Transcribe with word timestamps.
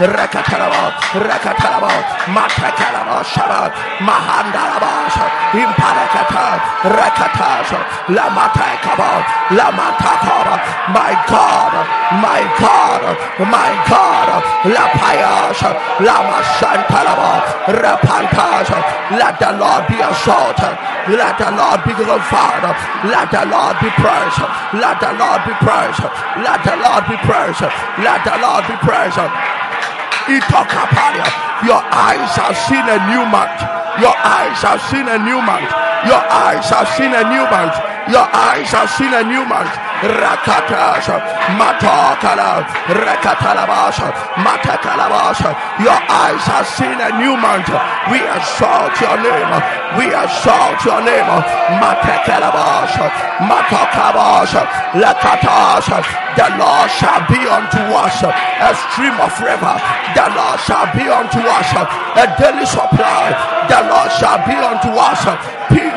Rekatalaba. 0.00 0.92
Rekatalaba. 1.14 1.92
Matakalaba. 2.34 3.22
Shaba. 3.24 3.70
Mahandalabasha. 4.00 5.26
Imparakata. 5.54 6.46
Rekatasha. 6.98 7.80
La 8.14 8.28
matakaba. 8.30 9.10
La 9.56 9.70
matakaba. 9.72 10.56
My 10.94 11.12
God. 11.28 11.72
My 12.22 12.42
God. 12.58 13.02
My 13.50 13.72
God. 13.88 14.28
La 14.74 14.84
payasha. 14.98 15.70
La. 16.04 16.16
Rapantasha. 17.68 18.78
Let 19.18 19.38
the 19.38 19.52
Lord 19.58 19.86
be 19.88 19.96
exalted. 20.00 20.74
Let 21.08 21.38
the 21.38 21.50
Lord 21.52 21.80
be 21.84 21.92
glorified. 21.94 22.64
Let 23.06 23.30
the 23.30 23.44
Lord 23.46 23.76
be 23.80 23.90
praised. 23.96 24.40
Let 24.74 24.98
the 25.00 25.12
Lord 25.18 25.40
be 25.46 25.54
praised. 25.62 26.02
Let 26.42 26.60
the 26.64 26.74
Lord 26.82 27.04
be 27.08 27.16
praised. 27.26 27.62
Let 28.02 28.20
the 28.24 28.36
Lord 28.42 28.64
be 28.66 28.76
praised. 28.82 29.18
Your 31.64 31.80
eyes 31.92 32.36
have 32.36 32.56
seen 32.56 32.84
a 32.88 32.98
new 33.12 33.24
month. 33.28 33.60
Your 34.00 34.16
eyes 34.16 34.60
have 34.62 34.80
seen 34.88 35.08
a 35.08 35.18
new 35.18 35.40
month. 35.40 35.70
Your 36.06 36.20
eyes 36.32 36.68
have 36.70 36.88
seen 36.96 37.12
a 37.12 37.24
new 37.28 37.44
month. 37.50 37.93
Your 38.10 38.28
eyes 38.36 38.68
have 38.68 38.90
seen 38.90 39.12
a 39.14 39.24
new 39.24 39.44
month. 39.48 39.72
Rakatasha, 40.04 41.16
Matakala, 41.56 42.60
Rakatalabasha, 42.92 44.12
Matakalabasha. 44.44 45.50
Your 45.80 45.96
eyes 46.12 46.44
have 46.44 46.68
seen 46.68 47.00
a 47.00 47.10
new 47.16 47.32
month. 47.40 47.72
We 48.12 48.20
exalt 48.20 48.92
your 49.00 49.16
name. 49.24 49.52
We 49.96 50.12
exalt 50.12 50.84
your 50.84 51.00
name. 51.00 51.30
Matakalabasha, 51.80 53.08
Matakabasha, 53.48 54.62
Lakatasha. 55.00 56.04
The 56.36 56.50
Lord 56.60 56.90
shall 56.90 57.24
be 57.30 57.40
unto 57.48 57.80
us 57.94 58.20
a 58.20 58.70
stream 58.90 59.16
of 59.16 59.32
river. 59.40 59.74
The 60.12 60.26
Lord 60.34 60.58
shall 60.60 60.84
be 60.92 61.08
unto 61.08 61.40
us 61.40 61.70
a 62.20 62.24
daily 62.36 62.66
supply. 62.66 63.32
The 63.70 63.80
Lord 63.88 64.10
shall 64.18 64.42
be 64.44 64.52
unto 64.52 64.92
us 64.92 65.22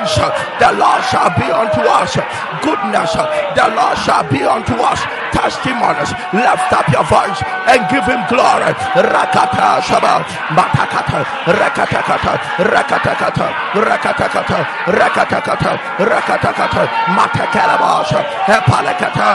peace. 0.07 0.17
The 0.59 0.71
Lord 0.79 1.03
shall 1.11 1.29
be 1.35 1.47
unto 1.51 1.81
us 1.83 2.15
goodness. 2.63 3.11
The 3.13 3.67
Lord 3.75 3.97
shall 3.99 4.23
be 4.31 4.41
unto 4.43 4.73
us 4.79 4.99
testimonies. 5.35 6.11
Lift 6.33 6.71
up 6.73 6.87
your 6.91 7.03
voice 7.07 7.39
and 7.67 7.79
give 7.91 8.05
him 8.07 8.21
glory. 8.31 8.71
Rakata 8.95 9.83
Shabbat, 9.83 10.25
Matakata, 10.55 11.19
Rakatakata, 11.45 12.33
Rakatakata, 12.63 13.47
Rakatakata, 13.75 14.57
Rakatakata, 14.87 15.71
Rakatakata, 15.99 16.83
Matakalabasha, 17.15 18.19
Hepalakata, 18.47 19.29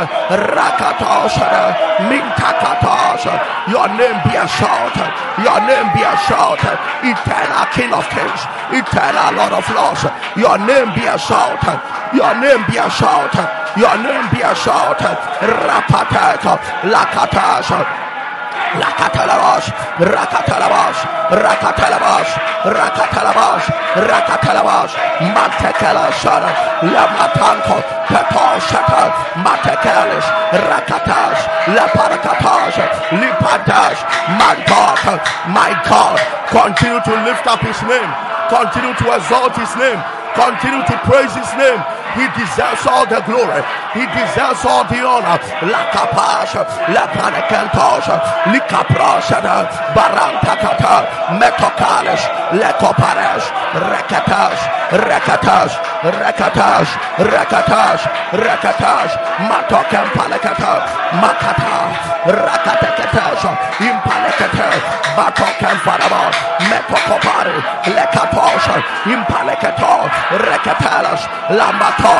Rakatosha, 0.57 1.49
Mintakatosha. 2.09 3.35
Your 3.71 3.89
name 3.97 4.19
be 4.25 4.33
exalted. 4.35 5.11
Your 5.45 5.61
name 5.67 5.89
be 5.95 6.03
exalted. 6.03 6.77
Eternal 7.05 7.65
King 7.75 7.93
of 7.93 8.05
Kings. 8.11 8.43
Eternal 8.73 9.35
Lord 9.37 9.53
of 9.53 9.67
Lords. 9.75 10.03
Your 10.37 10.59
name 10.67 10.95
be 10.95 11.05
exalted. 11.07 11.79
Your 12.15 12.33
name 12.41 12.65
be 12.69 12.79
exalted. 12.79 13.47
Your 13.77 13.97
name 14.03 14.27
be 14.33 14.41
exalted. 14.45 15.17
Rapataka, 15.43 16.59
Lakatasha. 16.93 18.03
Rakatalabash, 18.81 19.69
Rakatalabash, 20.01 21.01
Rakatalabash, 21.31 22.33
Rakatalabash, 22.65 23.67
Rakatalabash, 24.09 24.95
Mantekala 25.35 26.09
Shara, 26.21 26.51
Lamatanko, 26.81 27.79
Petoshata, 28.09 29.13
Matekalish, 29.45 30.29
Rakatash, 30.71 31.41
Laparakatash, 31.77 32.77
Lipatash, 33.21 34.01
my 34.41 34.55
God, 34.67 35.21
my 35.53 35.71
God, 35.89 36.17
continue 36.51 37.01
to 37.05 37.15
lift 37.25 37.47
up 37.47 37.61
his 37.61 37.81
name, 37.85 38.11
continue 38.49 38.95
to 38.97 39.07
exalt 39.17 39.55
his 39.57 39.73
name, 39.77 40.01
continue 40.35 40.85
to 40.87 40.97
praise 41.05 41.33
his 41.35 41.51
name. 41.57 41.81
He 42.13 42.29
deserves 42.37 42.85
all 42.85 43.07
the 43.09 43.21
glory. 43.25 43.63
He 43.97 44.05
deserves 44.05 44.65
all 44.69 44.85
the 44.85 45.01
honor. 45.01 45.41
Lakapasha, 45.65 46.65
Lapanakantosha, 46.93 48.17
Likaprashada, 48.53 49.69
Barantakata, 49.97 50.95
Metokalish, 51.41 52.25
Lekoparesh, 52.61 53.47
Rekatash, 53.73 54.61
Rekatash, 54.93 55.75
Rekatash, 56.05 56.91
Rekatash, 57.17 58.03
Rekatash, 58.37 59.13
Matokam 59.49 60.07
Palakata, 60.13 60.73
Makata, 61.17 61.73
Rakatakatash, 62.29 63.45
Impalakata, 63.81 64.69
Batokam 64.73 64.92
Faraba, 65.13 66.31
Metokopari, 66.69 67.57
Lekatosha, 67.93 68.77
Impalakato, 69.05 70.09
Rekatalas, 70.41 71.23
Lamata. 71.49 72.13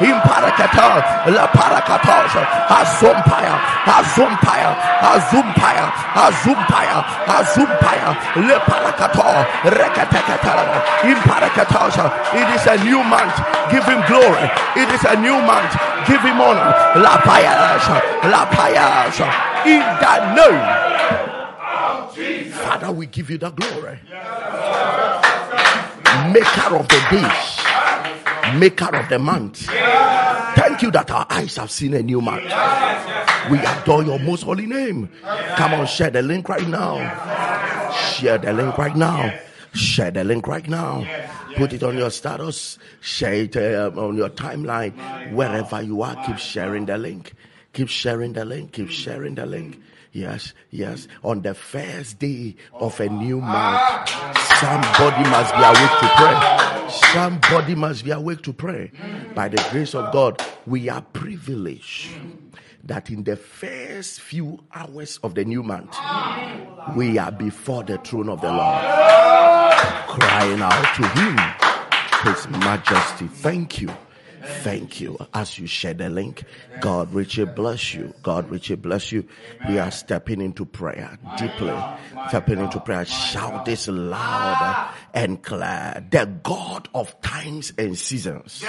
Imparakata, 0.00 1.30
La 1.30 1.46
Parakatosha, 1.46 2.42
Azumpire, 2.68 3.54
Azumpire, 3.86 4.72
Azumpire, 5.02 5.86
Azumpire, 6.14 7.04
Azumpire, 7.26 8.10
Le 8.36 8.58
Parakato, 8.66 9.28
Rekatekatala, 9.62 10.82
Imparakatosha. 11.02 12.10
It 12.34 12.48
is 12.54 12.66
a 12.66 12.84
new 12.84 13.02
month. 13.04 13.36
Give 13.70 13.84
him 13.84 14.02
glory. 14.06 14.50
It 14.76 14.88
is 14.90 15.04
a 15.04 15.20
new 15.20 15.40
month. 15.42 15.72
Give 16.06 16.20
him 16.22 16.40
honor. 16.40 16.74
La 16.98 17.18
Payasha, 17.18 17.96
La 18.30 18.46
Payasha. 18.46 19.28
In 19.66 19.80
the 20.00 20.34
name. 20.34 21.31
Father, 22.52 22.92
we 22.92 23.06
give 23.06 23.30
you 23.30 23.38
the 23.38 23.50
glory. 23.50 23.98
Maker 26.32 26.76
of 26.76 26.88
the 26.88 27.06
days 27.10 27.62
maker 28.58 28.94
of 28.96 29.08
the 29.08 29.18
month. 29.18 29.66
Thank 29.66 30.82
you 30.82 30.90
that 30.92 31.10
our 31.10 31.26
eyes 31.30 31.56
have 31.56 31.70
seen 31.70 31.94
a 31.94 32.02
new 32.02 32.20
month. 32.20 32.44
We 33.50 33.58
adore 33.58 34.04
your 34.04 34.18
most 34.18 34.42
holy 34.42 34.66
name. 34.66 35.10
Come 35.56 35.74
on, 35.74 35.86
share 35.86 36.10
the 36.10 36.22
link 36.22 36.48
right 36.48 36.66
now. 36.68 37.92
Share 37.92 38.38
the 38.38 38.52
link 38.52 38.76
right 38.78 38.96
now. 38.96 39.32
Share 39.74 40.10
the 40.10 40.24
link 40.24 40.46
right 40.46 40.68
now. 40.68 41.06
Put 41.56 41.72
it 41.72 41.82
on 41.82 41.96
your 41.96 42.10
status. 42.10 42.78
Share 43.00 43.34
it 43.34 43.56
uh, 43.56 43.90
on 43.96 44.16
your 44.16 44.30
timeline. 44.30 45.32
Wherever 45.32 45.82
you 45.82 46.02
are, 46.02 46.16
keep 46.26 46.38
sharing 46.38 46.86
the 46.86 46.98
link. 46.98 47.32
Keep 47.72 47.88
sharing 47.88 48.32
the 48.34 48.44
link. 48.44 48.72
Keep 48.72 48.90
sharing 48.90 49.34
the 49.34 49.46
link. 49.46 49.80
Yes, 50.12 50.52
yes. 50.70 51.08
On 51.24 51.40
the 51.40 51.54
first 51.54 52.18
day 52.18 52.56
of 52.74 53.00
a 53.00 53.08
new 53.08 53.40
month, 53.40 54.08
somebody 54.60 55.22
must 55.30 55.54
be 55.54 55.62
awake 55.62 56.00
to 56.00 56.10
pray. 56.16 56.88
Somebody 57.12 57.74
must 57.74 58.04
be 58.04 58.10
awake 58.10 58.42
to 58.42 58.52
pray. 58.52 58.92
By 59.34 59.48
the 59.48 59.66
grace 59.70 59.94
of 59.94 60.12
God, 60.12 60.42
we 60.66 60.90
are 60.90 61.00
privileged 61.00 62.10
that 62.84 63.08
in 63.10 63.24
the 63.24 63.36
first 63.36 64.20
few 64.20 64.62
hours 64.74 65.18
of 65.22 65.34
the 65.34 65.44
new 65.44 65.62
month, 65.62 65.96
we 66.94 67.16
are 67.16 67.32
before 67.32 67.82
the 67.82 67.96
throne 67.98 68.28
of 68.28 68.40
the 68.42 68.52
Lord, 68.52 68.82
crying 70.08 70.60
out 70.60 70.94
to 70.96 71.08
Him, 71.08 72.34
His 72.34 72.48
Majesty. 72.48 73.28
Thank 73.28 73.80
you. 73.80 73.90
Thank 74.44 75.00
you. 75.00 75.18
As 75.34 75.58
you 75.58 75.66
share 75.66 75.94
the 75.94 76.10
link, 76.10 76.44
God 76.80 77.12
richly 77.12 77.44
bless 77.44 77.94
you. 77.94 78.12
God 78.22 78.50
richly 78.50 78.76
bless 78.76 79.12
you. 79.12 79.26
We 79.68 79.78
are 79.78 79.90
stepping 79.90 80.40
into 80.40 80.64
prayer 80.64 81.18
deeply. 81.36 81.74
Stepping 82.28 82.58
into 82.58 82.80
prayer. 82.80 83.04
Shout 83.04 83.64
this 83.64 83.88
louder 83.88 84.90
and 85.14 85.42
clear. 85.42 86.04
The 86.10 86.26
God 86.42 86.88
of 86.94 87.20
times 87.20 87.72
and 87.78 87.96
seasons. 87.96 88.64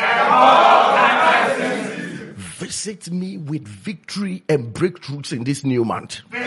Visit 2.36 3.12
me 3.12 3.38
with 3.38 3.68
victory 3.68 4.44
and 4.48 4.74
breakthroughs 4.74 5.34
in 5.34 5.44
this 5.44 5.64
new 5.64 5.84
month. 5.84 6.22
In 6.32 6.44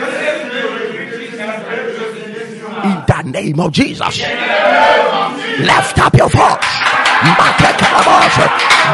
the 3.07 3.23
name 3.25 3.59
of 3.59 3.71
Jesus. 3.71 4.19
Lift 5.59 5.99
up 5.99 6.13
your 6.15 6.29
voice. 6.29 6.76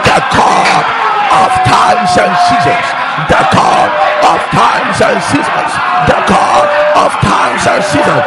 The 0.03 0.19
God 0.31 0.85
of 1.33 1.51
times 1.65 2.17
and 2.17 2.33
seasons. 2.47 3.02
The 3.29 3.41
God 3.53 3.89
of 4.25 4.39
times 4.49 4.97
and 5.01 5.19
seasons. 5.29 5.71
The 6.09 6.19
God 6.25 6.65
of 6.97 7.11
times 7.21 7.63
and 7.69 7.83
seasons. 7.85 8.23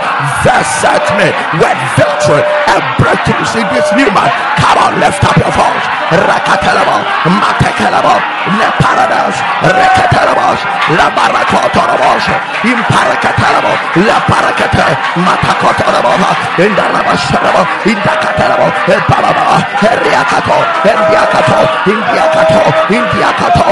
Visit 0.47 1.05
me 1.19 1.29
with 1.59 1.79
victory 1.99 2.43
and 2.71 2.83
breakthroughs 3.03 3.53
in 3.59 3.67
this 3.75 3.89
new 3.99 4.11
month. 4.15 4.31
Come 4.63 4.79
on, 4.79 4.93
lift 5.03 5.23
up 5.27 5.37
your 5.37 5.51
voice. 5.51 5.87
Rakatalaba, 6.07 7.03
Matekalabo, 7.27 8.15
Le 8.59 8.69
Paradas, 8.79 9.35
Rekatarabos, 9.63 10.61
La 10.95 11.11
Barakotorabos, 11.11 12.25
Imparakatarabo, 12.63 13.73
La 14.07 14.19
Parakata, 14.31 14.87
Matakotorabo, 15.19 16.15
Indarabasharabo, 16.63 17.63
Indakatarabo, 17.91 18.67
Paraba, 19.11 19.47
Heriakato, 19.83 20.59
Indiakato, 20.87 21.59
Indiakato, 21.91 22.63
Indiakato, 22.95 23.67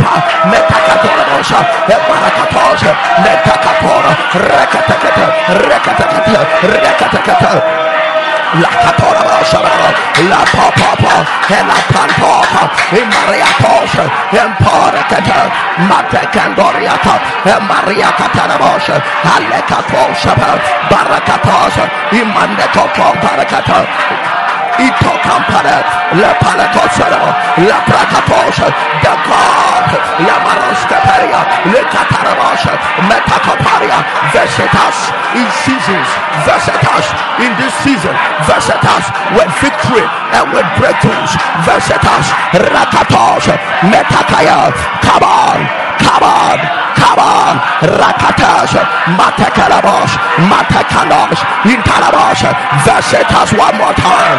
Losotopa, 0.00 0.22
Metakatorabos, 0.50 1.52
Parakatos, 2.08 2.82
Metakatora, 3.22 4.12
Rekatakata, 4.34 5.26
Rekatakata, 5.68 6.40
Rekatakata, 6.62 7.52
La 8.52 8.68
catora 8.68 9.44
shabara, 9.44 9.94
la 10.28 10.42
papa, 10.50 11.24
and 11.54 11.68
la 11.68 11.74
pantopa, 11.92 12.62
in 12.98 13.06
Maria 13.06 13.46
Tosha, 13.62 14.04
and 14.34 14.54
Parakata, 14.58 15.50
Mate 15.86 16.26
Candoriata, 16.34 17.14
and 17.46 17.68
Maria 17.68 18.10
Catarabosha, 18.18 18.98
Alekatosha, 19.22 20.34
Barakatosha, 20.90 21.84
Imandeko 22.10 22.88
Parakata. 23.22 24.39
Ito 24.78 25.12
Campana, 25.22 25.82
La 26.14 26.32
Palatosano, 26.38 27.22
La 27.66 27.78
Prakatosha, 27.82 28.68
the 29.02 29.14
God, 29.26 29.88
La 30.22 30.36
Maroscaparia, 30.44 31.40
Le 31.72 31.82
Catarabosha, 31.90 32.72
Metacoparia, 33.08 33.98
Vesetas, 34.32 35.10
in 35.34 35.48
seasons, 35.64 36.08
Vesetas, 36.46 37.06
in 37.42 37.50
this 37.58 37.74
season, 37.82 38.14
Vesetas, 38.46 39.04
with 39.34 39.50
victory 39.58 40.06
and 40.36 40.52
with 40.52 40.66
breakthroughs, 40.78 41.32
Vesetas, 41.66 42.26
Rakatos, 42.54 43.44
Metakaya, 43.90 44.70
come 45.02 45.24
on, 45.24 45.89
come 46.02 46.24
on. 46.24 46.58
Come 47.00 47.16
on, 47.16 47.56
Rakatas, 47.96 48.76
Matekalabosh, 49.16 50.20
Matekalabosh, 50.52 51.40
Intalabosh, 51.64 52.44
Vesetas 52.84 53.56
one 53.56 53.76
more 53.80 53.96
time, 53.96 54.38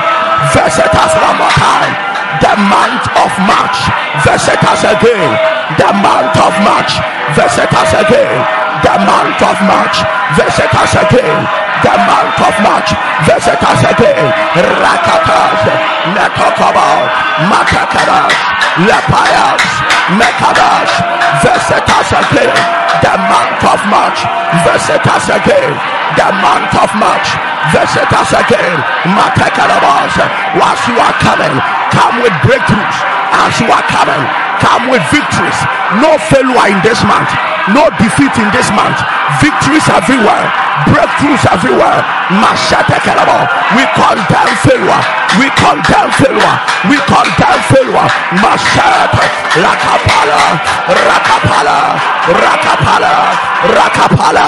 Vesetas 0.53 1.11
one 1.17 1.37
more 1.41 1.55
time. 1.57 1.91
The 2.39 2.53
month 2.69 3.05
of 3.17 3.31
March, 3.49 3.77
Vesetas 4.21 4.85
again. 4.85 5.31
The 5.77 5.91
month 6.05 6.37
of 6.37 6.53
March, 6.61 7.01
Vesetas 7.33 7.91
again. 7.97 8.37
The 8.85 8.95
month 9.09 9.41
of 9.41 9.57
March, 9.65 9.97
Vesetas 10.37 10.93
again. 11.01 11.60
The 11.81 11.95
month 12.05 12.37
of 12.41 12.55
March, 12.61 12.89
Visit 13.25 13.61
us 13.61 13.81
again. 13.81 14.25
Rakatas, 14.53 15.61
Netokabal, 16.13 17.09
Matakadas, 17.49 18.33
Lepayas, 18.85 19.63
Mekadas, 20.17 20.91
us 22.01 22.11
again. 22.13 22.53
The 23.01 23.15
month 23.29 23.63
of 23.65 23.79
March, 23.89 24.19
Visit 24.67 25.05
us 25.07 25.25
again. 25.29 25.73
The 26.17 26.29
month 26.43 26.73
of 26.75 26.89
March, 26.97 27.29
Visit 27.73 28.09
us 28.09 28.31
again. 28.35 28.77
Matakarabas, 29.15 30.13
whilst 30.57 30.83
you 30.89 30.97
are 30.97 31.15
coming, 31.23 31.55
come 31.93 32.21
with 32.21 32.33
breakthroughs. 32.45 32.97
As 33.31 33.53
you 33.61 33.67
are 33.71 33.85
coming, 33.89 34.21
come 34.59 34.89
with 34.91 35.03
victories. 35.09 35.59
No 36.03 36.17
failure 36.29 36.67
in 36.69 36.79
this 36.83 36.99
month, 37.07 37.31
no 37.69 37.85
defeat 38.01 38.33
in 38.41 38.49
this 38.49 38.69
month. 38.73 38.97
Victories 39.41 39.85
everywhere, 39.89 40.45
breakthroughs 40.89 41.45
everywhere. 41.45 42.01
We 43.77 43.83
condemn 43.93 44.53
failure. 44.65 45.01
We 45.39 45.47
condemn 45.55 46.11
failure. 46.17 46.55
We 46.89 46.97
condemn 47.05 47.61
failure. 47.69 48.07
Mashata 48.41 49.23
Rakapala 49.61 50.41
Rakapala 50.89 51.77
Rakapala 52.41 53.13
Rakapala 53.75 54.45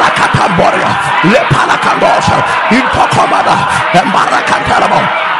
Rakatamboria 0.00 0.90
Lepala 1.30 1.76
Kandosha 1.84 2.38
Intokomada 2.70 3.56
Embarakatalabo. 3.92 5.35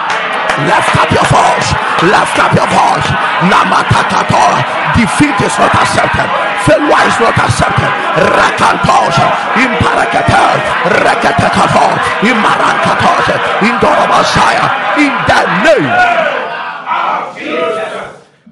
Lift 0.64 0.96
up 0.96 1.10
your 1.12 1.28
voice. 1.28 1.68
Lift 2.00 2.38
up 2.40 2.52
your 2.56 2.68
voice. 2.72 3.08
Namatakatora. 3.52 4.64
Defeat 4.96 5.36
is 5.44 5.52
not 5.60 5.74
accepted. 5.76 6.28
Failure 6.64 7.04
is 7.04 7.16
not 7.20 7.36
accepted. 7.36 7.92
Rakantos. 8.24 9.16
Imparakata. 9.60 10.56
Rakatakato. 11.04 11.86
Imarankatos. 12.24 13.28
Indorobosaya. 13.68 14.96
In 14.96 15.12
the 15.28 15.40
name. 15.64 16.16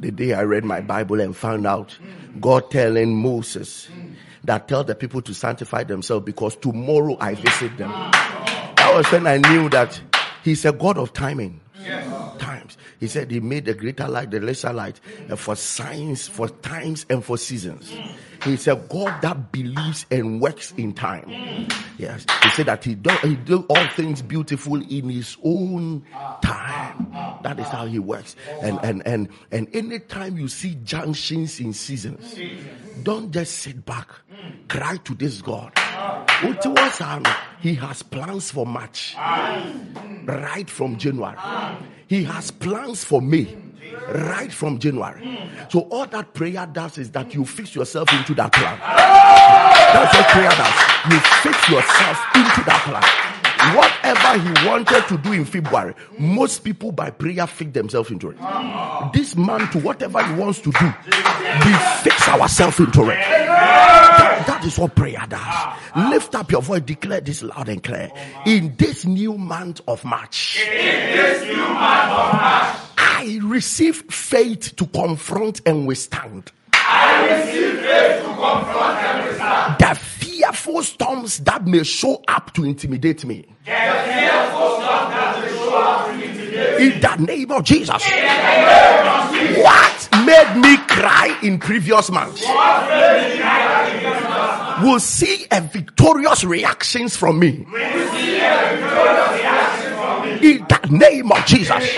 The 0.01 0.11
day 0.11 0.35
I 0.35 0.43
read 0.43 0.65
my 0.65 0.83
Bible 0.83 1.21
and 1.21 1.35
found 1.35 1.67
out 1.67 1.97
God 2.39 2.71
telling 2.71 3.17
Moses 3.17 3.89
that 4.45 4.69
tell 4.69 4.85
the 4.85 4.95
people 4.95 5.23
to 5.23 5.33
sanctify 5.33 5.85
themselves 5.85 6.27
because 6.27 6.57
tomorrow 6.57 7.17
I 7.19 7.35
visit 7.35 7.79
them. 7.79 7.91
That 7.91 8.93
was 8.95 9.11
when 9.11 9.27
I 9.27 9.39
knew 9.39 9.71
that 9.71 9.99
He's 10.43 10.67
a 10.67 10.73
God 10.73 10.99
of 10.99 11.15
timing. 11.15 11.61
Yes. 11.85 12.41
Times. 12.41 12.79
He 13.01 13.07
said 13.07 13.31
he 13.31 13.41
made 13.41 13.67
the 13.67 13.75
greater 13.75 14.09
light, 14.09 14.31
the 14.31 14.41
lesser 14.41 14.73
light, 14.73 15.01
and 15.29 15.39
for 15.39 15.55
signs, 15.57 16.27
for 16.27 16.49
times, 16.49 17.07
and 17.11 17.25
for 17.25 17.37
seasons. 17.39 17.93
He 18.43 18.57
said 18.57 18.89
God 18.89 19.23
that 19.23 19.53
believes 19.53 20.07
and 20.11 20.41
works 20.41 20.73
in 20.77 20.93
time. 20.93 21.69
Yes. 21.99 22.27
He 22.43 22.49
said 22.51 22.67
that 22.67 22.85
he 22.85 22.95
do, 22.95 23.11
he 23.23 23.37
do 23.37 23.65
all 23.69 23.87
things 23.89 24.23
beautiful 24.23 24.81
in 24.83 25.09
his 25.09 25.37
own 25.43 26.05
time. 26.43 27.09
That 27.43 27.59
is 27.59 27.67
how 27.67 27.87
he 27.87 27.99
works. 27.99 28.37
And 28.63 28.79
and 28.83 29.07
and 29.07 29.29
and 29.51 29.75
anytime 29.75 30.37
you 30.37 30.49
see 30.49 30.77
junctions 30.85 31.61
in 31.61 31.73
seasons, 31.73 32.39
don't 33.03 33.31
just 33.31 33.59
sit 33.59 33.85
back. 33.85 34.09
Cry 34.69 34.97
to 35.05 35.15
this 35.15 35.41
God. 35.43 35.73
He 37.65 37.73
has 37.77 38.03
plans 38.03 38.51
for 38.51 38.67
March. 38.67 39.17
Right 39.17 40.67
from 40.69 40.99
January. 40.99 41.39
He 42.09 42.23
has 42.25 42.51
plans 42.51 43.05
for 43.05 43.23
May. 43.23 43.57
Right 44.07 44.53
from 44.53 44.79
January. 44.79 45.49
So 45.71 45.81
all 45.89 46.05
that 46.09 46.35
prayer 46.35 46.69
does 46.71 46.99
is 46.99 47.11
that 47.13 47.33
you 47.33 47.47
fix 47.47 47.75
yourself 47.75 48.13
into 48.13 48.35
that 48.35 48.53
plan. 48.53 48.79
That's 48.79 50.15
what 50.15 50.29
prayer 50.29 50.51
does. 50.51 51.11
You 51.11 51.21
fix 51.41 51.69
yourself 51.71 52.19
into 52.35 52.65
that 52.67 52.83
plan 52.85 53.25
whatever 53.73 54.39
he 54.39 54.67
wanted 54.69 55.09
to 55.09 55.17
do 55.19 55.33
in 55.33 55.45
February, 55.45 55.95
most 56.19 56.65
people 56.65 56.93
by 56.93 57.09
prayer 57.09 57.47
fix 57.47 57.73
themselves 57.73 58.11
into 58.11 58.31
it. 58.31 58.37
This 59.15 59.37
man, 59.37 59.71
to 59.71 59.79
whatever 59.81 60.23
he 60.23 60.35
wants 60.35 60.61
to 60.61 60.71
do, 60.71 60.87
we 60.87 61.73
fix 62.03 62.29
ourselves 62.29 62.79
into 62.79 63.09
it. 63.11 63.44
That, 64.47 64.63
is 64.65 64.79
what 64.79 64.95
prayer 64.95 65.25
does. 65.29 65.41
Ah, 65.43 65.81
ah. 65.95 66.11
Lift 66.11 66.35
up 66.35 66.51
your 66.51 66.63
voice, 66.63 66.83
declare 66.83 67.21
this 67.21 67.43
loud 67.43 67.69
and 67.69 67.83
clear. 67.83 68.11
Oh, 68.15 68.43
in 68.47 68.75
this 68.77 69.05
new 69.05 69.37
month 69.37 69.81
of 69.87 70.05
March, 70.05 70.61
in 70.67 71.17
this 71.17 71.43
new 71.45 71.57
month 71.57 72.11
of 72.11 72.33
March, 72.35 72.77
I 72.97 73.39
receive 73.43 73.97
faith 74.11 74.75
to 74.77 74.87
confront 74.87 75.61
and 75.67 75.87
withstand. 75.87 76.53
I 76.73 77.45
receive 77.45 77.81
faith 77.81 78.23
to 78.23 78.29
confront 78.29 78.99
and 78.99 79.29
withstand. 79.29 79.79
The 79.79 79.95
fearful 79.95 80.83
storms 80.83 81.39
that 81.41 81.67
may 81.67 81.83
show 81.85 82.23
up 82.29 82.53
to 82.55 82.65
intimidate 82.65 83.25
me. 83.25 83.47
The 83.65 83.71
fearful 83.71 84.74
In 86.79 87.01
the 87.01 87.17
name 87.17 87.51
of 87.51 87.65
Jesus. 87.65 88.03
What 89.63 90.09
made 90.27 90.57
me 90.57 90.77
cry 90.89 91.39
in 91.43 91.59
previous 91.59 92.11
months? 92.11 92.43
Will 94.83 95.01
see 95.01 95.47
a 95.51 95.61
victorious 95.61 96.45
reactions 96.45 97.17
from 97.17 97.39
me. 97.39 97.67
In 100.43 100.67
the 100.69 100.81
name 100.91 101.31
of 101.33 101.47
Jesus. 101.47 101.95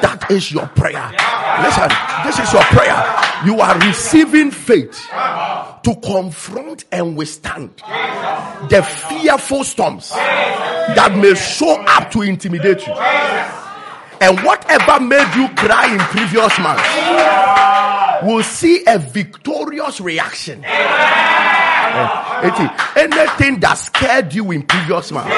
That 0.00 0.26
is 0.30 0.52
your 0.52 0.66
prayer. 0.68 1.10
Listen, 1.62 1.90
this 2.24 2.38
is 2.38 2.52
your 2.52 2.62
prayer. 2.64 3.29
You 3.46 3.60
are 3.60 3.78
receiving 3.78 4.50
faith 4.50 5.00
to 5.10 5.94
confront 6.04 6.84
and 6.92 7.16
withstand 7.16 7.70
the 8.68 8.82
fearful 9.08 9.64
storms 9.64 10.10
that 10.10 11.16
may 11.16 11.34
show 11.34 11.80
up 11.88 12.10
to 12.12 12.22
intimidate 12.22 12.86
you. 12.86 12.92
And 14.22 14.38
whatever 14.40 15.00
made 15.00 15.34
you 15.34 15.48
cry 15.56 15.90
in 15.92 15.98
previous 16.00 16.58
months 16.58 18.26
will 18.26 18.42
see 18.42 18.84
a 18.86 18.98
victorious 18.98 20.00
reaction. 20.02 20.62
Eh, 20.62 20.70
Anything 22.96 23.60
that 23.60 23.74
scared 23.78 24.34
you 24.34 24.50
in 24.50 24.62
previous 24.64 25.10
months, 25.12 25.34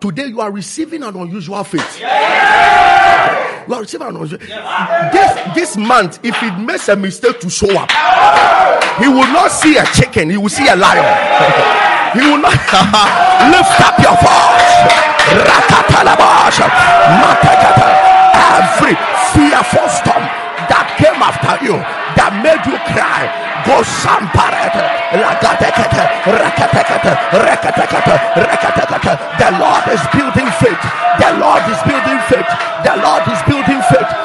today 0.00 0.26
you 0.28 0.40
are 0.40 0.50
receiving 0.50 1.02
an 1.02 1.14
unusual 1.14 1.62
faith. 1.64 2.00
You 3.68 3.74
are 3.74 3.80
receiving 3.80 4.06
an 4.08 4.16
unusual. 4.16 4.38
This 4.38 5.54
this 5.54 5.76
month, 5.76 6.20
if 6.22 6.36
he 6.36 6.50
makes 6.62 6.88
a 6.88 6.96
mistake 6.96 7.40
to 7.40 7.50
show 7.50 7.70
up, 7.78 7.90
he 9.00 9.08
will 9.08 9.30
not 9.32 9.50
see 9.50 9.76
a 9.76 9.84
chicken. 9.86 10.30
He 10.30 10.36
will 10.36 10.48
see 10.48 10.68
a 10.68 10.76
lion. 10.76 11.04
he 12.14 12.20
will 12.20 12.38
not 12.38 12.52
lift 13.50 13.80
up 13.80 13.98
your 13.98 14.16
voice 14.20 15.04
after 21.44 21.64
you 21.64 21.76
that 22.16 22.32
made 22.40 22.64
you 22.64 22.76
cry. 22.88 23.28
Go 23.64 23.80
samparete, 23.84 24.84
lagatekete, 25.12 26.04
rekatekete, 26.24 27.12
rekatekete, 27.36 28.14
rekatekete. 28.36 29.12
The 29.36 29.50
Lord 29.60 29.84
is 29.92 30.02
building 30.12 30.48
faith. 30.60 30.82
The 31.20 31.30
Lord 31.40 31.64
is 31.68 31.80
building 31.84 32.20
faith. 32.28 32.48
The 32.84 32.94
Lord 33.00 33.24
is 33.28 33.40
building 33.48 33.80
faith. 33.88 34.23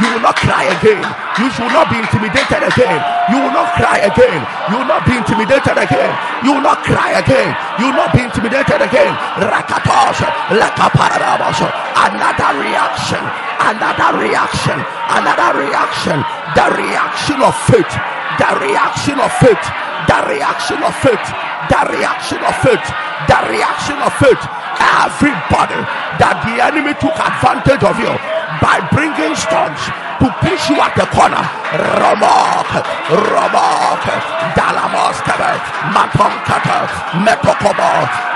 You 0.00 0.08
will 0.16 0.24
not 0.24 0.36
cry 0.40 0.64
again. 0.80 1.04
You 1.36 1.50
should 1.52 1.68
not 1.76 1.92
be 1.92 2.00
intimidated 2.00 2.64
again. 2.64 2.98
You 3.28 3.36
will 3.44 3.52
not 3.52 3.76
cry 3.76 4.00
again. 4.00 4.40
You 4.72 4.80
will 4.80 4.88
not 4.88 5.04
be 5.04 5.12
intimidated 5.16 5.76
again. 5.76 6.10
You 6.44 6.56
will 6.56 6.64
not 6.64 6.80
cry 6.88 7.20
again. 7.20 7.52
You 7.78 7.92
will 7.92 8.00
not 8.00 8.16
be 8.16 8.24
intimidated 8.24 8.80
again. 8.80 9.12
Another 12.00 12.50
reaction. 12.64 13.20
Another 13.60 14.10
reaction. 14.16 14.78
Another 15.12 15.52
reaction. 15.60 16.18
The 16.56 16.66
reaction 16.80 17.38
of 17.44 17.54
faith. 17.68 17.92
The 18.40 18.50
reaction 18.64 19.20
of 19.20 19.32
faith. 19.36 19.64
The 20.08 20.18
reaction 20.32 20.80
of 20.80 20.94
faith. 20.96 21.26
The 21.68 21.80
reaction 21.92 22.40
of 22.40 22.54
faith. 22.64 22.86
The 23.28 23.38
reaction 23.52 23.98
of 24.00 24.12
faith. 24.16 24.40
Everybody 24.80 25.80
that 26.22 26.42
the 26.46 26.54
enemy 26.62 26.94
took 26.98 27.14
advantage 27.14 27.82
of 27.84 27.96
you 27.98 28.12
by 28.62 28.80
bringing 28.90 29.34
stones 29.36 29.80
to 30.18 30.26
push 30.42 30.70
you 30.70 30.78
at 30.82 30.94
the 30.98 31.06
corner. 31.14 31.42
Ramok, 32.00 32.70
Ramok, 33.12 34.04
Dalamoskebe, 34.56 35.52
Matonkata, 35.94 36.78
Metokobo, 37.22 37.90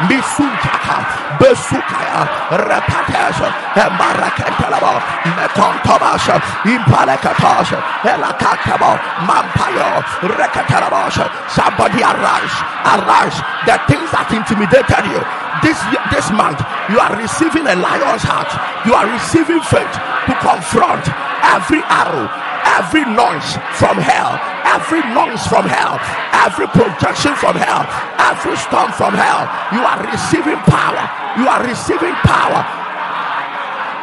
Misuntaka, 0.06 0.99
Besukaya, 1.42 2.22
Repatation, 2.54 3.50
Emarakentalabo, 3.75 4.94
Metontobash, 5.34 6.28
Impalekatos, 6.62 7.70
Elakatabo, 8.06 8.92
Mampayo, 9.26 9.90
Rekatarabos. 10.38 11.18
Somebody 11.50 12.02
arise, 12.02 12.56
arise. 12.87 13.38
The 13.66 13.76
things 13.90 14.11
that 14.14 14.30
intimidated 14.30 15.04
you 15.11 15.22
this 15.62 15.78
this 16.11 16.28
month, 16.35 16.59
you 16.90 16.99
are 16.99 17.14
receiving 17.16 17.66
a 17.66 17.76
lion's 17.78 18.26
heart. 18.26 18.50
You 18.85 18.92
are 18.95 19.07
receiving 19.07 19.62
faith 19.62 19.95
to 20.26 20.35
confront 20.42 21.07
every 21.47 21.81
arrow, 21.87 22.26
every 22.66 23.07
noise 23.07 23.54
from 23.78 23.97
hell, 23.97 24.37
every 24.66 25.00
noise 25.14 25.47
from 25.47 25.64
hell, 25.64 26.02
every 26.35 26.66
projection 26.66 27.35
from 27.38 27.54
hell, 27.54 27.87
every 28.19 28.57
storm 28.59 28.90
from 28.92 29.14
hell. 29.14 29.47
You 29.71 29.83
are 29.87 30.02
receiving 30.11 30.59
power. 30.66 31.02
You 31.38 31.49
are 31.49 31.62
receiving 31.64 32.14
power. 32.26 32.81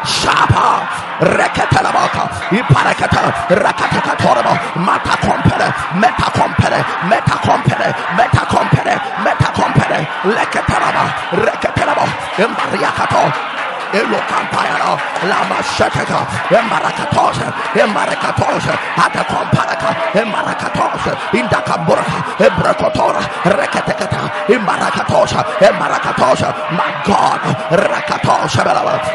Shapa 0.06 0.88
Rekatalabaka 1.20 2.24
Iparakata 2.52 3.22
Rakatakatorabo 3.50 4.54
Mata 4.86 5.16
Compere 5.20 5.68
Meta 6.00 6.30
Compere 6.32 6.80
Meta 7.10 7.36
Compere 7.44 7.88
Meta 8.16 8.46
Compere 8.48 8.94
Meta 9.24 9.50
Compere 9.52 10.08
Lekataraba 10.24 11.04
Rekatarabo 11.32 12.06
Embariakato 12.38 13.59
Elocampayano, 13.94 14.98
Lama 15.30 15.60
Shataka, 15.76 16.26
Emarakatosha, 16.50 17.48
Emarakatosha, 17.74 18.74
Atakomparaka, 18.96 19.90
Emarakatosha, 20.14 21.14
Indakaburka, 21.34 22.18
Ebrakotora, 22.40 23.22
Rekatekata, 23.58 24.30
Emarakatosha, 24.48 25.42
Emarakatosha, 25.60 26.50
my 26.78 26.92
God, 27.06 27.42
Rakatosha, 27.72 28.64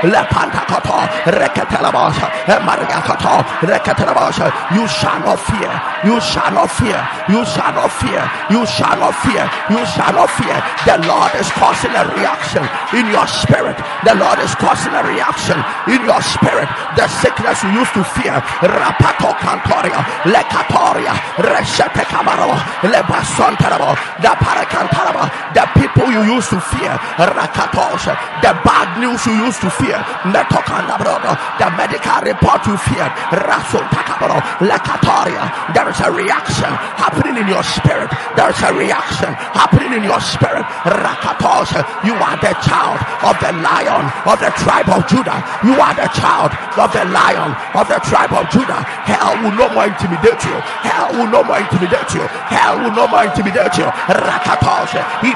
Lepantakato, 0.02 0.98
Rekatelabosha, 1.26 2.28
Emariakato, 2.46 3.42
Rekatelabosha, 3.66 4.46
you 4.74 4.86
shall 4.88 5.18
not 5.20 5.38
fear, 5.40 5.72
you 6.04 6.20
shall 6.20 6.50
not 6.52 6.70
fear, 6.70 6.98
you 7.28 7.44
shall 7.44 7.72
not 7.72 7.90
fear, 7.90 8.22
you 8.50 8.64
shall 8.66 8.96
not 8.98 9.14
fear, 9.22 9.44
you 9.70 9.84
shall 9.86 10.12
not 10.12 10.30
fear. 10.30 10.56
The 10.86 10.96
Lord 11.08 11.32
is 11.36 11.48
causing 11.52 11.92
a 11.92 12.04
reaction 12.16 12.64
in 12.96 13.06
your 13.12 13.26
spirit. 13.26 13.76
The 14.04 14.14
Lord 14.14 14.38
is 14.40 14.54
causing 14.64 14.96
a 14.96 15.02
reaction 15.04 15.60
in 15.92 16.00
your 16.08 16.20
spirit. 16.24 16.68
The 16.96 17.06
sickness 17.08 17.60
you 17.64 17.84
used 17.84 17.92
to 17.92 18.04
fear, 18.16 18.40
Rapato 18.64 19.36
Cantoria, 19.36 20.00
Lecatoria, 20.24 21.14
Reshete 21.36 22.04
Camaro, 22.08 22.56
Lebasontarabo, 22.88 23.92
the 24.24 24.32
Paracantarabo, 24.40 25.24
the 25.52 25.64
people 25.76 26.08
you 26.10 26.22
used 26.36 26.48
to 26.50 26.60
fear, 26.60 26.96
Rakatos, 27.20 28.04
the 28.40 28.52
bad 28.64 28.88
news 29.00 29.20
you 29.26 29.36
used 29.44 29.60
to 29.60 29.70
fear, 29.70 30.00
Metocandabrodo, 30.32 31.32
the 31.60 31.68
medical 31.76 32.20
report 32.24 32.64
you 32.66 32.76
feared, 32.88 33.12
Rasul 33.44 33.84
Takabro, 33.92 34.40
Lecatoria. 34.64 35.44
There 35.74 35.88
is 35.92 36.00
a 36.00 36.10
reaction 36.10 36.72
happening 36.96 37.23
happening 37.34 37.50
in 37.50 37.54
your 37.54 37.66
spirit. 37.66 38.10
There's 38.38 38.60
a 38.62 38.70
reaction 38.74 39.30
happening 39.34 39.92
in 39.98 40.02
your 40.06 40.20
spirit. 40.22 40.62
Rakatos, 40.86 41.74
you 42.06 42.14
are 42.14 42.38
the 42.38 42.54
child 42.62 42.98
of 43.26 43.34
the 43.42 43.50
lion 43.58 44.06
of 44.22 44.38
the 44.38 44.54
tribe 44.62 44.86
of 44.86 45.02
Judah. 45.10 45.42
You 45.66 45.74
are 45.74 45.94
the 45.94 46.06
child 46.14 46.54
of 46.78 46.94
the 46.94 47.04
lion 47.10 47.50
of 47.74 47.90
the 47.90 47.98
tribe 48.06 48.30
of 48.30 48.46
Judah. 48.50 48.78
Hell 49.02 49.34
will 49.42 49.54
no 49.58 49.66
more 49.74 49.90
intimidate 49.90 50.38
you. 50.46 50.54
Hell 50.86 51.10
will 51.18 51.30
no 51.30 51.42
more 51.42 51.58
intimidate 51.58 52.10
you. 52.14 52.22
Hell 52.22 52.78
will 52.78 52.94
no 52.94 53.06
more 53.10 53.26
intimidate 53.26 53.74
you. 53.78 53.88
Rakatos, 54.14 54.94
in 55.26 55.34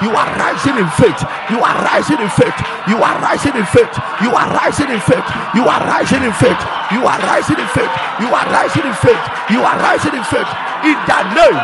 you 0.00 0.10
are 0.16 0.30
rising 0.40 0.76
in 0.80 0.88
faith. 0.96 1.20
You 1.52 1.60
are 1.60 1.76
rising 1.84 2.20
in 2.20 2.30
faith. 2.32 2.56
You 2.88 2.96
are 2.96 3.20
rising 3.20 3.54
in 3.54 3.66
faith. 3.68 3.94
You 4.22 4.32
are 4.32 4.48
rising 4.48 4.88
in 4.88 5.00
faith. 5.04 5.28
You 5.52 5.64
are 5.68 5.80
rising 5.84 6.22
in 6.24 6.32
faith. 6.32 6.62
You 6.92 7.04
are 7.04 7.20
rising 7.20 7.58
in 7.60 7.68
faith. 7.68 7.92
You 8.20 8.28
are 8.32 8.46
rising 8.48 8.84
in 8.86 8.94
faith. 8.94 9.24
You 9.50 9.60
are 9.62 9.76
rising 9.78 10.14
in 10.14 10.24
faith. 10.24 10.69
In 10.84 10.96
the 11.06 11.34
name. 11.34 11.60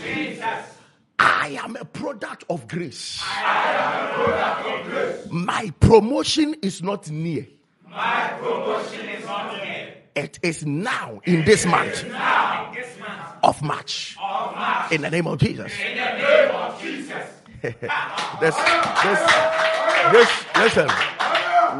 Jesus, 0.00 0.76
I 1.18 1.58
am 1.62 1.76
a 1.76 1.84
product 1.84 2.44
of 2.48 2.66
grace. 2.68 3.22
Product 3.22 4.66
of 4.66 4.84
grace. 4.90 5.26
My 5.30 5.70
promotion 5.80 6.54
is 6.62 6.82
not 6.82 7.10
near. 7.10 7.46
My 7.88 8.32
promotion 8.40 9.08
is 9.08 9.24
not 9.26 9.52
near. 9.62 9.94
It 10.16 10.38
is 10.42 10.64
now 10.66 11.20
in 11.24 11.44
this 11.44 11.64
month 11.66 12.04
Now, 12.08 12.72
this 12.74 12.98
month 12.98 13.20
of 13.44 13.62
March. 13.62 14.16
of 14.20 14.54
March, 14.56 14.92
In 14.92 15.02
the 15.02 15.10
name 15.10 15.26
of 15.26 15.38
Jesus. 15.38 15.72
in 15.80 15.96
the 15.96 16.04
name 16.18 16.50
of 16.54 16.80
Jesus. 16.80 17.26
This, 18.40 18.56
this, 18.56 19.20
this, 20.12 20.30
listen. 20.56 20.88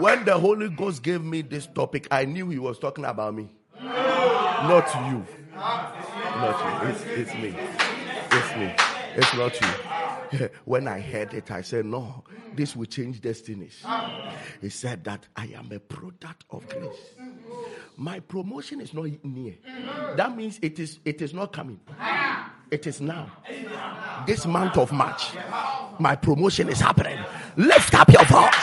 When 0.00 0.24
the 0.26 0.38
Holy 0.38 0.68
Ghost 0.68 1.02
gave 1.02 1.24
me 1.24 1.40
this 1.42 1.66
topic, 1.66 2.07
I 2.11 2.26
knew 2.26 2.50
he 2.50 2.59
was 2.59 2.78
talking 2.78 3.04
about 3.07 3.35
me. 3.35 3.48
Not 3.83 4.87
you. 5.11 5.26
Not 5.61 6.83
you. 6.83 6.88
It's, 6.88 7.03
it's 7.05 7.35
me. 7.35 7.55
It's 8.33 8.57
me. 8.57 8.75
It's 9.14 9.35
not 9.35 9.61
you. 9.61 9.68
When 10.64 10.88
I 10.88 11.01
heard 11.01 11.35
it, 11.35 11.51
I 11.51 11.61
said, 11.61 11.85
No, 11.85 12.23
this 12.55 12.75
will 12.77 12.87
change 12.87 13.20
destinies. 13.20 13.85
He 14.61 14.68
said 14.70 15.05
that 15.05 15.27
I 15.37 15.46
am 15.57 15.70
a 15.73 15.81
product 15.81 16.44
of 16.51 16.66
grace. 16.68 16.96
My 17.96 18.20
promotion 18.20 18.81
is 18.81 18.94
not 18.94 19.09
near. 19.25 19.55
That 20.16 20.35
means 20.37 20.59
it 20.62 20.79
is 20.79 21.01
it 21.05 21.20
is 21.20 21.35
not 21.35 21.53
coming. 21.53 21.81
It 22.70 22.87
is 22.87 23.01
now. 23.03 23.31
This 24.27 24.46
month 24.46 24.79
of 24.79 24.92
March, 24.92 25.33
my 25.99 26.14
promotion 26.16 26.68
is 26.70 26.81
happening. 26.81 27.18
Lift 27.57 27.94
up 27.94 28.09
your 28.11 28.25
voice. 28.25 28.62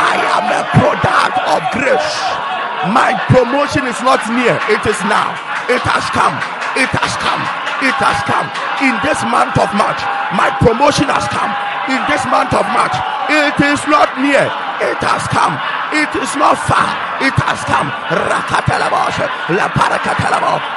I 0.00 0.16
am 0.34 0.50
a 0.50 0.64
product 0.80 1.38
of 1.54 1.60
grace. 1.78 2.57
My 2.86 3.18
promotion 3.26 3.90
is 3.90 3.98
not 4.06 4.22
near, 4.30 4.54
it 4.70 4.86
is 4.86 5.00
now. 5.10 5.34
It 5.66 5.82
has 5.82 6.06
come. 6.14 6.30
It 6.78 6.86
has 6.94 7.12
come. 7.18 7.42
It 7.82 7.98
has 7.98 8.18
come. 8.22 8.46
In 8.86 8.94
this 9.02 9.18
month 9.26 9.58
of 9.58 9.66
March, 9.74 9.98
my 10.38 10.46
promotion 10.62 11.10
has 11.10 11.26
come. 11.26 11.67
In 11.88 12.00
this 12.08 12.24
month 12.28 12.52
of 12.54 12.66
March, 12.76 12.94
it 13.32 13.56
is 13.64 13.80
not 13.88 14.08
near, 14.20 14.44
it 14.80 15.00
has 15.00 15.24
come. 15.28 15.56
It 15.88 16.12
is 16.20 16.36
not 16.36 16.56
far, 16.68 16.84
it 17.24 17.32
has 17.48 17.64
come. 17.64 17.88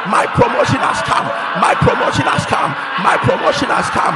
My 0.07 0.23
promotion 0.39 0.79
has 0.79 1.03
come. 1.03 1.27
My 1.59 1.75
promotion 1.83 2.23
has 2.31 2.45
come. 2.47 2.71
My 3.03 3.17
promotion 3.19 3.67
has 3.67 3.89
come. 3.91 4.15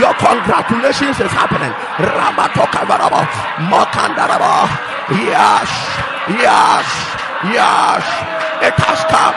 Your 0.00 0.14
congratulations 0.16 1.20
is 1.20 1.32
happening. 1.32 1.72
Yes, 5.12 5.68
yes, 6.40 6.86
yes. 7.52 8.04
It 8.64 8.74
has 8.80 9.00
come. 9.12 9.36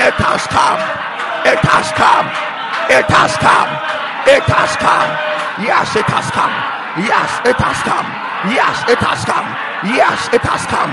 It 0.00 0.16
has 0.24 0.42
come. 0.48 0.80
It 1.44 1.60
has 1.60 1.88
come. 1.92 2.26
It 2.88 3.06
has 3.12 3.36
come. 3.36 3.70
It 4.24 4.44
has 4.44 4.76
come. 4.76 5.10
Yes, 5.66 5.96
it 5.96 6.06
has 6.06 6.30
come. 6.30 6.54
Yes, 7.02 7.40
it 7.44 7.56
has 7.56 7.82
come. 7.82 8.21
Yes, 8.50 8.82
it 8.90 8.98
has 8.98 9.22
come. 9.24 9.46
Yes, 9.94 10.26
it 10.34 10.42
has 10.42 10.66
come. 10.66 10.90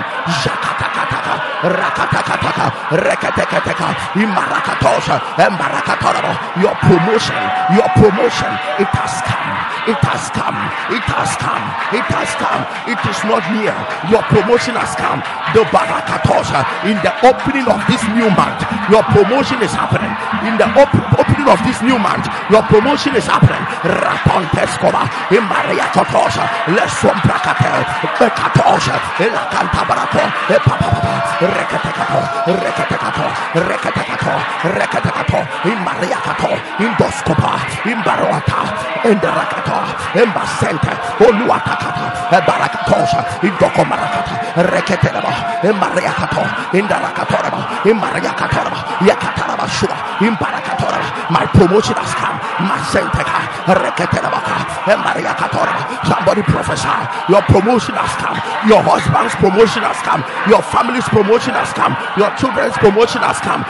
Your 6.61 6.75
promotion, 6.83 7.41
your 7.73 7.89
promotion, 7.97 8.51
it 8.81 8.91
has 8.93 9.13
come. 9.25 9.49
It 9.89 10.01
has 10.05 10.29
come. 10.35 10.59
It 10.93 11.05
has 11.09 11.31
come. 11.41 11.65
It 11.95 12.05
has 12.13 12.31
come. 12.37 12.61
It 12.91 12.99
is 13.09 13.19
not 13.25 13.41
near. 13.55 13.73
Your 14.11 14.21
promotion 14.29 14.75
has 14.77 14.93
come. 14.99 15.23
The 15.55 15.63
barakatosha 15.73 16.61
in 16.85 16.97
the 17.01 17.13
opening 17.25 17.65
of 17.69 17.79
this 17.89 18.01
new 18.13 18.29
month. 18.35 18.61
Your 18.93 19.01
promotion 19.15 19.61
is 19.65 19.71
happening. 19.73 20.11
In 20.45 20.57
the 20.61 20.67
op- 20.77 20.93
opening 21.17 21.47
of 21.49 21.57
this 21.65 21.81
new 21.81 21.97
month, 21.97 22.27
your 22.53 22.61
promotion 22.69 23.15
is 23.15 23.25
happening. 23.25 23.61
Rapontescova, 23.83 25.07
Imbaria 25.29 25.85
Totosa, 25.91 26.43
Lesson 26.67 27.19
Bracatel, 27.23 27.85
Becatosa, 28.19 28.99
La 29.19 29.47
Cantabarato, 29.49 30.19
Epapapa, 30.49 31.23
Recatecato, 31.39 32.19
Recatecato, 32.45 33.23
Recatecato, 33.53 34.31
Recatecato, 34.63 35.47
Imbariacato, 35.63 36.49
Indoscopa, 36.79 37.59
Imbaroata, 37.85 38.59
Enderacata, 39.03 39.95
Embasente, 40.13 40.91
Oluatacata, 41.19 42.35
Ebaracatosa, 42.35 43.25
Indocomaracata, 43.41 44.61
Recatereba, 44.71 45.31
Imbariacato, 45.63 46.43
Indaracatoreba, 46.73 47.81
Imbariacatoreba, 47.85 48.79
Yacataraba 49.01 49.67
Shua, 49.67 49.95
Imbaracatoreba. 50.19 51.29
My 51.29 51.45
promotion 51.45 51.95
has 51.95 52.13
come. 52.15 52.38
Somebody 56.03 56.41
prophesy, 56.43 56.99
your 57.29 57.41
promotion 57.47 57.95
has 57.95 58.11
come, 58.19 58.35
your 58.67 58.81
husband's 58.83 59.35
promotion 59.39 59.83
has 59.83 59.99
come, 60.03 60.21
your 60.49 60.61
family's 60.61 61.07
promotion 61.07 61.53
has 61.55 61.71
come, 61.73 61.95
your 62.19 62.29
children's 62.35 62.75
promotion 62.77 63.21
has 63.23 63.39
come, 63.39 63.61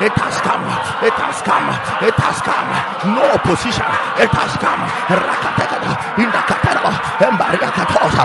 it 0.00 0.12
has 0.12 0.36
come, 0.44 0.64
it 1.02 1.14
has 1.16 1.38
come, 1.42 1.66
it 2.04 2.14
has 2.20 2.38
come, 2.44 2.68
no 3.16 3.24
opposition, 3.32 3.88
it 4.20 4.30
has 4.32 4.52
come, 4.60 4.80
Rakatekada, 5.08 5.92
in 6.20 6.28
the 6.28 6.42
Kataraba, 6.44 6.92
and 7.18 7.34
Maria 7.38 7.68
Katosa, 7.72 8.24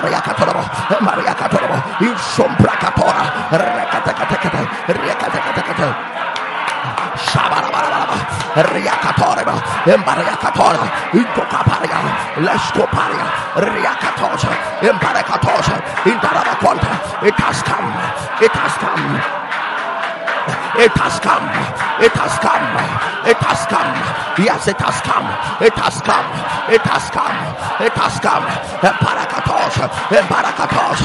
Maria 0.00 0.20
Catorobo, 0.20 0.62
Maria 1.00 1.34
Catorobo, 1.34 1.74
in 2.00 2.16
Sombra 2.16 2.76
Capora, 2.78 3.50
Recatecateca, 3.50 4.62
Recatecateca, 4.86 5.88
Shabarabaraba, 7.18 8.16
Riacatoreba, 8.70 9.54
Maria 10.06 10.36
Catora, 10.38 10.86
Intocaparia, 11.10 11.98
Lescoparia, 12.36 13.26
Riacatosa, 13.56 14.50
Imparacatosa, 14.86 15.82
Intarabaconta, 16.06 17.26
it 17.26 17.34
has 17.34 17.62
come, 17.62 17.90
it 18.40 18.52
has 18.52 18.74
come. 18.78 19.47
It 20.78 20.94
has 20.94 21.18
come. 21.18 21.42
It 21.98 22.14
has 22.14 22.38
come. 22.38 22.66
It 23.26 23.40
has 23.42 23.66
come. 23.66 23.90
Yes, 24.38 24.68
it 24.70 24.78
has 24.78 24.98
come. 25.02 25.26
It 25.58 25.74
has 25.74 25.98
come. 26.06 26.28
It 26.70 26.84
has 26.86 27.10
come. 27.10 27.38
It 27.82 27.94
has 27.98 28.14
come. 28.22 28.46
Parakatos. 29.02 29.74
Parakatos. 30.30 31.00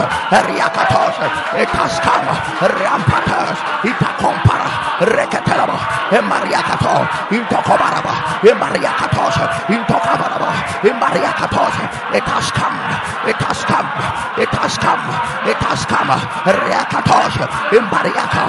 Riakatos. 0.46 1.16
It 1.58 1.72
has 1.74 1.98
come. 2.06 2.30
Rampatas. 2.70 3.58
Itacompara. 3.82 4.70
Reketelaba. 5.10 5.78
Mariakato. 6.22 6.94
Intokobaraba. 7.34 8.14
Mariakatos. 8.46 9.36
Intokabaraba. 9.74 10.54
Mariakatos. 11.02 11.76
It 12.14 12.26
has 12.30 12.48
come. 12.54 12.78
It 13.26 13.42
has 13.42 13.60
come. 13.66 13.90
It 14.38 14.54
has 14.54 14.78
come. 14.78 15.06
It 15.50 15.58
has 15.66 15.82
come. 15.90 16.14
Riakatos. 16.62 17.34
Mariaka. 17.90 18.44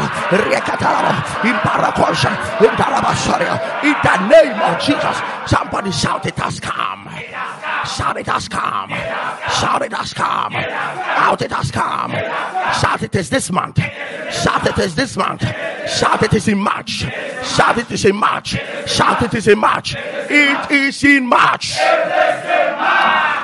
Riakatalaba. 0.45 1.14
In 1.45 1.57
Parakosha. 1.61 2.31
In 2.61 2.71
Tarabasaria. 2.77 3.85
In 3.85 3.97
the 4.03 4.29
name 4.29 4.61
of 4.61 4.81
Jesus. 4.81 5.17
Somebody 5.47 5.91
shout 5.93 6.27
it 6.27 6.37
has 6.37 6.61
come. 6.61 7.09
Shout 7.85 8.17
it 8.17 8.27
has 8.27 8.49
come. 8.49 8.91
Shout 9.61 9.83
it 9.83 9.93
has 9.93 10.13
come. 10.15 10.55
Out 10.55 11.43
it 11.43 11.53
has 11.53 11.71
come. 11.71 12.13
Shout 12.81 13.03
it 13.03 13.15
is 13.15 13.31
this 13.31 13.51
month. 13.51 13.79
Shout 14.31 14.67
it 14.67 14.79
is 14.79 14.95
this 14.95 15.17
month. 15.17 15.43
Shout 15.89 16.23
it 16.23 16.33
is 16.33 16.49
in 16.49 16.59
March. 16.59 17.05
Shout 17.45 17.79
it 17.79 17.91
is 17.91 18.05
in 18.05 18.17
March. 18.17 18.57
Shout 18.87 19.23
it 19.23 19.35
is 19.35 19.49
in 19.49 19.59
March. 19.59 19.95
It 19.97 20.71
is 20.71 21.05
in 21.05 21.27
March. 21.27 21.77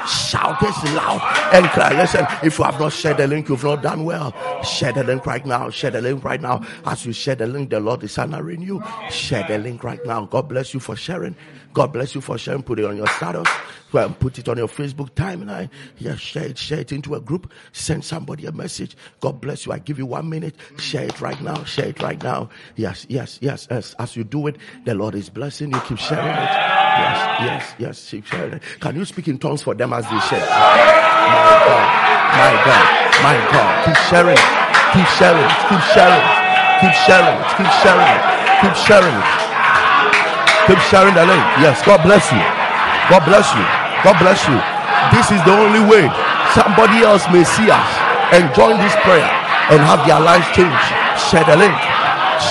Shout 0.06 0.60
this 0.60 0.82
loud 0.94 1.20
and 1.52 1.66
cry. 1.70 1.90
Listen, 1.96 2.26
if 2.42 2.58
you 2.58 2.64
have 2.64 2.78
not 2.80 2.92
shared 2.92 3.18
the 3.18 3.26
link, 3.26 3.48
you've 3.48 3.64
not 3.64 3.82
done 3.82 4.04
well. 4.04 4.32
Share 4.62 4.92
the 4.92 5.04
link 5.04 5.26
right 5.26 5.44
now. 5.44 5.70
Share 5.70 5.90
the 5.90 6.00
link 6.00 6.24
right 6.24 6.40
now. 6.40 6.62
As 6.84 7.06
you 7.06 7.12
share 7.12 7.34
the 7.34 7.46
link, 7.46 7.70
the 7.70 7.80
Lord 7.80 8.02
is 8.04 8.16
honoring 8.18 8.62
you. 8.62 8.82
Share 9.10 9.44
the 9.48 9.58
link 9.58 9.84
right 9.84 10.04
now. 10.06 10.24
God 10.26 10.48
bless 10.48 10.74
you 10.74 10.80
for 10.80 10.96
sharing. 10.96 11.36
God 11.72 11.92
bless 11.92 12.14
you 12.14 12.20
for 12.20 12.36
sharing. 12.38 12.62
Put 12.62 12.78
it 12.80 12.84
on 12.84 12.96
your 12.96 13.06
status. 13.06 13.46
Put 13.90 14.38
it 14.38 14.48
on 14.48 14.56
your 14.56 14.68
Facebook 14.68 15.10
timeline. 15.10 15.70
Yeah, 15.98 16.16
share 16.16 16.44
it. 16.46 16.58
Share 16.58 16.80
it 16.80 16.92
into 16.92 17.14
a 17.14 17.20
group. 17.20 17.52
Send 17.72 18.04
somebody 18.04 18.46
a 18.46 18.52
message. 18.52 18.96
God 19.20 19.40
bless 19.40 19.66
you. 19.66 19.72
I 19.72 19.78
give 19.78 19.98
you 19.98 20.06
one 20.06 20.28
minute. 20.28 20.56
Share 20.78 21.04
it 21.04 21.20
right 21.20 21.40
now. 21.42 21.64
Share 21.64 21.88
it 21.88 22.00
right 22.02 22.22
now. 22.22 22.48
Yes, 22.76 23.06
yes, 23.08 23.38
yes. 23.40 23.66
As, 23.68 23.94
as 23.98 24.16
you 24.16 24.24
do 24.24 24.46
it, 24.46 24.56
the 24.84 24.94
Lord 24.94 25.14
is 25.14 25.28
blessing 25.28 25.72
you. 25.72 25.80
Keep 25.80 25.98
sharing 25.98 26.26
it. 26.26 26.50
Yes, 27.00 27.40
yes, 27.40 27.74
yes. 27.78 28.10
Keep 28.10 28.26
sharing 28.26 28.52
it. 28.54 28.62
Can 28.80 28.96
you 28.96 29.04
speak 29.04 29.28
in 29.28 29.38
tongues 29.38 29.62
for 29.62 29.74
them 29.74 29.92
as 29.92 30.04
they 30.04 30.20
share? 30.20 30.40
My 30.40 31.62
God, 31.66 31.86
my 32.36 32.52
God, 32.64 32.86
my 33.22 33.36
God. 33.52 33.84
Keep 33.86 33.96
sharing. 34.08 34.36
Keep 34.92 35.06
sharing. 35.18 35.50
Keep 35.68 35.82
sharing. 35.94 36.26
Keep 36.80 36.94
sharing. 37.06 37.38
Keep 37.56 37.72
sharing. 37.82 38.22
Keep 38.60 38.74
sharing. 38.76 39.20
Keep 39.22 39.24
sharing 39.24 39.49
the 40.68 41.24
link. 41.26 41.44
Yes, 41.62 41.80
God 41.86 42.02
bless 42.02 42.24
you. 42.32 42.42
God 43.08 43.24
bless 43.24 43.48
you. 43.54 43.64
God 44.04 44.16
bless 44.20 44.40
you. 44.48 44.58
This 45.12 45.30
is 45.32 45.40
the 45.44 45.54
only 45.54 45.80
way 45.80 46.08
somebody 46.54 47.02
else 47.02 47.24
may 47.32 47.44
see 47.44 47.70
us 47.70 47.90
and 48.32 48.46
join 48.54 48.78
this 48.78 48.94
prayer 49.02 49.26
and 49.70 49.80
have 49.80 50.06
their 50.06 50.20
lives 50.20 50.46
changed. 50.54 50.86
Share 51.30 51.44
the 51.44 51.56
link. 51.56 51.74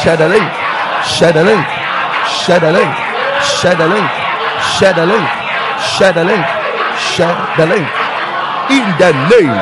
Share 0.02 0.18
the 0.18 0.28
link. 0.28 0.50
Share 1.04 1.34
the 1.34 1.44
link. 1.44 1.66
Share 2.28 2.60
the 2.60 2.72
link. 2.72 2.92
Share 3.44 3.76
the 3.76 3.88
link. 3.88 4.10
Share 4.78 4.94
the 4.94 5.06
link. 5.06 5.28
Share 5.80 6.14
the 6.14 6.24
link. 6.24 6.46
Share 7.00 7.36
the 7.58 7.66
link. 7.66 7.88
In 8.70 8.86
the 9.02 9.12
name 9.32 9.58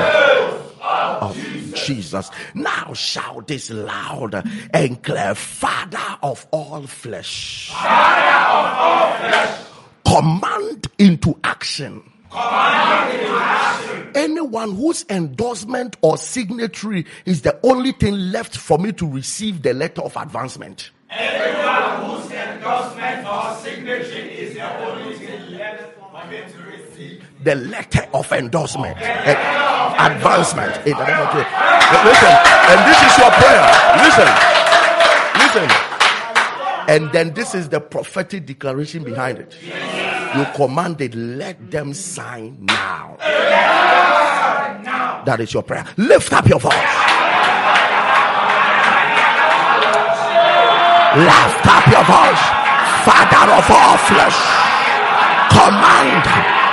of 1.22 1.47
Jesus. 1.86 2.30
Now 2.54 2.94
shout 2.94 3.48
this 3.48 3.70
loud 3.70 4.36
and 4.74 5.02
clear, 5.04 5.36
Father 5.36 6.18
of 6.24 6.48
all 6.52 6.88
flesh. 6.88 7.72
Father 7.72 8.50
of 8.50 8.78
all 8.78 9.18
flesh. 9.18 9.60
Command 10.06 10.88
into 10.98 11.40
action. 11.44 12.04
Anyone 14.16 14.76
whose 14.76 15.06
endorsement 15.10 15.98
or 16.02 16.18
signatory 16.18 17.06
is 17.26 17.42
the 17.42 17.58
only 17.64 17.92
thing 17.94 18.14
left 18.32 18.58
for 18.58 18.78
me 18.78 18.92
to 18.94 19.10
receive 19.10 19.62
the 19.62 19.74
letter 19.74 20.02
of 20.02 20.16
advancement. 20.18 20.92
Anyone 21.10 22.06
Whose 22.06 22.32
endorsement 22.32 23.28
or 23.28 23.56
signature 23.56 24.28
is 24.28 24.54
the 24.56 24.80
only 24.86 25.16
thing 25.18 25.52
left 25.58 25.98
for 26.00 26.26
me 26.28 26.42
to 26.52 26.58
receive. 26.70 27.24
The 27.48 27.56
letter 27.56 28.06
of 28.14 28.30
endorsement, 28.34 28.98
advancement. 28.98 30.76
Listen, 30.84 31.00
and 32.68 32.80
this 32.84 33.00
is 33.08 33.18
your 33.18 33.32
prayer. 33.40 33.64
Listen, 34.04 34.28
listen. 35.40 35.70
And 36.90 37.10
then 37.14 37.34
this 37.34 37.56
is 37.56 37.70
the 37.70 37.80
prophetic 37.80 38.46
declaration 38.46 39.06
behind 39.06 39.38
it. 39.38 39.56
You 40.36 40.46
commanded, 40.56 41.16
let 41.16 41.72
them 41.72 41.94
sign 41.94 42.58
now. 42.66 43.16
That 45.26 45.40
is 45.40 45.54
your 45.54 45.64
prayer. 45.64 45.86
Lift 45.96 46.34
up 46.34 46.50
your 46.50 46.60
voice. 46.60 46.74
Lift 51.16 51.64
up 51.64 51.88
your 51.88 52.04
voice. 52.04 52.44
Father 53.08 53.48
of 53.56 53.72
all 53.72 53.98
flesh, 54.04 54.36
command 55.50 56.67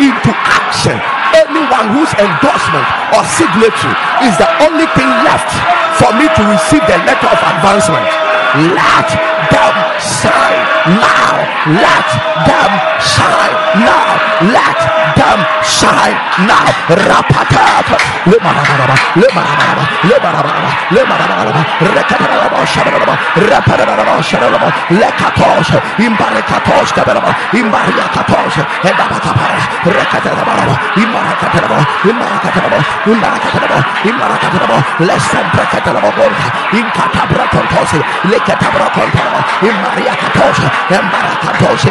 into 0.00 0.30
action 0.30 0.98
anyone 1.34 1.90
whose 1.98 2.12
endorsement 2.14 2.86
or 3.10 3.22
signature 3.26 3.94
is 4.22 4.34
the 4.38 4.46
only 4.62 4.86
thing 4.94 5.10
left 5.26 5.50
for 5.98 6.10
me 6.14 6.26
to 6.30 6.42
receive 6.46 6.82
the 6.86 6.98
letter 7.02 7.28
of 7.30 7.38
advancement. 7.58 8.06
Let 8.54 9.08
them 9.50 9.74
sign 9.98 10.43
now 10.86 11.48
let 11.66 12.08
them 12.44 12.72
shine. 13.00 13.56
Now 13.80 14.20
let 14.52 14.78
them 15.16 15.38
shine. 15.64 16.16
Now 16.44 16.66
rapatat. 16.88 17.88
Lemarababa. 18.28 18.96
Lemarababa. 19.16 19.84
Lemarababa. 20.04 20.70
Lemarababa. 20.90 21.62
Rekatarababa. 21.80 22.66
Shabarababa. 22.66 23.14
Raparababa. 23.36 24.22
Shabarababa. 24.22 24.68
Lekatos. 24.90 25.68
Imbarekatos. 25.98 26.92
Kabaraba. 26.92 27.32
Imbariakatos. 27.52 28.54
Edabatapara. 28.84 29.58
Rekatarababa. 29.84 30.74
Imbarakatarabo. 30.96 31.78
Imbarakatarabo. 32.04 32.78
Imbarakatarabo. 33.06 33.78
Imbarakatarabo. 34.04 34.76
Less 35.06 35.24
than 35.32 35.46
Prekatarabo. 35.50 36.26
Inkatabra 36.72 37.44
Contosi. 37.50 38.00
Lekatabra 38.28 38.88
Contosi. 38.92 39.68
Imariakatos. 39.68 40.58
Imbarakatos. 40.90 41.84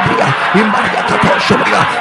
Imariakatos. 0.56 1.50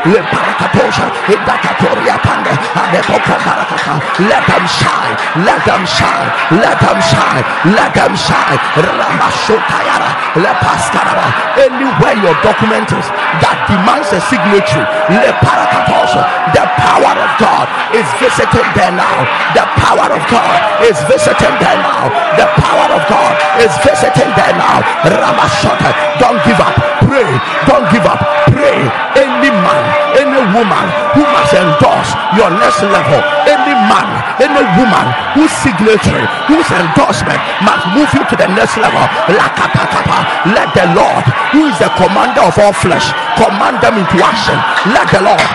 Imariakatos. 0.05 0.97
Idakatoria 1.29 2.17
pande. 2.25 2.53
Adepoko 2.75 3.35
barakata. 3.45 3.95
Let 4.29 4.45
them 4.47 4.65
shine. 4.67 5.15
Let 5.47 5.65
them 5.65 5.85
shine. 5.87 6.29
Let 6.63 6.79
them 6.81 6.99
shine. 7.01 7.45
Let 7.77 7.95
them 7.95 8.15
shine. 8.17 8.59
Ramashotayara. 8.77 10.11
Lepaskaraba. 10.37 11.27
Anywhere 11.57 12.17
your 12.25 12.37
document 12.43 12.89
is 12.93 13.07
that 13.41 13.59
demands 13.71 14.11
a 14.13 14.21
signature. 14.29 14.85
Leparakatos. 15.09 16.13
The 16.53 16.65
power 16.77 17.15
of 17.17 17.33
God 17.41 17.67
is 17.97 18.07
visiting 18.21 18.69
there 18.77 18.93
now. 18.93 19.17
The 19.57 19.65
power 19.81 20.09
of 20.13 20.23
God 20.29 20.59
is 20.85 20.99
visiting 21.09 21.55
there 21.61 21.79
now. 21.81 22.11
The 22.37 22.47
power 22.61 22.89
of 22.93 23.03
God 23.09 23.33
is 23.63 23.73
visiting 23.85 24.31
there 24.37 24.55
now. 24.59 24.83
Ramashota. 25.07 25.91
Don't 26.21 26.41
give 26.45 26.61
up. 26.61 26.72
Pray. 27.13 27.29
Don't 27.69 27.85
give 27.93 28.09
up. 28.09 28.25
Pray. 28.49 28.89
Any 29.21 29.53
man, 29.53 29.85
any 30.17 30.41
woman 30.57 30.87
who 31.13 31.21
must 31.29 31.53
endorse 31.53 32.09
your 32.41 32.49
next 32.57 32.81
level. 32.81 33.21
Any 33.45 33.77
man, 33.85 34.09
any 34.41 34.65
woman 34.81 35.07
whose 35.37 35.53
signature, 35.61 36.25
whose 36.49 36.65
endorsement 36.73 37.37
must 37.69 37.85
move 37.93 38.09
you 38.17 38.25
to 38.25 38.37
the 38.41 38.49
next 38.57 38.81
level. 38.81 39.05
Let 39.29 40.73
the 40.73 40.89
Lord, 40.97 41.25
who 41.53 41.69
is 41.69 41.77
the 41.77 41.93
commander 42.01 42.49
of 42.49 42.57
all 42.57 42.73
flesh, 42.73 43.13
command 43.37 43.85
them 43.85 44.01
into 44.01 44.17
action. 44.25 44.57
Let 44.97 45.05
the 45.13 45.21
Lord. 45.21 45.53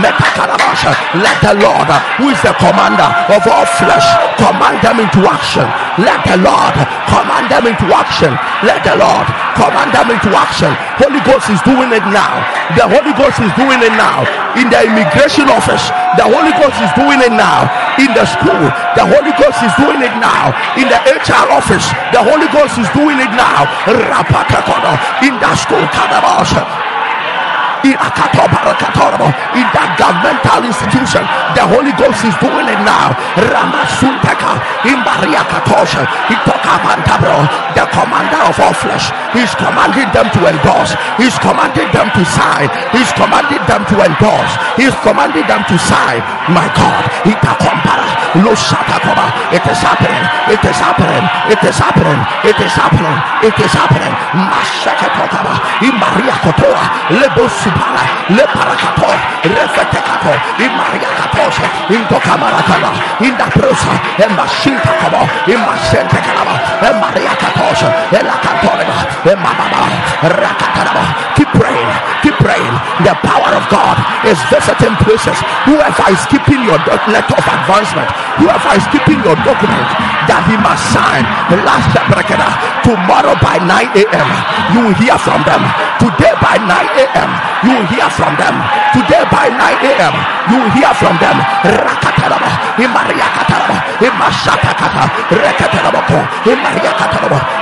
Let 0.00 1.36
the 1.44 1.52
Lord, 1.60 1.84
uh, 1.84 2.00
who 2.16 2.32
is 2.32 2.40
the 2.40 2.56
commander 2.56 3.04
of 3.28 3.44
all 3.44 3.68
flesh, 3.76 4.08
command 4.40 4.80
them 4.80 5.04
into 5.04 5.20
action. 5.28 5.68
Let 6.00 6.24
the 6.24 6.40
Lord 6.40 6.72
command 7.12 7.52
them 7.52 7.68
into 7.68 7.84
action. 7.92 8.32
Let 8.64 8.80
the 8.80 8.96
Lord 8.96 9.28
command 9.52 9.92
them 9.92 10.08
into 10.08 10.32
action. 10.32 10.72
Holy 10.96 11.20
Ghost 11.28 11.52
is 11.52 11.60
doing 11.68 11.92
it 11.92 12.04
now. 12.08 12.40
The 12.72 12.88
Holy 12.88 13.12
Ghost 13.20 13.36
is 13.44 13.52
doing 13.52 13.84
it 13.84 13.92
now. 13.92 14.24
In 14.56 14.72
the 14.72 14.80
immigration 14.80 15.52
office, 15.52 15.84
the 16.16 16.24
Holy 16.24 16.56
Ghost 16.56 16.80
is 16.80 16.92
doing 16.96 17.20
it 17.20 17.36
now. 17.36 17.68
In 18.00 18.08
the 18.16 18.24
school, 18.24 18.64
the 18.96 19.04
Holy 19.04 19.36
Ghost 19.36 19.60
is 19.60 19.74
doing 19.76 20.00
it 20.00 20.14
now. 20.16 20.56
In 20.80 20.88
the 20.88 20.96
HR 21.04 21.52
office, 21.52 21.84
the 22.16 22.24
Holy 22.24 22.48
Ghost 22.48 22.80
is 22.80 22.88
doing 22.96 23.20
it 23.20 23.32
now. 23.36 23.68
In 25.20 25.36
the 25.36 25.52
school, 25.60 25.84
in 27.84 29.66
that 29.74 29.98
governmental 29.98 30.62
institution. 30.62 31.22
The 31.58 31.64
Holy 31.66 31.92
Ghost 31.98 32.22
is 32.22 32.36
doing 32.38 32.70
it 32.70 32.80
now. 32.86 33.10
Ramasuntaka 33.34 34.62
in 34.86 35.02
Bariakatosha. 35.02 36.06
He 36.30 36.36
took 36.46 36.62
Avantabro, 36.62 37.42
the 37.74 37.84
commander 37.90 38.42
of 38.46 38.56
all 38.62 38.76
flesh. 38.76 39.10
He's 39.34 39.52
commanding 39.58 40.08
them 40.14 40.30
to 40.30 40.40
endorse. 40.46 40.94
He's 41.18 41.34
commanding 41.42 41.90
them 41.90 42.08
to 42.14 42.22
sign. 42.22 42.70
He's 42.94 43.10
commanding 43.18 43.62
them 43.66 43.82
to 43.90 43.96
endorse. 43.98 44.52
He's 44.78 44.94
commanding 45.02 45.46
them 45.50 45.62
to 45.66 45.76
sign. 45.78 46.22
My 46.54 46.70
God, 46.78 47.02
Itakompara, 47.26 48.06
Lushatakoma. 48.21 48.21
It 48.34 49.60
is 49.68 49.78
happening. 49.84 50.24
It 50.48 50.64
is 50.64 50.78
happening. 50.80 51.24
It 51.52 51.60
is 51.64 51.76
happening. 51.76 52.20
It 52.48 52.56
is 52.64 52.72
happening. 52.72 53.16
It 53.44 53.58
is 53.60 53.72
happening. 53.72 54.14
Mashakatokaba 54.32 55.72
in 55.82 55.94
Maria 55.98 56.32
Kotoa, 56.40 56.84
Lebos 57.18 57.52
Supala, 57.60 58.02
Le 58.30 58.44
Parakato, 58.48 59.10
Refetekato, 59.44 60.32
in 60.62 60.70
Maria 60.78 61.10
Katosha, 61.18 61.66
in 61.90 62.02
Tokamarakala, 62.06 62.92
in 63.20 63.34
the 63.36 63.46
Prusa, 63.50 63.92
and 64.22 64.32
Mashinta 64.38 64.92
Kabo, 65.02 65.26
in 65.50 65.58
Masente 65.66 66.18
Kalaba, 66.22 66.54
and 66.86 66.96
Maria 67.02 67.34
Katosha, 67.36 67.90
and 68.14 68.26
La 68.26 68.36
Cantoreba, 68.40 68.96
and 69.26 69.40
Mababa, 69.42 69.82
Rakataraba. 70.22 71.04
Keep 71.36 71.50
praying, 71.58 71.90
keep 72.22 72.36
praying. 72.38 72.74
The 73.02 73.14
power 73.26 73.50
of 73.58 73.64
God 73.68 73.98
is 74.24 74.38
visiting 74.46 74.94
places. 75.02 75.36
Whoever 75.66 76.06
is 76.14 76.22
keeping 76.30 76.62
your 76.62 76.78
letter 77.10 77.34
of 77.34 77.44
advancement, 77.44 78.08
whoever 78.38 78.72
is 78.76 78.86
keeping 78.94 79.20
your 79.24 79.36
document 79.42 79.88
that 80.30 80.42
he 80.46 80.56
must 80.60 80.82
sign, 80.94 81.24
the 81.50 81.58
last 81.66 81.92
tomorrow 82.82 83.34
by 83.40 83.58
9 83.62 83.68
a.m., 83.94 84.28
you 84.74 84.80
will 84.84 84.96
hear 84.98 85.16
from 85.18 85.40
them. 85.46 85.62
Today 86.02 86.34
by 86.42 86.58
9 86.58 86.68
a.m., 86.68 87.30
you 87.64 87.72
will 87.78 87.88
hear 87.88 88.08
from 88.10 88.34
them. 88.36 88.54
Today 88.92 89.24
by 89.30 89.48
9 89.48 89.58
a.m., 89.58 90.14
you 90.50 90.56
will 90.58 90.72
hear 90.74 90.92
from 90.98 91.14
them. 91.22 91.36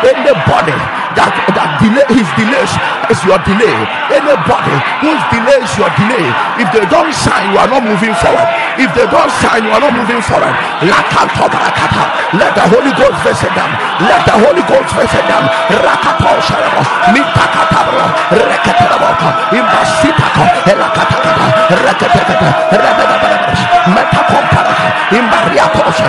Anybody 0.00 0.72
that 1.18 1.32
that 1.52 1.68
delay 1.82 2.06
his 2.16 2.28
delays 2.38 2.72
is 3.12 3.20
your 3.28 3.36
delay. 3.44 3.76
Anybody 4.08 4.74
whose 5.04 5.20
delay 5.28 5.58
is 5.60 5.72
your 5.76 5.90
delay. 5.98 6.26
If 6.62 6.72
they 6.72 6.86
don't 6.88 7.12
sign, 7.12 7.52
you 7.52 7.58
are 7.60 7.68
not 7.68 7.82
moving 7.84 8.14
forward. 8.16 8.48
If 8.80 8.88
they 8.96 9.04
don't 9.10 9.28
sign, 9.42 9.68
you 9.68 9.72
are 9.74 9.82
not 9.82 9.92
moving 9.92 10.22
forward. 10.24 10.54
Let 10.80 12.54
the 12.54 12.64
Holy 12.72 12.92
Ghost 12.94 13.18
visit 13.26 13.52
them. 13.52 13.70
Let 14.06 14.22
the 14.24 14.36
Holy 14.40 14.62
Ghost 14.64 14.94
visit 14.96 15.24
them. 15.28 15.44
Rakato 15.82 16.30
Sharabo, 16.46 16.82
Mitakatabro, 17.12 18.06
Rekataraboko, 18.30 19.28
Imbasitako, 19.50 20.44
Elakatakata, 20.70 21.44
Rekatakata, 21.74 22.48
Rekatakata, 22.70 23.52
Metakomparaka, 23.90 24.86
Imbariatosha, 25.10 26.08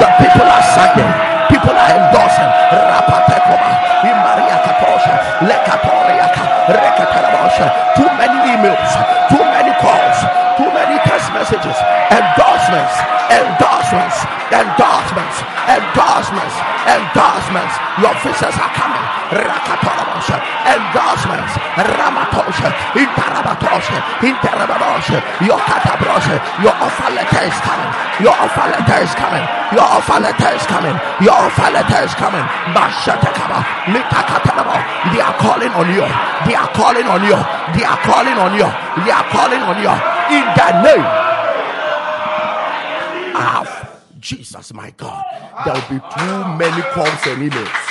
The 0.00 0.08
people 0.16 0.48
are 0.48 0.64
signing. 0.72 1.12
People 1.48 1.76
are 1.76 1.92
endorsing. 1.92 2.26
Too 7.96 8.10
many 8.16 8.38
emails. 8.52 8.90
Too 9.28 9.40
many 9.40 9.72
calls. 9.80 10.18
Too 10.56 10.68
many 10.72 10.98
text 11.08 11.32
messages. 11.32 11.76
Endorsements. 12.12 12.94
Endorsements. 13.32 14.16
Endorsements. 14.52 15.36
Endorsements. 15.68 16.56
Endorsements. 16.84 17.74
Your 18.00 18.14
visas 18.20 18.56
are 18.60 18.72
coming. 18.74 19.15
Rakatarabosha. 19.30 20.36
Endorsements. 20.70 21.54
Ramatosha. 21.98 22.68
Intarabatosha. 22.94 23.98
Interababosha. 24.22 25.18
Your 25.46 25.58
katabrosha. 25.58 26.36
Your 26.62 26.74
offer 26.78 27.10
letter 27.10 27.42
is 27.46 27.58
coming. 27.66 27.90
Your 28.22 28.34
offer 28.34 28.66
letter 28.70 28.98
is 29.02 29.14
coming. 29.14 29.44
Your 29.74 29.86
offer 29.86 30.18
letter 30.20 30.50
is 30.54 30.64
coming. 30.66 30.96
Your 31.20 31.34
offer 31.34 31.70
letter 31.74 32.00
is 32.06 32.14
coming. 32.14 32.44
Bashatakaba. 32.74 33.58
Mitakatarabo. 33.90 34.76
They 35.12 35.20
are 35.20 35.36
calling 35.38 35.72
on 35.74 35.88
you. 35.90 36.06
They 36.46 36.54
are 36.54 36.70
calling 36.74 37.06
on 37.06 37.22
you. 37.26 37.38
They 37.74 37.84
are 37.84 38.00
calling 38.06 38.38
on 38.38 38.52
you. 38.54 38.68
They 39.04 39.10
are 39.10 39.26
calling 39.34 39.62
on 39.62 39.76
you. 39.82 39.94
In 40.30 40.44
the 40.54 40.70
name 40.82 41.06
of 43.36 43.68
Jesus, 44.20 44.72
my 44.72 44.90
God. 44.96 45.24
There 45.64 45.74
will 45.74 45.88
be 45.88 46.00
too 46.14 46.44
many 46.58 46.82
calls 46.94 47.26
and 47.26 47.50
emails. 47.50 47.85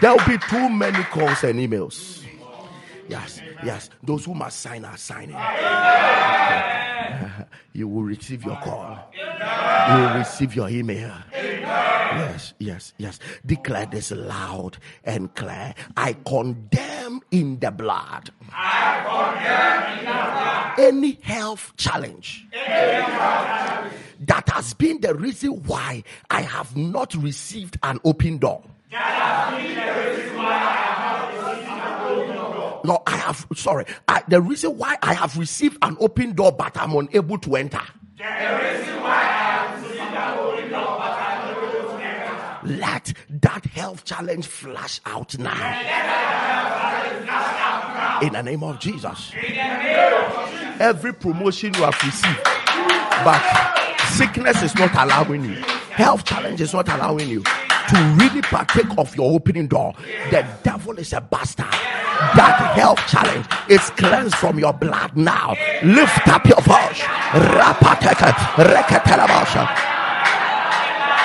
There 0.00 0.14
will 0.14 0.26
be 0.26 0.38
too 0.48 0.68
many 0.68 1.02
calls 1.04 1.44
and 1.44 1.58
emails. 1.58 2.24
Yes, 3.08 3.40
yes. 3.64 3.90
Those 4.02 4.24
who 4.24 4.34
must 4.34 4.60
sign 4.60 4.84
are 4.84 4.96
signing. 4.96 5.36
You 7.76 7.88
will 7.88 8.04
receive 8.04 8.44
your 8.44 8.56
call. 8.56 9.10
You 9.14 9.94
will 10.00 10.14
receive 10.18 10.54
your 10.54 10.68
email. 10.68 11.12
Yes, 11.32 12.54
yes, 12.60 12.92
yes. 12.98 13.18
Declare 13.44 13.86
this 13.86 14.12
loud 14.12 14.78
and 15.02 15.34
clear. 15.34 15.74
I 15.96 16.12
condemn 16.24 17.20
in 17.32 17.58
the 17.58 17.72
blood. 17.72 18.30
Any 20.78 21.18
health 21.22 21.72
challenge 21.76 22.46
that 22.52 24.48
has 24.52 24.72
been 24.74 25.00
the 25.00 25.14
reason 25.14 25.50
why 25.64 26.04
I 26.30 26.42
have 26.42 26.76
not 26.76 27.14
received 27.16 27.76
an 27.82 27.98
open 28.04 28.38
door. 28.38 28.62
No, 32.84 33.02
I 33.06 33.16
have, 33.16 33.46
sorry. 33.56 33.86
I, 34.06 34.22
the 34.28 34.40
reason 34.40 34.78
why 34.78 34.96
I 35.02 35.14
have 35.14 35.36
received 35.36 35.78
an 35.82 35.96
open 35.98 36.34
door 36.34 36.52
but 36.52 36.76
I'm 36.76 36.94
unable 36.94 37.38
to 37.38 37.56
enter. 37.56 37.80
Let 42.62 43.12
that 43.42 43.64
health 43.66 44.04
challenge 44.04 44.46
flash 44.46 45.00
out 45.06 45.36
now. 45.38 45.80
In 48.22 48.32
the 48.34 48.42
name 48.42 48.62
of 48.62 48.78
Jesus. 48.78 49.32
Every 50.78 51.14
promotion 51.14 51.74
you 51.74 51.82
have 51.82 52.00
received, 52.02 52.44
but 53.24 53.42
sickness 54.10 54.62
is 54.62 54.74
not 54.76 54.94
allowing 54.94 55.44
you, 55.44 55.56
health 55.90 56.24
challenge 56.24 56.60
is 56.60 56.72
not 56.72 56.88
allowing 56.88 57.28
you 57.28 57.42
to 57.88 57.96
really 58.18 58.42
partake 58.42 58.98
of 58.98 59.14
your 59.16 59.32
opening 59.32 59.66
door. 59.66 59.94
The 60.30 60.46
devil 60.62 60.98
is 60.98 61.12
a 61.12 61.20
bastard. 61.20 61.66
That 62.36 62.72
health 62.76 63.00
challenge 63.08 63.46
is 63.68 63.90
cleansed 63.90 64.36
from 64.36 64.58
your 64.58 64.72
blood 64.72 65.16
now. 65.16 65.56
Lift 65.82 66.28
up 66.28 66.46
your 66.46 66.60
voice. 66.62 67.02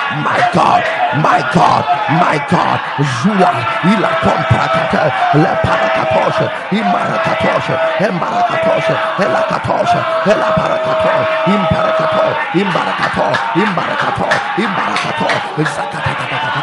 My 0.09 0.41
God, 0.53 0.81
my 1.21 1.39
God, 1.53 1.85
my 2.17 2.37
God. 2.49 2.79
Zua, 3.21 3.51
ila 3.93 4.09
komprakata, 4.25 5.03
le 5.37 5.53
parakatosha, 5.61 6.47
imarakatosha, 6.73 7.75
embarakatosha, 8.01 8.95
elakatosha, 9.21 9.99
elaparakato, 10.25 11.13
imparakato, 11.53 12.25
imbarakato, 12.57 13.27
imbarakato, 13.61 14.27
imbarakato, 14.57 15.29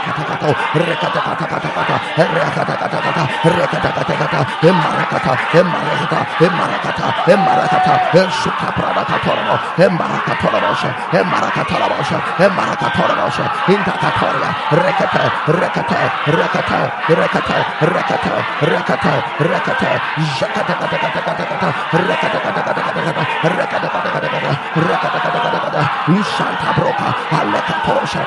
zakatakatakatakato, 0.07 0.51
rekatakatakata, 0.79 1.97
rekatakatakata, 2.17 3.23
rekatakatakata, 3.45 4.41
embarakata, 4.63 5.33
embarakata, 5.59 6.19
embarakata, 6.41 7.07
embarakata, 7.27 7.95
esukapradakatoramo, 8.15 9.55
embarakatorabosha, 9.79 10.91
embarakatorabosha, 11.13 12.19
embarakatorabosha, 12.39 13.45
intakatoria, 13.69 14.51
rekata, 14.71 15.23
rekata, 15.47 15.99
rekata, 16.27 16.79
rekata, 17.09 17.57
rekata, 17.81 18.35
rekata, 18.63 19.13
rekata, 19.41 19.91
zakatakatakata, 20.39 21.69
rekatakatakata, 21.93 23.23
rekatakatakata, 23.43 24.53
rekatakatakata, 24.77 25.83
ushanta 26.15 26.71
broka, 26.77 27.09
alekatosha, 27.33 28.23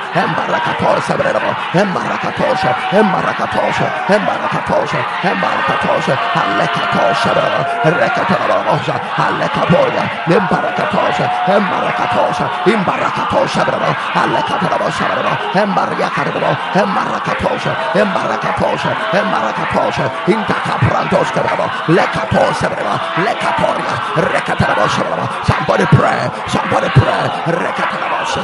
embarakatosha, 1.74 2.76
brerabo, 2.92 2.98
embarakatosha, 3.00 3.88
embarakatosha, 4.10 5.06
embarakatosha, 5.24 5.24
embarakatosha, 5.24 6.18
alekatosha, 6.34 7.34
brerabo, 7.34 7.66
rekatarabosha, 7.84 8.96
alekaporia, 9.18 10.04
embarakatosha, 10.28 11.26
embarakatosha, 11.48 12.50
embarakatosha, 12.66 13.66
brerabo, 13.66 13.96
alekatarabosha, 14.14 15.06
brerabo, 15.10 15.38
embariakatarabo, 15.54 16.52
embarakatosha, 16.76 17.72
embarakatosha, 17.96 18.92
embarakatosha, 19.14 20.06
intakaprantos, 20.28 21.32
brerabo, 21.32 21.66
lekatosha, 21.88 22.70
brerabo, 22.70 23.00
lekatoria, 23.26 23.96
rekatarabosha, 24.16 25.02
brerabo. 25.04 25.28
Somebody 25.46 25.86
pray, 25.88 26.30
somebody 26.48 26.90
pray, 26.90 27.24
rekatarabosha, 27.48 28.44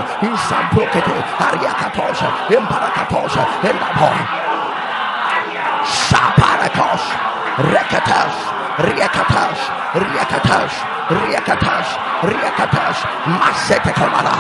embarakatosha, 3.16 3.44
endabon. 3.64 4.18
Shaparakos, 5.86 7.04
Rekatash, 7.72 8.40
Riakatash, 8.78 9.62
Riakatash, 9.94 10.95
Riakatash, 11.06 11.92
Riakatash, 12.26 13.00
Masete 13.30 13.94
Komara, 13.94 14.34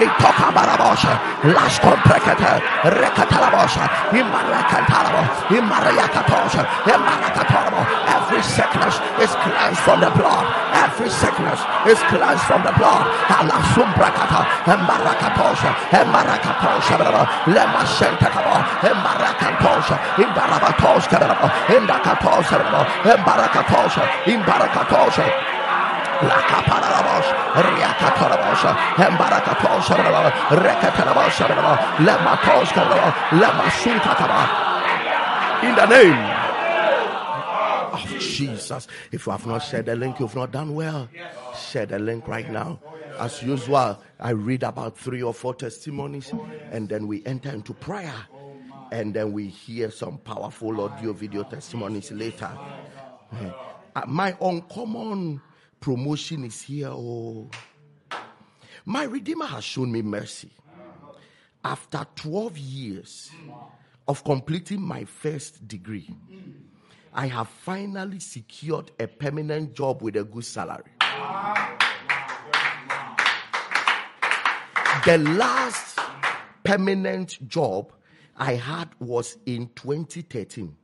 Mitoka 0.00 0.48
Barabosha, 0.48 1.12
Las 1.52 1.78
Comprecata, 1.78 2.56
Rekatalabosha, 2.88 3.84
Imarakatalabo, 4.16 5.22
Imariakatosha, 5.52 6.64
Imarakatorabo. 6.88 7.80
Every 8.16 8.42
sickness 8.42 8.96
is 9.20 9.32
cleansed 9.44 9.80
from 9.80 10.00
the 10.00 10.10
blood. 10.16 10.46
Every 10.72 11.10
sickness 11.10 11.60
is 11.86 12.00
cleansed 12.08 12.44
from 12.44 12.62
the 12.64 12.72
blood. 12.80 13.04
Allah 13.28 13.60
Sumbrakata, 13.76 14.40
Embarakatosha, 14.64 15.70
Embarakatosha, 15.92 16.96
Lema 17.52 17.84
Sentakabo, 17.84 18.56
Embarakatosha, 18.80 19.96
Imbarabatosha, 20.16 21.20
Indakatosha, 21.76 22.56
Embarakatosha, 23.04 24.02
Imbarakatosha. 24.24 25.55
In 35.62 35.74
the 35.74 35.86
name 35.86 36.14
of 37.92 38.20
Jesus. 38.20 38.86
If 39.12 39.26
you 39.26 39.32
have 39.32 39.46
not 39.46 39.58
shared 39.58 39.86
the 39.86 39.96
link, 39.96 40.20
you've 40.20 40.34
not 40.34 40.52
done 40.52 40.74
well. 40.74 41.08
Share 41.54 41.86
the 41.86 41.98
link 41.98 42.26
right 42.28 42.50
now. 42.50 42.80
As 43.18 43.42
usual, 43.42 43.98
I 44.20 44.30
read 44.30 44.62
about 44.62 44.98
three 44.98 45.22
or 45.22 45.34
four 45.34 45.54
testimonies 45.54 46.32
and 46.70 46.88
then 46.88 47.06
we 47.06 47.24
enter 47.26 47.50
into 47.50 47.74
prayer. 47.74 48.14
And 48.92 49.12
then 49.14 49.32
we 49.32 49.48
hear 49.48 49.90
some 49.90 50.18
powerful 50.18 50.80
audio 50.80 51.12
video 51.12 51.42
testimonies 51.42 52.10
later. 52.12 52.50
Uh, 53.32 54.02
my 54.06 54.36
uncommon 54.40 55.40
promotion 55.86 56.42
is 56.42 56.62
here. 56.62 56.88
Oh, 56.88 57.48
my 58.84 59.04
Redeemer 59.04 59.46
has 59.46 59.62
shown 59.62 59.92
me 59.92 60.02
mercy. 60.02 60.50
After 61.62 62.04
12 62.16 62.58
years 62.58 63.30
of 64.08 64.24
completing 64.24 64.82
my 64.82 65.04
first 65.04 65.68
degree, 65.68 66.10
I 67.12 67.28
have 67.28 67.46
finally 67.46 68.18
secured 68.18 68.90
a 68.98 69.06
permanent 69.06 69.74
job 69.74 70.02
with 70.02 70.16
a 70.16 70.24
good 70.24 70.44
salary. 70.44 70.90
The 75.04 75.18
last 75.18 76.00
permanent 76.64 77.46
job 77.46 77.92
I 78.36 78.54
had 78.54 78.88
was 78.98 79.38
in 79.46 79.70
2013, 79.76 80.76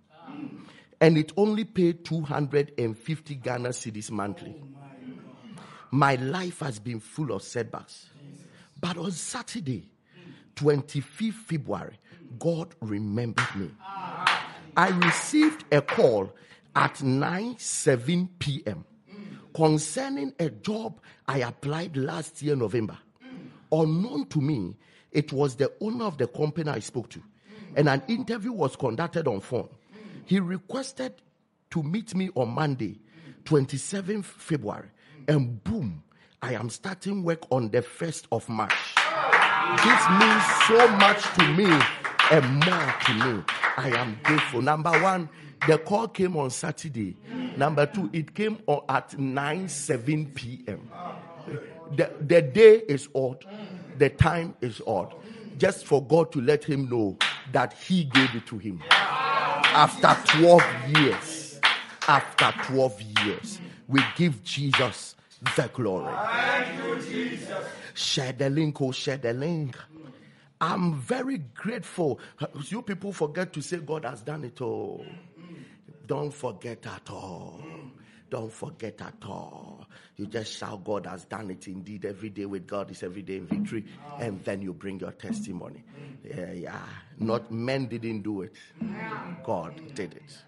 and 1.01 1.19
it 1.19 1.33
only 1.37 1.65
paid 1.65 2.05
250 2.05 3.35
Ghana 3.35 3.71
cedis 3.71 4.09
monthly. 4.13 4.63
My 5.93 6.15
life 6.15 6.61
has 6.61 6.79
been 6.79 7.01
full 7.01 7.33
of 7.33 7.43
setbacks. 7.43 8.07
But 8.81 8.97
on 8.97 9.13
Saturday, 9.13 9.91
25th 10.57 11.35
February, 11.35 11.99
God 12.39 12.75
remembered 12.81 13.55
me. 13.55 13.71
I 14.75 14.89
received 15.05 15.67
a 15.71 15.83
call 15.83 16.33
at 16.75 17.03
9 17.03 17.57
7 17.59 18.29
p.m. 18.39 18.87
concerning 19.55 20.33
a 20.41 20.49
job 20.49 20.99
I 21.29 21.41
applied 21.41 21.95
last 21.95 22.41
year, 22.41 22.57
November. 22.57 22.97
Unknown 23.71 24.27
to 24.29 24.41
me, 24.41 24.79
it 25.11 25.31
was 25.31 25.57
the 25.57 25.71
owner 25.83 26.07
of 26.07 26.17
the 26.17 26.27
company 26.27 26.71
I 26.71 26.79
spoke 26.79 27.11
to, 27.11 27.23
and 27.77 27.87
an 27.87 28.03
interview 28.09 28.53
was 28.53 28.77
conducted 28.77 29.29
on 29.29 29.41
phone. 29.41 29.69
He 30.25 30.41
requested 30.41 31.21
to 31.71 31.83
meet 31.83 32.15
me 32.15 32.31
on 32.35 32.49
Monday, 32.49 32.99
27th 33.45 34.25
February, 34.25 34.89
and 35.29 35.63
boom, 35.65 36.03
I 36.41 36.55
am 36.55 36.69
starting 36.71 37.23
work 37.23 37.43
on 37.51 37.71
the 37.71 37.83
1st 37.83 38.27
of 38.33 38.49
March. 38.49 38.73
This 39.85 40.09
means 40.19 40.45
so 40.67 40.89
much 40.97 41.23
to 41.35 41.53
me 41.55 41.71
and 42.31 42.65
more 42.65 42.95
to 43.07 43.15
me. 43.15 43.45
I 43.77 43.93
am 43.97 44.19
grateful. 44.23 44.61
Number 44.63 44.91
one, 45.03 45.29
the 45.67 45.79
call 45.79 46.09
came 46.09 46.37
on 46.37 46.51
Saturday. 46.51 47.17
Number 47.57 47.87
two, 47.87 48.11
it 48.13 48.35
came 48.35 48.59
on 48.67 48.83
at 48.89 49.19
9 49.19 49.69
7 49.69 50.27
p.m. 50.35 50.91
The, 51.97 52.11
the 52.21 52.43
day 52.43 52.83
is 52.89 53.09
odd, 53.15 53.45
the 53.99 54.09
time 54.11 54.55
is 54.61 54.81
odd. 54.87 55.15
Just 55.59 55.87
for 55.87 56.05
God 56.05 56.33
to 56.33 56.41
let 56.41 56.65
him 56.65 56.89
know 56.89 57.17
that 57.53 57.75
he 57.75 58.05
gave 58.05 58.35
it 58.35 58.47
to 58.47 58.59
him. 58.59 58.83
After 58.91 60.17
12 60.39 60.63
years, 60.97 61.61
after 62.09 62.53
12 62.73 63.03
years, 63.25 63.61
we 63.93 64.01
give 64.17 64.43
Jesus 64.43 65.15
the 65.57 65.71
glory. 65.73 66.13
Share 67.95 68.33
the 68.33 68.51
link, 68.51 68.81
oh, 68.81 68.91
share 68.91 69.19
the 69.19 69.33
link. 69.33 69.77
I'm 70.61 70.95
very 70.95 71.39
grateful. 71.39 72.19
You 72.69 72.83
people 72.83 73.13
forget 73.13 73.53
to 73.53 73.61
say 73.63 73.79
God 73.79 74.05
has 74.05 74.23
done 74.23 74.45
it 74.45 74.61
all. 74.61 75.05
Don't 76.07 76.33
forget 76.33 76.87
at 76.87 77.11
all. 77.11 77.63
Don't 78.31 78.53
forget 78.53 79.01
at 79.03 79.23
all. 79.27 79.87
You 80.17 80.27
just 80.27 80.57
shout, 80.57 80.85
God 80.85 81.05
has 81.07 81.25
done 81.27 81.51
it 81.51 81.67
indeed. 81.69 82.07
Every 82.07 82.31
day 82.31 82.47
with 82.47 82.67
God 82.67 82.91
is 82.91 83.03
every 83.03 83.21
day 83.23 83.37
in 83.37 83.47
victory. 83.47 83.85
And 84.19 84.43
then 84.45 84.63
you 84.63 84.73
bring 84.73 85.01
your 85.01 85.13
testimony. 85.13 85.85
Yeah, 86.25 86.53
yeah. 86.53 86.79
Not 87.19 87.51
men 87.51 87.87
didn't 87.87 88.23
do 88.23 88.43
it, 88.43 88.55
God 89.45 89.75
did 89.95 90.15
it. 90.15 90.39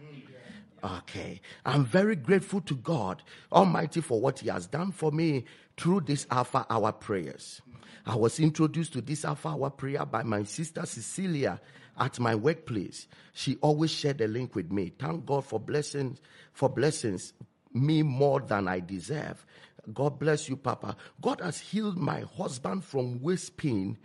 Okay. 0.84 1.40
I'm 1.64 1.84
very 1.84 2.14
grateful 2.14 2.60
to 2.62 2.74
God 2.74 3.22
Almighty 3.50 4.02
for 4.02 4.20
what 4.20 4.40
He 4.40 4.48
has 4.50 4.66
done 4.66 4.92
for 4.92 5.10
me 5.10 5.44
through 5.78 6.02
this 6.02 6.26
Alpha 6.30 6.66
Hour 6.68 6.92
prayers. 6.92 7.62
I 8.06 8.16
was 8.16 8.38
introduced 8.38 8.92
to 8.92 9.00
this 9.00 9.24
Alpha 9.24 9.48
Hour 9.48 9.70
prayer 9.70 10.04
by 10.04 10.22
my 10.24 10.42
sister 10.42 10.84
Cecilia 10.84 11.58
at 11.98 12.20
my 12.20 12.34
workplace. 12.34 13.08
She 13.32 13.56
always 13.62 13.90
shared 13.90 14.18
the 14.18 14.28
link 14.28 14.54
with 14.54 14.70
me. 14.70 14.92
Thank 14.98 15.24
God 15.24 15.46
for 15.46 15.58
blessings, 15.58 16.20
for 16.52 16.68
blessings 16.68 17.32
me 17.72 18.02
more 18.02 18.40
than 18.40 18.68
I 18.68 18.80
deserve. 18.80 19.44
God 19.92 20.18
bless 20.18 20.48
you, 20.48 20.56
Papa. 20.56 20.96
God 21.20 21.40
has 21.40 21.60
healed 21.60 21.96
my 21.98 22.20
husband 22.36 22.84
from 22.84 23.20
waist 23.22 23.56
pain, 23.56 23.98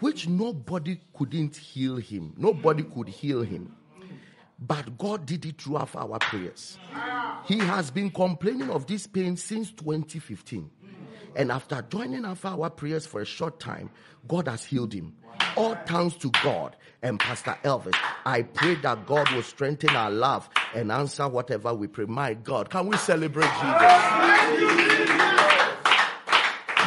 which 0.00 0.28
nobody 0.28 0.98
couldn't 1.16 1.56
heal 1.56 1.96
him. 1.96 2.34
Nobody 2.36 2.82
could 2.82 3.08
heal 3.08 3.42
him. 3.42 3.74
But 4.58 4.96
God 4.98 5.26
did 5.26 5.44
it 5.44 5.60
through 5.60 5.76
our 5.76 6.18
prayers. 6.18 6.78
He 7.46 7.58
has 7.58 7.90
been 7.90 8.10
complaining 8.10 8.70
of 8.70 8.86
this 8.86 9.06
pain 9.06 9.36
since 9.36 9.70
2015. 9.72 10.70
And 11.36 11.50
after 11.50 11.82
joining 11.90 12.24
our 12.24 12.70
prayers 12.70 13.06
for 13.06 13.20
a 13.20 13.24
short 13.24 13.58
time, 13.58 13.90
God 14.28 14.48
has 14.48 14.64
healed 14.64 14.92
him. 14.92 15.14
All 15.56 15.74
thanks 15.86 16.16
to 16.16 16.30
God 16.42 16.76
and 17.02 17.18
Pastor 17.18 17.56
Elvis. 17.64 17.94
I 18.24 18.42
pray 18.42 18.76
that 18.76 19.06
God 19.06 19.30
will 19.32 19.42
strengthen 19.42 19.90
our 19.90 20.10
love 20.10 20.48
and 20.74 20.90
answer 20.90 21.28
whatever 21.28 21.74
we 21.74 21.86
pray. 21.88 22.06
My 22.06 22.34
God, 22.34 22.70
can 22.70 22.86
we 22.86 22.96
celebrate 22.96 23.44
Jesus? 23.44 23.82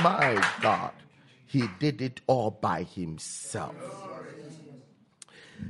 My 0.03 0.51
God, 0.61 0.91
He 1.45 1.65
did 1.79 2.01
it 2.01 2.21
all 2.27 2.51
by 2.51 2.83
Himself. 2.83 3.75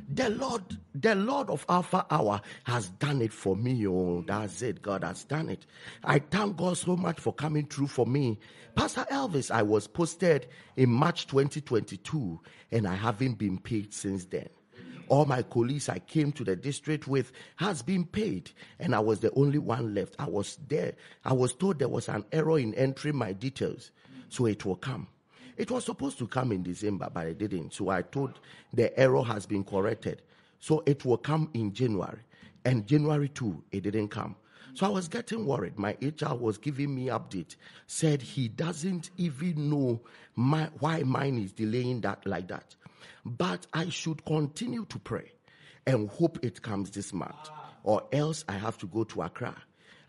The 0.09 0.29
Lord, 0.31 0.63
the 0.95 1.15
Lord 1.15 1.49
of 1.49 1.65
Alpha 1.69 2.05
Hour 2.09 2.41
has 2.63 2.89
done 2.89 3.21
it 3.21 3.31
for 3.31 3.55
me. 3.55 3.87
Oh, 3.87 4.23
that's 4.25 4.61
it. 4.61 4.81
God 4.81 5.03
has 5.03 5.23
done 5.23 5.49
it. 5.49 5.65
I 6.03 6.19
thank 6.19 6.57
God 6.57 6.77
so 6.77 6.95
much 6.95 7.19
for 7.19 7.33
coming 7.33 7.65
through 7.67 7.87
for 7.87 8.05
me. 8.05 8.39
Pastor 8.75 9.05
Elvis, 9.11 9.51
I 9.51 9.63
was 9.63 9.87
posted 9.87 10.47
in 10.75 10.89
March 10.89 11.27
2022 11.27 12.39
and 12.71 12.87
I 12.87 12.95
haven't 12.95 13.37
been 13.37 13.57
paid 13.57 13.93
since 13.93 14.25
then. 14.25 14.49
All 15.09 15.25
my 15.25 15.41
colleagues 15.41 15.87
I 15.87 15.99
came 15.99 16.31
to 16.33 16.43
the 16.43 16.55
district 16.55 17.07
with 17.07 17.31
has 17.55 17.81
been 17.81 18.05
paid 18.05 18.51
and 18.79 18.93
I 18.93 18.99
was 18.99 19.19
the 19.19 19.31
only 19.33 19.57
one 19.57 19.93
left. 19.93 20.15
I 20.19 20.27
was 20.27 20.57
there. 20.67 20.93
I 21.23 21.33
was 21.33 21.53
told 21.53 21.79
there 21.79 21.87
was 21.87 22.09
an 22.09 22.25
error 22.31 22.59
in 22.59 22.73
entering 22.75 23.15
my 23.15 23.33
details. 23.33 23.91
So 24.29 24.45
it 24.45 24.65
will 24.65 24.75
come. 24.75 25.07
It 25.57 25.71
was 25.71 25.85
supposed 25.85 26.19
to 26.19 26.27
come 26.27 26.51
in 26.51 26.63
December, 26.63 27.09
but 27.11 27.27
it 27.27 27.37
didn't. 27.39 27.73
So 27.73 27.89
I 27.89 28.03
told 28.03 28.39
the 28.73 28.97
error 28.97 29.23
has 29.23 29.45
been 29.45 29.63
corrected. 29.63 30.21
So 30.59 30.83
it 30.85 31.03
will 31.03 31.17
come 31.17 31.49
in 31.53 31.73
January. 31.73 32.19
And 32.63 32.85
January 32.85 33.29
2, 33.29 33.63
it 33.71 33.81
didn't 33.81 34.09
come. 34.09 34.35
So 34.73 34.85
I 34.85 34.89
was 34.89 35.07
getting 35.07 35.45
worried. 35.45 35.79
My 35.79 35.97
HR 36.01 36.35
was 36.35 36.59
giving 36.59 36.93
me 36.93 37.07
update. 37.07 37.55
Said 37.87 38.21
he 38.21 38.47
doesn't 38.47 39.09
even 39.17 39.69
know 39.69 40.01
my, 40.35 40.69
why 40.79 41.01
mine 41.01 41.39
is 41.39 41.51
delaying 41.51 42.01
that 42.01 42.25
like 42.27 42.47
that. 42.49 42.75
But 43.25 43.65
I 43.73 43.89
should 43.89 44.23
continue 44.25 44.85
to 44.85 44.99
pray 44.99 45.31
and 45.87 46.09
hope 46.09 46.39
it 46.43 46.61
comes 46.61 46.91
this 46.91 47.13
month, 47.13 47.49
or 47.83 48.03
else 48.11 48.45
I 48.47 48.53
have 48.53 48.77
to 48.79 48.85
go 48.87 49.05
to 49.05 49.23
Accra. 49.23 49.55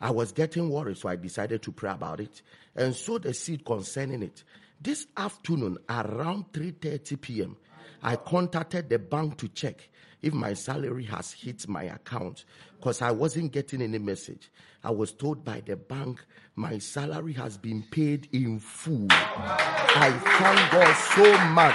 I 0.00 0.10
was 0.10 0.32
getting 0.32 0.68
worried, 0.70 0.98
so 0.98 1.08
I 1.08 1.16
decided 1.16 1.62
to 1.62 1.72
pray 1.72 1.90
about 1.90 2.20
it 2.20 2.42
and 2.76 2.94
sow 2.94 3.18
the 3.18 3.32
seed 3.32 3.64
concerning 3.64 4.22
it. 4.22 4.44
This 4.80 5.08
afternoon, 5.16 5.78
around 5.88 6.52
3:30 6.52 7.20
p.m., 7.20 7.56
I 8.00 8.14
contacted 8.14 8.88
the 8.88 9.00
bank 9.00 9.36
to 9.38 9.48
check 9.48 9.88
if 10.22 10.32
my 10.32 10.54
salary 10.54 11.02
has 11.04 11.32
hit 11.32 11.66
my 11.66 11.82
account 11.82 12.44
because 12.76 13.02
I 13.02 13.10
wasn't 13.10 13.50
getting 13.50 13.82
any 13.82 13.98
message. 13.98 14.52
I 14.84 14.92
was 14.92 15.12
told 15.12 15.44
by 15.44 15.62
the 15.66 15.74
bank 15.74 16.24
my 16.54 16.78
salary 16.78 17.32
has 17.32 17.58
been 17.58 17.82
paid 17.90 18.28
in 18.32 18.60
full. 18.60 19.08
I 19.10 20.12
thank 20.38 20.70
God 20.70 20.94
so 20.94 21.38
much. 21.48 21.74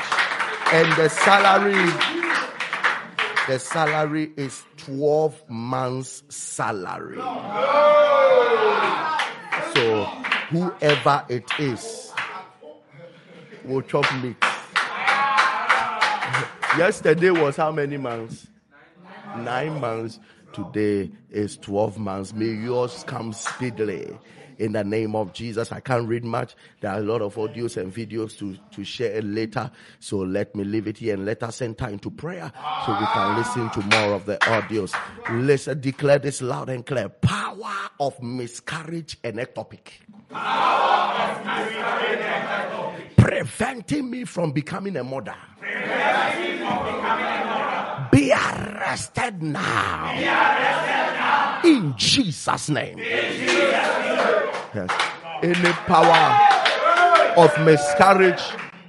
And 0.72 0.94
the 0.96 1.10
salary 1.10 1.92
the 3.50 3.60
salary 3.60 4.32
is 4.38 4.64
12 4.78 5.50
months 5.50 6.24
salary. 6.30 7.18
So 9.76 10.06
whoever 10.50 11.26
it 11.28 11.52
is 11.60 12.13
will 13.66 13.82
chop 13.82 14.06
meat. 14.22 14.36
Yesterday 16.78 17.30
was 17.30 17.56
how 17.58 17.72
many 17.72 17.98
months? 17.98 18.48
Nine 19.38 19.80
months. 19.80 20.20
Today 20.54 21.12
is 21.32 21.58
12 21.58 21.98
months. 21.98 22.34
May 22.34 22.54
yours 22.54 23.04
come 23.08 23.34
speedily 23.34 24.18
in 24.60 24.74
the 24.74 24.84
name 24.84 25.16
of 25.16 25.34
Jesus. 25.34 25.72
I 25.72 25.80
can't 25.80 26.08
read 26.08 26.24
much. 26.24 26.56
There 26.82 26.92
are 26.92 27.00
a 27.00 27.04
lot 27.04 27.22
of 27.22 27.36
audios 27.36 27.78
and 27.78 27.94
videos 27.94 28.38
to, 28.40 28.58
to 28.76 28.84
share 28.84 29.22
later. 29.22 29.72
So 30.00 30.18
let 30.18 30.56
me 30.56 30.64
leave 30.64 30.88
it 30.88 30.98
here 30.98 31.16
and 31.16 31.26
let 31.26 31.44
us 31.44 31.62
enter 31.62 31.88
into 31.88 32.10
prayer 32.10 32.52
so 32.86 32.92
we 33.00 33.06
can 33.06 33.38
listen 33.38 33.70
to 33.72 33.82
more 33.98 34.14
of 34.16 34.26
the 34.26 34.38
audios. 34.38 34.96
Let's 35.32 35.66
declare 35.66 36.20
this 36.20 36.42
loud 36.42 36.70
and 36.70 36.86
clear. 36.86 37.10
Power 37.10 37.90
of 38.00 38.22
miscarriage 38.22 39.18
and 39.24 39.38
ectopic. 39.38 39.90
Preventing 43.24 44.10
me 44.10 44.26
from 44.26 44.52
becoming 44.52 44.98
a 44.98 45.04
mother. 45.04 45.34
Be 48.12 48.34
arrested 48.34 49.42
now. 49.42 50.12
Be 50.14 50.26
arrested 50.26 51.14
now. 51.18 51.62
In 51.64 51.94
Jesus' 51.96 52.68
name. 52.68 53.00
In 53.00 53.32
Jesus 53.32 53.50
name. 53.56 54.50
Yes. 54.76 54.90
Any 55.42 55.72
power 55.88 57.38
of 57.38 57.66
miscarriage, 57.66 58.42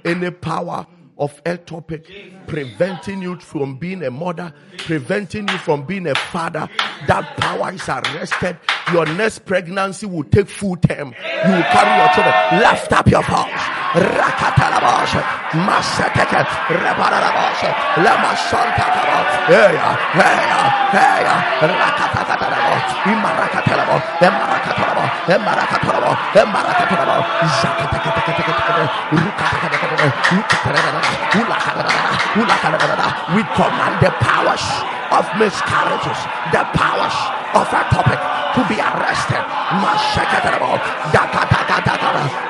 any 0.03 0.31
power 0.31 0.85
of 1.17 1.41
ectopic, 1.45 2.05
preventing 2.45 3.21
you 3.21 3.39
from 3.39 3.77
being 3.77 4.03
a 4.03 4.11
mother, 4.11 4.53
preventing 4.79 5.47
you 5.47 5.57
from 5.59 5.85
being 5.85 6.07
a 6.07 6.15
father. 6.15 6.67
That 7.07 7.37
power 7.37 7.71
is 7.71 7.87
arrested. 7.87 8.59
Your 8.91 9.05
next 9.05 9.45
pregnancy 9.45 10.05
will 10.07 10.25
take 10.25 10.49
full 10.49 10.75
term. 10.75 11.15
You 11.23 11.51
will 11.53 11.63
carry 11.63 11.99
your 12.01 12.09
children. 12.13 12.59
Lift 12.59 12.91
up 12.91 13.07
your 13.07 13.23
voice. 13.23 13.74
Rakatalabasha, 13.95 15.21
Masateka, 15.55 16.43
Rabarabasha, 16.67 17.71
Lama 18.03 18.35
Santa 18.35 18.85
Heya, 19.47 19.89
Heya, 20.17 20.61
Heya, 20.91 21.35
Rakatatalabo, 21.63 22.75
Imarakatalabo, 23.07 23.95
Emarakatalabo, 24.19 25.05
Emarakatalabo, 26.35 27.23
Zakatakatakataka, 27.61 28.83
We 33.35 33.41
command 33.55 33.95
the 34.03 34.11
powers 34.19 34.65
of 35.11 35.25
miscarriages, 35.39 36.19
the 36.51 36.63
powers 36.73 37.17
of 37.55 37.67
ectopic 37.69 38.44
to 38.55 38.63
be 38.71 38.79
arrested. 38.79 39.43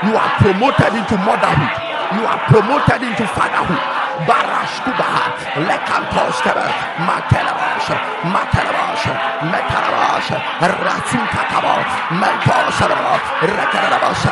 You 0.06 0.14
are 0.14 0.32
promoted 0.38 0.94
into 0.94 1.18
motherhood. 1.26 1.74
You 2.14 2.24
are 2.30 2.42
promoted 2.46 3.02
into 3.02 3.26
fatherhood. 3.34 3.82
Barashkubaha, 4.30 5.26
Lekantoskaba, 5.68 6.70
Matelabash, 7.04 7.90
Matelabash, 8.32 9.06
Metalabash, 9.52 10.30
Ratsunkataba, 10.62 11.74
Mentosaba, 12.22 13.20
Rekadabash, 13.44 14.24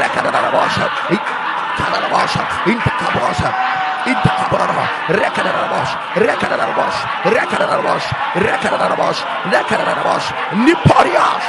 Rekadabash, 0.00 0.78
Ikadabash, 1.14 2.36
Intakabasha. 2.66 3.75
Intakabaraba, 4.06 4.86
Rekadarabosh, 5.10 5.92
Rekadarabosh, 6.14 6.98
Rekadarabosh, 7.26 8.06
Rekadarabosh, 8.38 9.20
Rekadarabosh, 9.50 10.26
Niparias, 10.64 11.44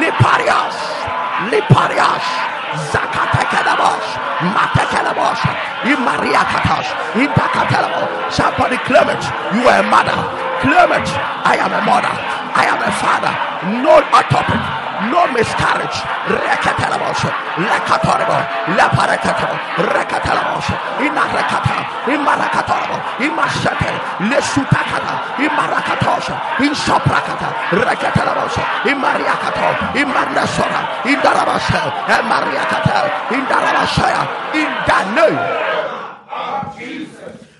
Niparias, 0.00 0.76
Niparias, 1.52 2.24
Zakatakadabosh, 2.92 4.08
Matakadabosh, 4.56 5.42
Imariakatas, 5.84 6.86
Intakatelabo. 7.14 8.32
Somebody 8.32 8.76
claim 8.88 9.08
it. 9.08 9.22
You 9.54 9.68
are 9.68 9.80
a 9.80 9.90
mother. 9.90 10.16
Claim 10.60 10.92
it. 10.96 11.08
I 11.44 11.56
am 11.60 11.72
a 11.72 11.82
mother. 11.84 12.12
I 12.56 12.64
am 12.72 12.80
a 12.82 12.90
father. 13.00 13.32
No 13.82 14.00
ectopic 14.12 14.75
No 15.10 15.26
miscarriage. 15.32 16.02
Rekatalabos. 16.28 17.20
Lekatorabo. 17.58 18.38
Leparekato. 18.76 19.48
Rekatalabos. 19.92 20.66
Inarekata. 21.00 21.78
Imarakatorabo. 22.06 22.96
Imashate. 23.20 23.92
Lesutakata. 24.30 25.14
Imarakatosha. 25.38 26.36
Insoprakata. 26.60 27.48
Rekatalabos. 27.72 28.56
Imariakato. 28.84 29.68
Imarnasora. 29.98 30.80
Indarabasha. 31.04 31.82
Imariakata. 32.18 32.98
Indarabashaya. 33.30 34.22
In 34.54 34.70
the 34.86 34.98
name. 35.14 35.66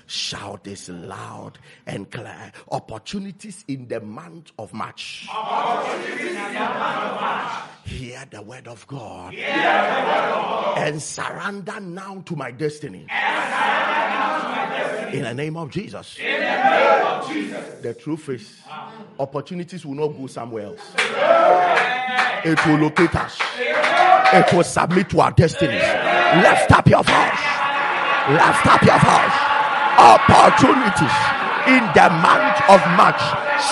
Shout 0.07 0.63
this 0.63 0.87
loud 0.87 1.59
and 1.85 2.09
clear. 2.09 2.53
Opportunities 2.71 3.65
in 3.67 3.89
the 3.89 3.99
month 3.99 4.53
of 4.57 4.73
March. 4.73 5.27
Hear 7.83 8.23
the 8.31 8.41
word 8.41 8.69
of 8.69 8.87
God. 8.87 9.35
And 9.35 11.01
surrender 11.01 11.81
now 11.81 12.21
to 12.25 12.37
my 12.37 12.51
destiny. 12.51 13.05
In 15.11 15.23
the 15.23 15.33
name 15.33 15.57
of 15.57 15.71
Jesus. 15.71 16.15
The 16.15 17.93
truth 17.99 18.29
is, 18.29 18.61
opportunities 19.19 19.85
will 19.85 19.95
not 19.95 20.17
go 20.17 20.27
somewhere 20.27 20.67
else. 20.67 20.93
It 22.45 22.65
will 22.65 22.77
locate 22.77 23.13
us. 23.13 23.37
It 23.59 24.53
will 24.55 24.63
submit 24.63 25.09
to 25.09 25.19
our 25.19 25.31
destinies. 25.31 25.81
Lift 25.81 26.71
up 26.71 26.87
your 26.87 27.03
voice. 27.03 27.43
Lift 28.29 28.67
up 28.67 28.81
your 28.83 28.99
voice 28.99 29.46
opportunities 30.07 31.15
in 31.67 31.83
the 31.91 32.07
month 32.23 32.57
of 32.71 32.79
March. 32.95 33.19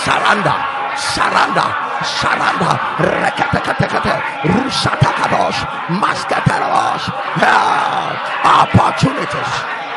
Surrender, 0.04 0.56
surrender, 0.92 1.68
surrender. 2.04 2.72
Rusatakadosh, 4.52 5.60
Maskatarabosh. 5.96 7.04
Ah, 7.40 8.12
opportunities, 8.60 9.52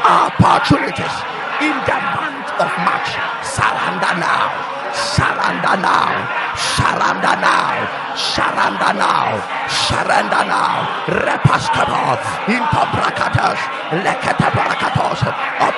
opportunities 0.08 1.16
in 1.60 1.76
the 1.84 1.98
month 2.16 2.50
of 2.64 2.72
March. 2.88 3.10
Surrender 3.44 4.14
now. 4.24 4.48
Surrender 4.96 5.76
now. 5.84 6.08
Surrender 6.56 7.36
now. 7.44 8.16
Surrender 8.16 8.94
now. 8.96 9.28
Surrender 9.68 10.44
now. 10.48 10.89
Repaskaba. 11.10 12.18
Into 12.48 12.82
brakatas. 12.94 13.60
Lekata. 14.04 14.50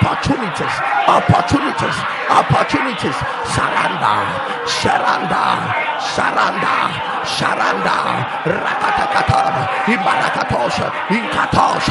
Opportunities. 0.02 0.76
Opportunities. 1.08 1.98
Opportunities. 2.30 3.18
Surrender. 3.54 4.20
Surrender. 4.66 5.52
Surrender. 6.00 6.82
Surrender. 7.26 8.06
Rakatakata. 8.46 9.42
Ibarakatos. 9.88 10.78
Inkatos. 11.10 11.86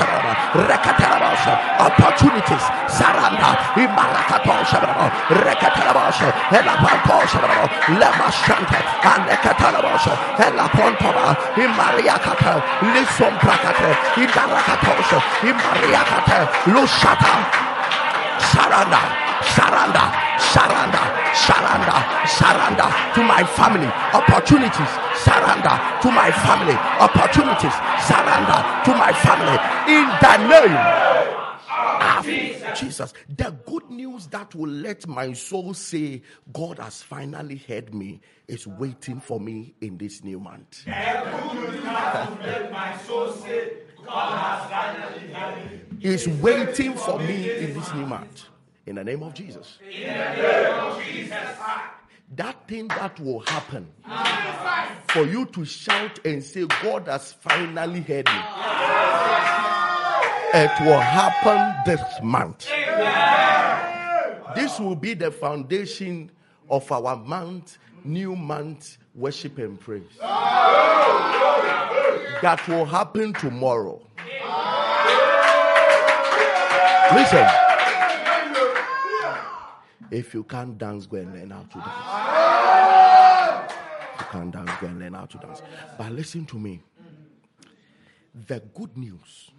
Rekatarabos. 0.54 1.42
Opportunities. 1.86 2.64
Surrender. 2.88 3.54
Ibarakatos. 3.76 4.70
Rekatarabos. 5.30 6.18
Elapantos. 6.50 7.30
Lema 8.00 8.28
Shante. 8.30 8.80
Anekatarabos. 9.02 10.04
Elapontova. 10.38 11.36
Imariakata. 11.56 12.62
Lison 12.92 13.29
Prakate. 13.38 13.90
Ibarakatos. 14.16 15.22
Imariakata. 15.42 16.38
Lushata. 16.72 17.32
Surrender, 18.50 19.04
surrender, 19.54 20.06
surrender, 20.38 21.04
surrender, 21.34 21.98
surrender 22.26 22.88
to 23.14 23.22
my 23.22 23.44
family. 23.44 23.86
Opportunities, 24.12 24.90
surrender 25.14 25.76
to 26.02 26.10
my 26.10 26.30
family. 26.32 26.74
Opportunities, 26.98 27.74
surrender 28.02 28.58
to 28.84 28.90
my 28.96 29.12
family. 29.12 29.56
In 29.86 30.06
the 30.20 30.34
name 30.48 31.39
Ah, 31.82 32.18
of 32.18 32.26
Jesus. 32.78 33.12
The 33.28 33.50
good 33.66 33.90
news 33.90 34.26
that 34.28 34.54
will 34.54 34.70
let 34.70 35.06
my 35.06 35.32
soul 35.32 35.74
say, 35.74 36.22
God 36.52 36.78
has 36.78 37.02
finally 37.02 37.56
heard 37.56 37.94
me, 37.94 38.20
is 38.48 38.66
waiting 38.66 39.20
for 39.20 39.40
me 39.40 39.74
in 39.80 39.96
this 39.96 40.22
new 40.22 40.40
month. 40.40 40.84
Is 46.00 46.28
waiting 46.28 46.94
for 46.94 47.18
me 47.18 47.50
in 47.50 47.74
this 47.74 47.94
new 47.94 48.06
month. 48.06 48.44
In 48.86 48.96
the 48.96 49.04
name 49.04 49.22
of 49.22 49.34
Jesus. 49.34 49.78
In 49.82 49.90
the 49.90 50.42
name 50.42 50.74
of 50.74 51.02
Jesus. 51.04 51.38
That 52.36 52.68
thing 52.68 52.88
that 52.88 53.18
will 53.18 53.40
happen 53.40 53.88
for 55.08 55.24
you 55.24 55.46
to 55.46 55.64
shout 55.64 56.20
and 56.24 56.42
say, 56.44 56.66
God 56.82 57.08
has 57.08 57.32
finally 57.32 58.00
heard 58.02 58.26
me. 58.26 59.69
It 60.52 60.70
will 60.80 60.98
happen 60.98 61.76
this 61.86 62.02
month. 62.22 62.68
This 64.56 64.80
will 64.80 64.96
be 64.96 65.14
the 65.14 65.30
foundation 65.30 66.28
of 66.68 66.90
our 66.90 67.16
month, 67.16 67.78
new 68.04 68.34
month 68.34 68.98
worship 69.14 69.58
and 69.58 69.78
praise. 69.78 70.02
That 72.42 72.60
will 72.66 72.84
happen 72.84 73.32
tomorrow. 73.34 74.00
Listen. 77.14 77.46
If 80.10 80.34
you 80.34 80.42
can't 80.42 80.76
dance, 80.76 81.06
go 81.06 81.18
and 81.18 81.32
learn 81.32 81.50
how 81.50 81.62
to 81.62 81.78
dance. 81.78 81.94
If 84.14 84.20
you 84.20 84.26
can't 84.32 84.50
dance, 84.50 84.70
go 84.80 84.86
and 84.88 84.98
learn 84.98 85.14
how 85.14 85.26
to 85.26 85.38
dance. 85.38 85.62
But 85.96 86.10
listen 86.10 86.44
to 86.46 86.58
me. 86.58 86.82
The 88.48 88.60
good 88.74 88.96
news 88.96 89.52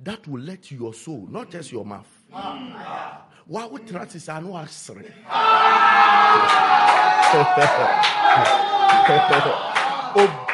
that 0.00 0.26
will 0.28 0.40
let 0.42 0.70
your 0.70 0.94
soul, 0.94 1.26
not 1.30 1.50
just 1.50 1.72
your 1.72 1.84
mouth. 1.84 2.06
Why 3.46 3.64
would 3.66 3.86
transit 3.86 4.28
I 4.28 4.40
know 4.40 4.52
asre? 4.54 4.96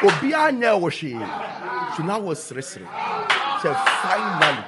Obi 0.03 0.33
anya 0.33 0.77
wo 0.77 0.89
hwe. 0.89 1.13
So 1.97 2.03
now 2.03 2.19
was 2.19 2.39
sre. 2.39 2.61
So 3.61 3.73
finally 3.73 4.63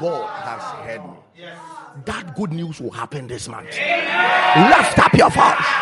God 0.00 0.28
has 0.44 0.62
heard 0.86 1.04
me. 1.04 1.16
That 2.04 2.34
good 2.36 2.52
news 2.52 2.80
will 2.80 2.90
happen 2.90 3.26
this 3.26 3.48
month. 3.48 3.66
Lift 3.66 4.98
up 4.98 5.12
your 5.14 5.30
voice. 5.30 5.68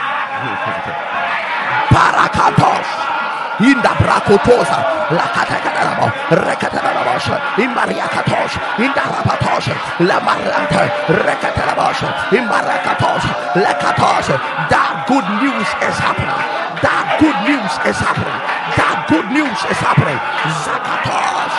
Parakatos. 1.93 3.26
Inda 3.61 3.93
brakotosa. 3.97 4.79
Lakatakadalabo. 5.11 6.13
Rekatalabos. 6.45 7.25
Imariakatos. 7.57 8.53
Inda 8.77 9.03
rapatos. 9.09 9.73
Lamaranta. 10.01 10.85
Rekatalabos. 11.09 12.05
Imarakatos. 12.33 13.25
Lekatos. 13.57 14.29
That 14.69 15.09
good 15.09 15.25
news 15.41 15.69
is 15.89 15.97
happening. 15.97 16.41
That 16.85 17.17
good 17.17 17.39
news 17.49 17.73
is 17.89 17.97
happening. 17.97 18.41
That 18.77 19.09
good 19.09 19.29
news 19.33 19.61
is 19.73 19.79
happening. 19.81 20.21
Zakatos. 20.61 21.53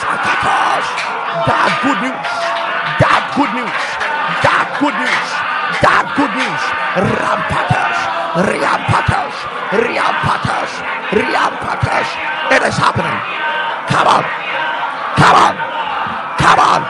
Zakatos. 0.00 0.86
That 1.44 1.72
good 1.84 2.00
news. 2.08 2.32
That 3.04 3.22
good 3.36 3.52
news. 3.52 3.84
That 4.40 4.66
good 4.80 4.96
news. 4.96 5.28
That 5.84 6.04
good 6.16 6.32
news. 6.32 6.62
Rampatas. 7.20 7.98
Riampatas. 8.48 9.34
Riampatas. 9.84 10.63
It 11.14 12.62
is 12.66 12.74
happening. 12.74 13.14
Come 13.86 14.06
on. 14.10 14.24
Come 15.14 15.36
on. 15.38 15.54
Come 16.42 16.58
on. 16.58 16.82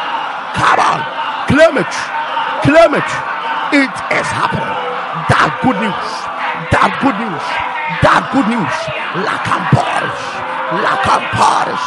Come 0.56 0.80
on. 0.80 0.98
Claim 1.48 1.76
it. 1.76 1.94
Claim 2.64 2.94
it. 2.96 3.10
It 3.76 3.94
is 4.16 4.28
happening. 4.32 4.72
That 5.28 5.60
good 5.60 5.76
news. 5.76 6.08
That 6.72 6.96
good 7.04 7.16
news. 7.20 7.44
That 8.00 8.24
good 8.32 8.48
news. 8.48 8.76
Lacampares. 9.24 10.20
Lacampares. 10.84 11.84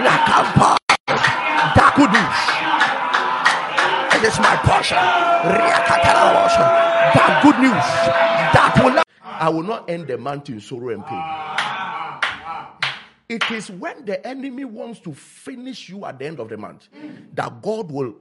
Lacampares. 0.00 0.80
That 1.76 1.92
good 1.96 2.12
news. 2.16 2.38
It 4.16 4.24
is 4.24 4.38
my 4.40 4.56
portion. 4.64 4.96
That 7.12 7.40
good 7.42 7.58
news. 7.60 7.88
That 8.56 8.72
will 8.82 8.94
not. 8.94 9.04
I 9.22 9.48
will 9.50 9.64
not 9.64 9.90
end 9.90 10.06
the 10.06 10.16
month 10.16 10.48
in 10.48 10.60
sorrow 10.60 10.90
and 10.94 11.04
pain. 11.04 11.22
It 13.28 13.50
is 13.50 13.70
when 13.70 14.04
the 14.04 14.24
enemy 14.26 14.64
wants 14.64 15.00
to 15.00 15.14
finish 15.14 15.88
you 15.88 16.04
at 16.04 16.18
the 16.18 16.26
end 16.26 16.40
of 16.40 16.48
the 16.50 16.56
month 16.56 16.88
that 17.34 17.62
God 17.62 17.90
will 17.90 18.14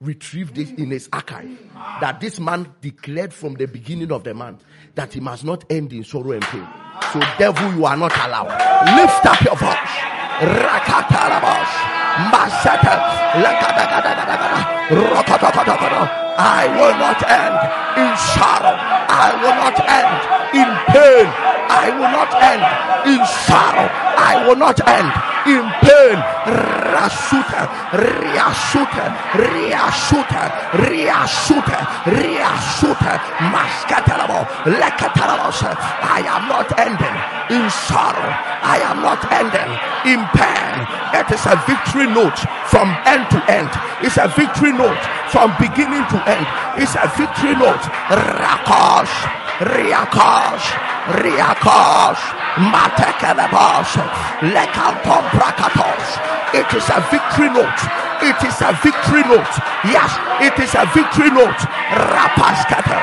retrieve 0.00 0.54
this 0.54 0.70
in 0.72 0.90
his 0.90 1.08
archive. 1.12 1.58
That 2.00 2.20
this 2.20 2.38
man 2.40 2.72
declared 2.80 3.32
from 3.32 3.54
the 3.54 3.66
beginning 3.66 4.12
of 4.12 4.24
the 4.24 4.34
month 4.34 4.64
that 4.94 5.12
he 5.12 5.20
must 5.20 5.44
not 5.44 5.64
end 5.70 5.92
in 5.92 6.04
sorrow 6.04 6.32
and 6.32 6.42
pain. 6.42 6.66
So, 7.12 7.20
devil, 7.38 7.72
you 7.74 7.84
are 7.86 7.96
not 7.96 8.12
allowed. 8.16 8.48
Lift 8.96 9.26
up 9.26 9.40
your 9.42 9.56
voice. 9.56 10.10
I 16.40 16.66
will 16.72 16.96
not 16.96 17.20
end 17.28 17.56
in 18.00 18.16
sorrow. 18.32 18.76
I 19.12 19.36
will 19.42 19.56
not 19.60 19.76
end 19.84 20.40
in 20.56 20.68
pain. 20.92 21.26
I 21.70 21.90
will 21.94 22.10
not 22.10 22.30
end 22.34 22.62
in 23.06 23.20
sorrow. 23.46 23.86
I 24.18 24.46
will 24.46 24.56
not 24.56 24.78
end 24.86 25.10
in 25.46 25.64
pain. 25.80 26.18
Rasuta, 26.92 27.62
riasuta, 27.96 29.04
riasuta, 29.36 30.42
riasuta, 30.84 31.78
riasuta, 32.04 33.12
maskatalabo, 33.52 34.44
lekatalabos. 34.78 35.62
I 35.64 36.24
am 36.26 36.48
not 36.48 36.68
ending 36.78 37.16
in 37.56 37.70
sorrow. 37.70 38.30
I 38.62 38.78
am 38.84 39.02
not 39.02 39.20
ending 39.32 39.70
in 40.06 40.20
pain. 40.36 40.74
It 41.14 41.30
is 41.32 41.44
a 41.46 41.56
victory 41.66 42.06
note 42.06 42.38
from 42.66 42.88
end 43.06 43.28
to 43.30 43.38
end. 43.50 43.70
It's 44.02 44.16
a 44.16 44.28
victory 44.28 44.72
note 44.72 45.00
from 45.30 45.54
beginning 45.58 46.04
to 46.10 46.18
end. 46.28 46.46
It's 46.80 46.94
a 46.94 47.06
victory 47.16 47.54
note. 47.54 47.82
Rakosh, 48.10 49.14
Riakosh, 49.60 50.66
Riakosh, 51.08 52.20
Matekelebos, 52.60 53.96
Lekantom 54.52 55.24
Brakatos. 55.32 56.20
It 56.52 56.68
is 56.76 56.84
a 56.92 57.00
victory 57.08 57.48
note. 57.48 57.80
It 58.20 58.36
is 58.44 58.60
a 58.60 58.76
victory 58.84 59.24
note. 59.24 59.54
Yes, 59.88 60.12
it 60.44 60.52
is 60.60 60.74
a 60.76 60.84
victory 60.92 61.30
note. 61.32 61.56
Rapaskata, 61.88 63.00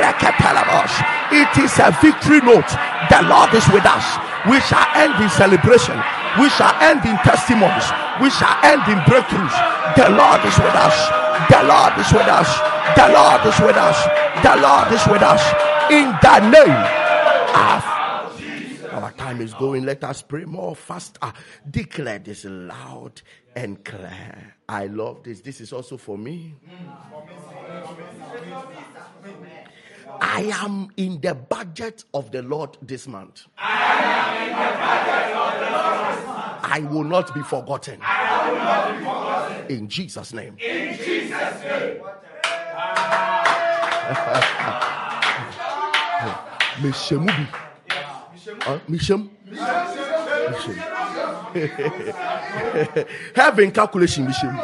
Rekatelebos. 0.00 0.92
It 1.36 1.52
is 1.60 1.76
a 1.84 1.92
victory 2.00 2.40
note. 2.40 2.70
The 3.12 3.20
Lord 3.28 3.52
is 3.52 3.68
with 3.68 3.84
us. 3.84 4.06
We 4.48 4.60
shall 4.64 4.88
end 4.96 5.20
in 5.22 5.28
celebration. 5.28 6.00
We 6.40 6.48
shall 6.48 6.72
end 6.80 7.04
in 7.04 7.16
testimonies. 7.28 7.84
We 8.24 8.30
shall 8.30 8.56
end 8.64 8.88
in 8.88 8.98
breakthroughs. 9.04 9.52
The 10.00 10.08
Lord 10.16 10.40
is 10.48 10.56
with 10.56 10.76
us. 10.80 10.96
The 11.52 11.60
Lord 11.68 11.92
is 12.00 12.08
with 12.08 12.24
us. 12.26 12.48
The 12.96 13.08
Lord 13.12 13.44
is 13.44 13.58
with 13.60 13.76
us. 13.76 13.98
The 14.40 14.56
Lord 14.64 14.88
is 14.96 15.04
with 15.12 15.22
us. 15.22 15.44
In 15.92 16.08
the 16.24 16.40
name 16.48 17.03
of 17.54 19.02
our 19.02 19.12
time 19.12 19.40
is 19.40 19.54
going. 19.54 19.84
Let 19.84 20.04
us 20.04 20.22
pray 20.22 20.44
more 20.44 20.76
faster. 20.76 21.32
Declare 21.70 22.20
this 22.20 22.44
loud 22.44 23.22
and 23.56 23.84
clear. 23.84 24.54
I 24.68 24.86
love 24.86 25.22
this. 25.24 25.40
This 25.40 25.60
is 25.60 25.72
also 25.72 25.96
for 25.96 26.18
me. 26.18 26.54
I 30.20 30.42
am 30.62 30.90
in 30.96 31.20
the 31.20 31.34
budget 31.34 32.04
of 32.14 32.30
the 32.30 32.42
Lord 32.42 32.76
this 32.82 33.08
month. 33.08 33.46
I 36.66 36.80
will 36.90 37.04
not 37.04 37.34
be 37.34 37.42
forgotten. 37.42 38.00
In 39.68 39.88
Jesus' 39.88 40.32
name. 40.32 40.56
In 40.58 40.96
Jesus' 40.96 41.62
name. 41.62 42.00
Meshem 46.80 47.26
bi. 47.26 47.46
Ah, 48.66 48.80
Meshem. 48.88 49.30
Meshem. 50.50 50.76
Heaven 53.34 53.70
calculation 53.78 54.26
Meshem. 54.26 54.54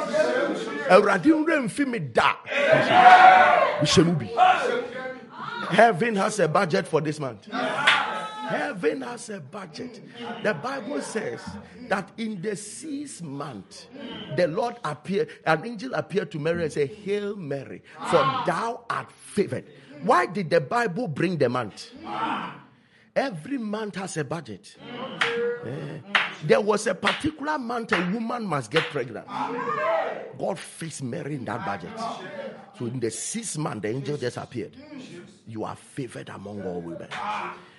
Awurade 0.88 1.30
nwura 1.30 2.12
da. 2.12 2.36
Heaven 5.70 6.16
has 6.16 6.40
a 6.40 6.48
budget 6.48 6.88
for 6.88 7.00
this 7.00 7.20
month. 7.20 7.46
Heaven 8.50 9.02
has 9.02 9.30
a 9.30 9.38
budget. 9.38 10.00
The 10.42 10.54
Bible 10.54 11.00
says 11.00 11.40
that 11.88 12.10
in 12.18 12.42
the 12.42 12.56
sixth 12.56 13.22
month, 13.22 13.86
the 14.36 14.48
Lord 14.48 14.74
appeared, 14.82 15.28
an 15.46 15.64
angel 15.64 15.94
appeared 15.94 16.32
to 16.32 16.40
Mary 16.40 16.64
and 16.64 16.72
said, 16.72 16.88
Hail 16.90 17.36
Mary, 17.36 17.82
for 18.10 18.24
thou 18.46 18.84
art 18.90 19.12
favored. 19.12 19.66
Why 20.02 20.26
did 20.26 20.50
the 20.50 20.60
Bible 20.60 21.08
bring 21.08 21.36
the 21.36 21.48
month? 21.48 21.90
Every 23.14 23.58
month 23.58 23.96
has 23.96 24.16
a 24.16 24.24
budget. 24.24 24.76
Eh, 25.66 25.98
there 26.44 26.60
was 26.60 26.86
a 26.86 26.94
particular 26.94 27.58
month 27.58 27.92
a 27.92 27.98
woman 28.12 28.46
must 28.46 28.70
get 28.70 28.84
pregnant. 28.84 29.26
God 30.38 30.58
fixed 30.58 31.02
Mary 31.02 31.34
in 31.34 31.44
that 31.44 31.66
budget. 31.66 31.90
So 32.78 32.86
in 32.86 32.98
the 33.00 33.10
sixth 33.10 33.58
month, 33.58 33.82
the 33.82 33.88
angel 33.88 34.16
just 34.16 34.36
appeared. 34.38 34.74
You 35.46 35.64
are 35.64 35.76
favored 35.76 36.28
among 36.30 36.62
all 36.62 36.80
women. 36.80 37.08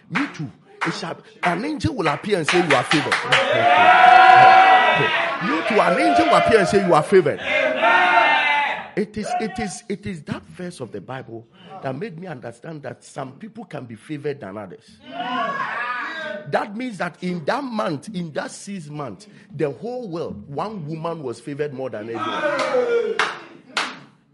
Me 0.09 0.21
too. 0.33 0.51
Shall, 0.91 1.17
an 1.43 1.63
angel 1.63 1.95
will 1.95 2.07
appear 2.07 2.39
and 2.39 2.47
say 2.47 2.57
you 2.67 2.75
are 2.75 2.83
favored. 2.83 3.13
you 5.45 5.63
too, 5.67 5.79
an 5.79 5.99
angel 5.99 6.25
will 6.25 6.35
appear 6.35 6.59
and 6.59 6.67
say 6.67 6.85
you 6.85 6.93
are 6.93 7.03
favored. 7.03 7.39
It 8.95 9.17
is, 9.17 9.27
it 9.39 9.57
is, 9.57 9.83
it 9.87 10.05
is 10.05 10.23
that 10.23 10.43
verse 10.43 10.79
of 10.79 10.91
the 10.91 11.01
Bible 11.01 11.47
that 11.81 11.95
made 11.95 12.19
me 12.19 12.27
understand 12.27 12.83
that 12.83 13.03
some 13.03 13.33
people 13.33 13.63
can 13.65 13.85
be 13.85 13.95
favored 13.95 14.41
than 14.41 14.57
others. 14.57 14.97
That 16.49 16.75
means 16.75 16.97
that 16.97 17.23
in 17.23 17.45
that 17.45 17.63
month, 17.63 18.09
in 18.13 18.31
that 18.33 18.51
six 18.51 18.89
month, 18.89 19.27
the 19.55 19.71
whole 19.71 20.09
world, 20.09 20.47
one 20.49 20.85
woman 20.87 21.23
was 21.23 21.39
favored 21.39 21.73
more 21.73 21.89
than 21.89 22.09
everyone. 22.09 23.17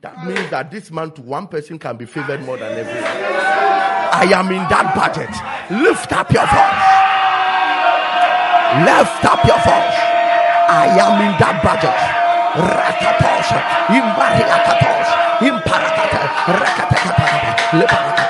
That 0.01 0.25
means 0.25 0.49
that 0.51 0.71
this 0.71 0.89
month, 0.91 1.19
one 1.19 1.47
person 1.47 1.77
can 1.79 1.97
be 1.97 2.05
favored 2.05 2.43
more 2.43 2.57
than 2.57 2.77
everyone. 2.77 3.03
I 3.03 4.23
am 4.33 4.47
in 4.47 4.63
that 4.69 4.95
budget. 4.95 5.29
Lift 5.83 6.11
up 6.13 6.31
your 6.31 6.45
voice. 6.45 6.97
Lift 8.85 9.25
up 9.25 9.45
your 9.45 9.57
voice. 9.57 9.97
I 10.69 10.97
am 10.99 11.21
in 11.21 11.39
that 11.39 11.61
budget. 11.63 12.16
Rakatos, 12.57 13.47
Imbariakatos, 13.89 15.07
Imparakata, 15.41 16.21
Rakatakata, 16.47 17.77
Leparakata, 17.77 18.26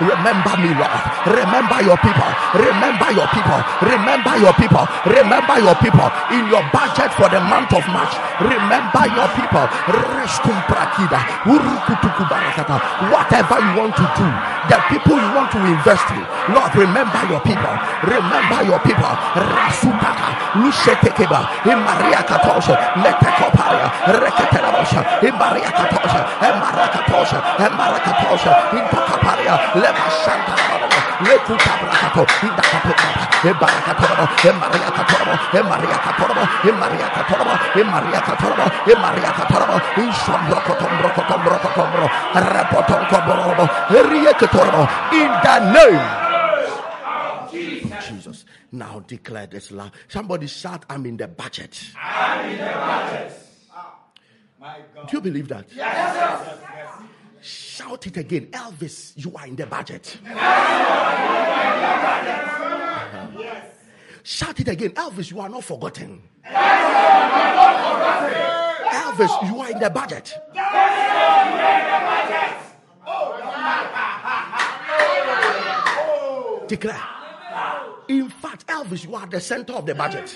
Remember 0.00 0.54
me, 0.60 0.70
Lord. 0.76 1.00
Remember 1.26 1.80
your 1.82 1.96
people. 1.98 2.30
Remember 2.54 3.10
your 3.12 3.28
people. 3.32 3.60
Remember 3.82 4.34
your 4.36 4.52
people. 4.54 4.84
Remember 5.06 5.56
your 5.60 5.74
people 5.80 6.08
in 6.32 6.44
your 6.48 6.64
budget 6.72 7.12
for 7.16 7.28
the 7.28 7.40
month 7.40 7.72
of 7.72 7.84
March. 7.88 8.14
Remember 8.40 9.04
your 9.16 9.28
people. 9.36 9.64
Restum 9.88 10.58
Prakida, 10.68 11.20
Whatever 13.10 13.58
you 13.60 13.72
want 13.80 13.96
to 13.96 14.06
do, 14.16 14.26
the 14.68 14.78
people 14.88 15.16
you 15.16 15.30
want 15.34 15.50
to 15.52 15.58
invest 15.64 16.06
in, 16.12 16.22
Lord, 16.54 16.72
remember 16.76 17.22
your 17.28 17.40
people. 17.40 17.74
Remember 18.10 18.60
your 18.66 18.80
people. 18.82 19.14
Rasutaka, 19.38 20.28
Lushetekeba, 20.58 21.46
Imaria 21.64 22.22
Katosha, 22.26 22.74
Letekopaya, 23.02 23.86
Reketerabosha, 24.18 25.00
Imaria 25.22 25.70
Katosha, 25.70 26.20
Emarakatosha, 26.42 27.38
Emarakatosha, 27.66 28.52
Intakaparia, 28.74 29.54
Leva 29.78 30.06
Santa. 30.24 30.54
Lekuta 31.20 31.72
brakato, 31.84 32.24
indakapokaba, 32.42 33.22
ebarakatorobo, 33.44 34.24
emariakatorobo, 34.48 35.34
emariakatorobo, 35.58 36.42
emariakatorobo, 36.64 37.54
emariakatorobo, 37.76 38.64
emariakatorobo, 38.92 39.76
inshombrokotombrokotombrokotombro, 40.00 42.06
repotonkombrobo, 42.34 43.64
eriekatorobo, 43.98 44.82
In 45.12 45.30
the 45.42 45.58
name. 45.72 46.29
Now 48.72 49.00
declare 49.00 49.46
this 49.46 49.70
loud. 49.72 49.92
Somebody 50.08 50.46
shout, 50.46 50.84
I'm 50.88 51.04
in 51.06 51.16
the 51.16 51.26
budget. 51.26 51.82
I'm 52.00 52.50
in 52.50 52.58
the 52.58 52.64
budget. 52.64 53.32
Ah, 54.62 54.76
Do 55.08 55.16
you 55.16 55.20
believe 55.20 55.48
that? 55.48 55.66
Yes. 55.74 56.58
Shout 57.42 58.06
it 58.06 58.16
again. 58.16 58.46
Elvis, 58.52 59.12
you 59.16 59.34
are 59.34 59.46
in 59.46 59.56
the 59.56 59.66
budget. 59.66 60.18
Shout 64.22 64.60
it 64.60 64.68
again. 64.68 64.90
Elvis, 64.90 65.30
you 65.30 65.40
are 65.40 65.48
not 65.48 65.64
forgotten. 65.64 66.22
Elvis, 68.92 69.48
you 69.48 69.60
are 69.60 69.70
in 69.70 69.78
the 69.80 69.90
budget. 69.90 70.34
Oh, 76.02 76.64
declare. 76.68 77.19
Fact, 78.50 78.66
Elvis, 78.66 79.04
you 79.04 79.14
are 79.14 79.26
the 79.28 79.38
center 79.40 79.74
of 79.74 79.86
the 79.86 79.94
budget. 79.94 80.26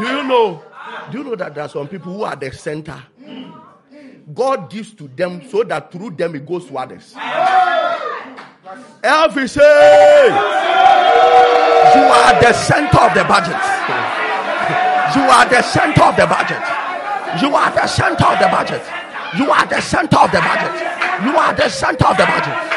Do 0.00 0.06
you 0.06 0.24
know? 0.24 0.64
Do 1.12 1.18
you 1.18 1.24
know 1.24 1.36
that 1.36 1.54
there 1.54 1.62
are 1.62 1.68
some 1.68 1.86
people 1.86 2.12
who 2.12 2.24
are 2.24 2.34
the 2.34 2.50
center? 2.50 3.00
God 4.34 4.68
gives 4.68 4.94
to 4.94 5.06
them 5.06 5.48
so 5.48 5.62
that 5.62 5.92
through 5.92 6.10
them 6.10 6.34
it 6.34 6.44
goes 6.44 6.66
to 6.66 6.76
others. 6.76 7.14
Elvis, 9.04 9.54
hey, 9.54 10.26
you 11.94 12.02
are 12.02 12.40
the 12.42 12.52
center 12.52 12.98
of 12.98 13.14
the 13.14 13.22
budget. 13.22 13.62
You 15.14 15.22
are 15.22 15.48
the 15.48 15.62
center 15.62 16.02
of 16.02 16.16
the 16.16 16.26
budget. 16.26 16.62
You 17.40 17.54
are 17.54 17.70
the 17.70 17.86
center 17.86 18.24
of 18.26 18.40
the 18.40 18.48
budget. 18.48 19.05
You 19.38 19.50
are 19.50 19.66
the 19.66 19.80
center 19.80 20.16
of 20.16 20.32
the 20.32 20.40
budget. 20.40 20.82
You 21.24 21.36
are 21.36 21.54
the 21.54 21.68
center 21.68 22.06
of 22.06 22.16
the 22.16 22.26
budget. 22.26 22.76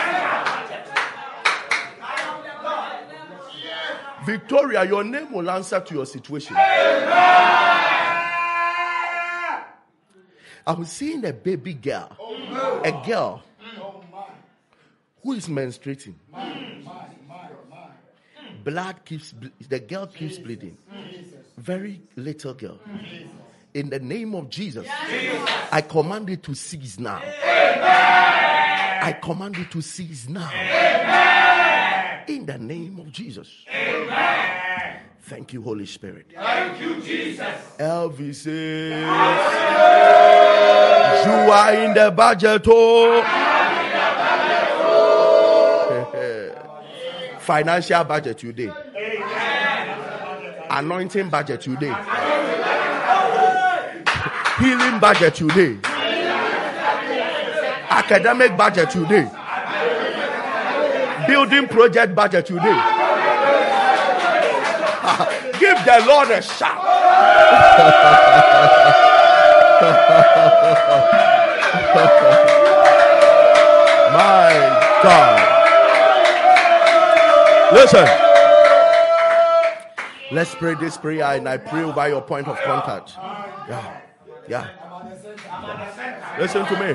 Victoria, 4.26 4.86
your 4.86 5.04
name 5.04 5.32
will 5.32 5.50
answer 5.50 5.80
to 5.80 5.94
your 5.94 6.06
situation. 6.06 6.56
I'm 10.68 10.86
seeing 10.86 11.26
a 11.26 11.34
baby 11.34 11.74
girl, 11.74 12.16
a 12.84 12.92
girl 13.06 13.42
who 15.24 15.34
is 15.34 15.48
menstruating. 15.48 16.16
Blood 18.64 19.04
keeps, 19.06 19.34
the 19.68 19.80
girl 19.80 20.06
keeps 20.08 20.38
bleeding. 20.38 20.78
Very 21.58 22.02
little 22.16 22.54
girl. 22.54 22.80
In 23.74 23.90
the 23.90 24.00
name 24.00 24.34
of 24.34 24.50
Jesus, 24.50 24.88
I 25.72 25.82
command 25.82 26.30
it 26.30 26.42
to 26.44 26.56
cease 26.56 27.00
now. 27.00 27.22
I 29.02 29.18
command 29.22 29.58
it 29.58 29.70
to 29.72 29.82
cease 29.82 30.28
now. 30.28 30.50
In 32.28 32.46
the 32.46 32.58
name 32.58 33.00
of 33.00 33.12
Jesus. 33.12 33.48
Amen. 33.72 35.00
Thank 35.22 35.54
you, 35.54 35.62
Holy 35.62 35.86
Spirit. 35.86 36.32
Thank 36.34 36.82
you, 36.82 37.00
Jesus. 37.02 37.46
Elvis 37.78 38.36
says, 38.36 38.92
You 41.26 41.52
are 41.52 41.74
in 41.76 41.94
the 41.94 42.10
budget. 42.10 42.64
Oh. 42.68 43.22
Financial 47.40 48.04
budget 48.04 48.38
today. 48.40 48.72
Anointing 50.72 51.30
budget 51.30 51.62
today. 51.62 51.94
Healing 54.60 55.00
budget 55.00 55.36
today. 55.36 55.78
Academic 57.90 58.58
budget 58.58 58.90
today. 58.90 59.32
Building 61.28 61.68
project 61.70 62.14
budget 62.14 62.46
today. 62.46 62.66
Give 65.60 65.78
the 65.86 66.04
Lord 66.06 66.30
a 66.32 66.42
shout. 66.42 66.84
My 74.12 74.52
God. 75.04 75.40
Listen. 77.74 78.08
Let's 80.32 80.54
pray 80.54 80.76
this 80.76 80.98
prayer 80.98 81.24
and 81.24 81.48
I 81.48 81.58
pray 81.58 81.84
over 81.84 82.10
your 82.10 82.22
point 82.22 82.48
of 82.50 82.60
contact. 82.60 83.14
Yeah. 83.70 84.02
Yeah. 84.50 84.68
Listen 86.40 86.66
to 86.66 86.74
me. 86.74 86.94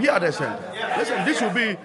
Be 0.00 0.08
at 0.08 0.20
the 0.20 0.30
center. 0.32 0.72
Listen, 0.96 1.24
this 1.24 1.40
will 1.40 1.50
be 1.50 1.76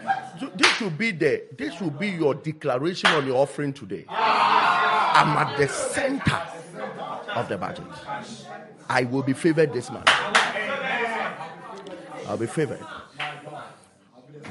this 0.55 0.81
will 0.81 0.89
be 0.89 1.11
the 1.11 1.43
this 1.57 1.79
will 1.79 1.89
be 1.89 2.09
your 2.09 2.35
declaration 2.35 3.09
on 3.11 3.25
your 3.25 3.37
offering 3.37 3.73
today. 3.73 4.05
I'm 4.09 5.37
at 5.37 5.57
the 5.57 5.67
center 5.67 6.41
of 7.35 7.47
the 7.47 7.57
budget. 7.57 7.85
I 8.89 9.05
will 9.05 9.23
be 9.23 9.33
favored 9.33 9.73
this 9.73 9.89
month. 9.89 10.09
I'll 12.27 12.37
be 12.37 12.47
favored. 12.47 12.85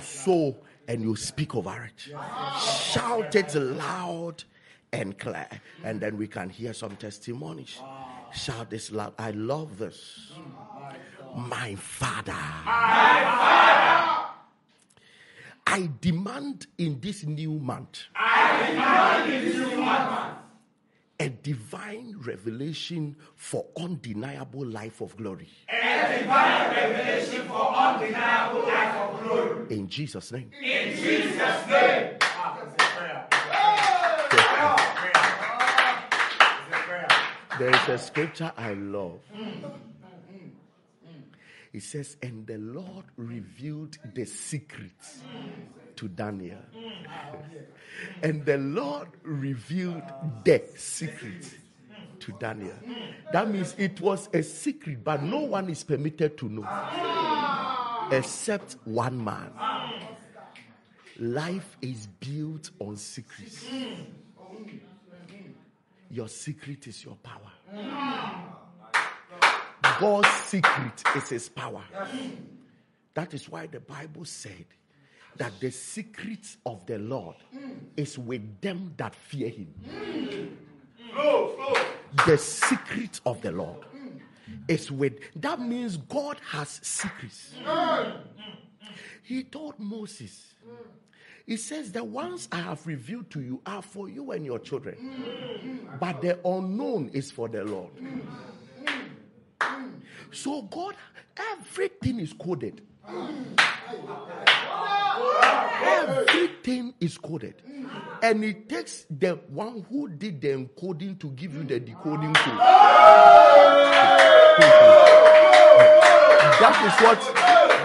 So, 0.01 0.57
and 0.89 1.03
you 1.03 1.17
speak 1.17 1.55
over 1.55 1.85
it. 1.85 2.15
Shout 2.61 3.35
it 3.35 3.55
loud 3.55 4.45
and 4.93 5.19
clear. 5.19 5.49
And 5.85 6.01
then 6.01 6.17
we 6.17 6.27
can 6.27 6.49
hear 6.49 6.73
some 6.73 6.97
testimonies. 6.97 7.79
Shout 8.35 8.71
this 8.71 8.91
loud. 8.91 9.15
I 9.19 9.31
love 9.33 9.79
this. 9.79 10.33
My 11.37 11.75
father. 11.75 12.33
My 12.65 13.23
father. 13.39 14.29
I 15.67 15.91
demand 16.01 16.67
in 16.79 17.01
this 17.01 17.25
new 17.25 17.59
month. 17.59 18.01
I 18.15 18.71
demand 18.71 19.33
in 19.33 19.45
this 19.45 19.57
new 19.57 19.81
month 19.81 20.39
a 21.23 21.29
divine 21.29 22.17
revelation 22.25 23.15
for 23.37 23.65
undeniable 23.77 24.67
life 24.67 25.01
of 25.01 25.17
glory. 25.17 25.49
A 25.69 26.19
divine 26.19 26.75
revelation 26.75 27.47
for 27.47 27.73
undeniable 27.77 28.67
life 28.67 28.95
of 28.97 29.23
glory. 29.23 29.77
In 29.77 29.89
Jesus' 29.89 30.33
name. 30.33 30.51
In 30.61 30.97
Jesus' 30.97 31.69
name. 31.69 32.19
There 37.59 37.71
is 37.71 37.89
a 37.89 37.99
scripture 37.99 38.53
I 38.57 38.75
love. 38.75 39.21
Mm, 39.37 39.63
mm, 39.63 39.71
mm. 40.33 41.23
It 41.73 41.83
says, 41.83 42.17
And 42.23 42.47
the 42.47 42.59
Lord 42.59 43.05
revealed 43.17 43.99
the 44.15 44.25
secrets 44.25 45.21
to 45.97 46.09
Daniel. 46.09 46.59
and 48.23 48.45
the 48.45 48.59
Lord 48.59 49.09
revealed 49.23 50.03
the 50.45 50.63
secret 50.77 51.55
to 52.21 52.33
Daniel. 52.33 52.75
That 53.33 53.51
means 53.51 53.75
it 53.79 54.01
was 54.01 54.29
a 54.33 54.43
secret, 54.43 55.05
but 55.05 55.23
no 55.23 55.41
one 55.41 55.69
is 55.69 55.85
permitted 55.85 56.39
to 56.39 56.49
know 56.49 56.65
ah. 56.67 58.09
except 58.13 58.77
one 58.85 59.23
man. 59.23 59.53
Life 61.19 61.77
is 61.83 62.07
built 62.07 62.71
on 62.81 62.97
secrets. 62.97 63.67
Your 66.13 66.29
secret 66.29 66.87
is 66.87 67.03
your 67.03 67.17
power. 67.17 67.51
God's 69.99 70.29
secret 70.45 71.03
is 71.17 71.29
his 71.31 71.49
power. 71.49 71.83
That 73.15 73.33
is 73.33 73.49
why 73.49 73.67
the 73.67 73.81
Bible 73.81 74.27
said 74.27 74.67
that 75.39 75.59
the 75.59 75.71
secret 75.71 76.57
of 76.67 76.85
the 76.85 76.99
Lord 76.99 77.37
is 77.97 78.19
with 78.19 78.61
them 78.61 78.93
that 78.99 79.15
fear 79.15 79.49
him. 79.49 79.73
The 82.27 82.37
secret 82.37 83.23
of 83.25 83.41
the 83.41 83.53
Lord 83.53 83.87
is 84.69 84.93
with 84.93 85.15
that 85.37 85.61
means 85.61 85.97
God 85.97 86.37
has 86.51 86.79
secrets. 86.83 87.55
He 89.23 89.45
told 89.45 89.79
Moses, 89.79 90.53
He 91.47 91.57
says, 91.57 91.93
The 91.93 92.05
ones 92.05 92.49
I 92.53 92.61
have 92.61 92.87
revealed 92.87 93.31
to 93.31 93.41
you 93.41 93.61
are 93.67 93.83
for 93.83 94.09
you 94.09 94.33
and 94.33 94.45
your 94.45 94.59
children, 94.59 95.89
but 96.01 96.21
the 96.21 96.39
unknown 96.47 97.11
is 97.13 97.31
for 97.31 97.49
the 97.49 97.65
Lord. 97.65 97.91
So, 100.31 100.63
God, 100.63 100.95
everything 101.37 102.21
is 102.21 102.33
coded. 102.33 102.83
Everything 105.83 106.95
is 107.01 107.19
coded. 107.19 107.55
And 108.23 108.45
it 108.45 108.69
takes 108.69 109.05
the 109.11 109.33
one 109.49 109.85
who 109.91 110.09
did 110.09 110.41
the 110.41 110.49
encoding 110.49 111.19
to 111.21 111.31
give 111.31 111.55
you 111.55 111.65
the 111.65 111.81
decoding 111.81 112.33
code. 112.35 112.59
That 116.61 116.79
is 116.87 116.95
what 117.05 117.21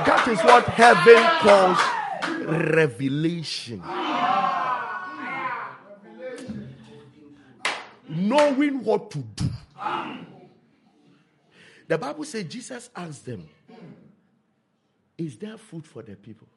that 0.06 0.28
is 0.28 0.40
what 0.44 0.66
heaven 0.66 1.24
calls 1.42 1.97
revelation. 2.48 3.84
Knowing 8.10 8.84
what 8.84 9.12
to 9.12 9.20
do. 9.20 9.50
The 11.88 11.98
Bible 11.98 12.24
says 12.24 12.46
Jesus 12.46 12.90
asked 12.96 13.26
them, 13.26 13.48
Is 15.18 15.38
there 15.38 15.58
food 15.58 15.86
for 15.86 16.02
the 16.02 16.16
people? 16.16 16.48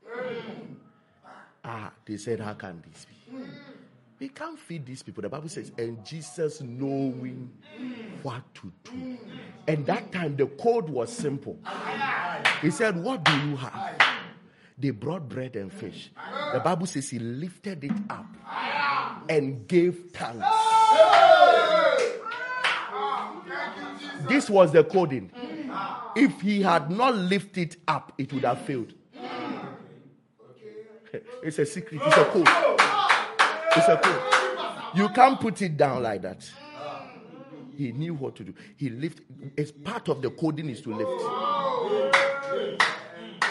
Ah, 1.65 1.93
they 2.05 2.17
said, 2.17 2.41
How 2.41 2.55
can 2.55 2.83
this 2.87 3.05
be? 3.05 3.15
We 4.19 4.29
can't 4.29 4.59
feed 4.59 4.85
these 4.85 5.03
people. 5.03 5.23
The 5.23 5.31
Bible 5.31 5.49
says, 5.49 5.73
and 5.79 6.05
Jesus 6.05 6.61
knowing 6.61 7.51
what 8.23 8.43
to 8.57 8.71
do. 8.85 9.19
And 9.67 9.87
that 9.87 10.13
time 10.13 10.37
the 10.37 10.47
code 10.47 10.91
was 10.91 11.11
simple. 11.11 11.59
He 12.61 12.71
said, 12.71 13.03
What 13.03 13.25
do 13.25 13.33
you 13.33 13.57
have? 13.57 14.20
They 14.81 14.91
brought 14.91 15.29
bread 15.29 15.57
and 15.57 15.71
fish. 15.71 16.11
The 16.55 16.61
Bible 16.61 16.87
says 16.87 17.11
he 17.11 17.19
lifted 17.19 17.85
it 17.85 17.93
up 18.09 18.27
and 19.29 19.69
gave 19.69 20.11
thanks. 20.13 20.47
This 24.27 24.49
was 24.49 24.73
the 24.73 24.83
coding. 24.85 25.31
If 26.17 26.41
he 26.41 26.63
had 26.63 26.91
not 26.91 27.15
lifted 27.15 27.77
up, 27.87 28.15
it 28.17 28.33
would 28.33 28.45
have 28.45 28.63
failed. 28.63 28.95
It's 31.43 31.59
a 31.59 31.67
secret, 31.67 32.01
it's 32.05 32.17
a 32.17 32.25
code. 32.27 32.47
It's 33.77 33.89
a 33.89 33.97
code. 33.97 34.23
You 34.95 35.09
can't 35.09 35.41
put 35.41 35.61
it 35.61 35.77
down 35.77 36.05
like 36.05 36.23
that. 36.23 36.49
He 37.77 37.91
knew 37.93 38.15
what 38.15 38.37
to 38.37 38.45
do. 38.45 38.55
He 38.77 38.91
lifted. 38.91 39.25
It's 39.57 39.73
part 39.73 40.09
of 40.09 40.23
the 40.23 40.31
coding 40.31 40.69
is 40.69 40.83
to 40.83 40.95
lift. 40.95 41.11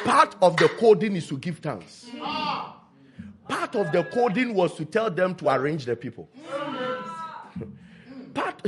Part 0.04 0.36
of 0.41 0.58
the 0.58 0.70
coding 0.70 1.16
is 1.16 1.28
to 1.28 1.38
give 1.38 1.60
thanks. 1.60 2.10
Part 3.47 3.76
of 3.76 3.91
the 3.91 4.04
coding 4.04 4.54
was 4.54 4.76
to 4.76 4.86
tell 4.86 5.10
them 5.10 5.36
to 5.36 5.50
arrange 5.50 5.86
the 5.86 5.95
people. 5.95 6.30
Part. 8.34 8.62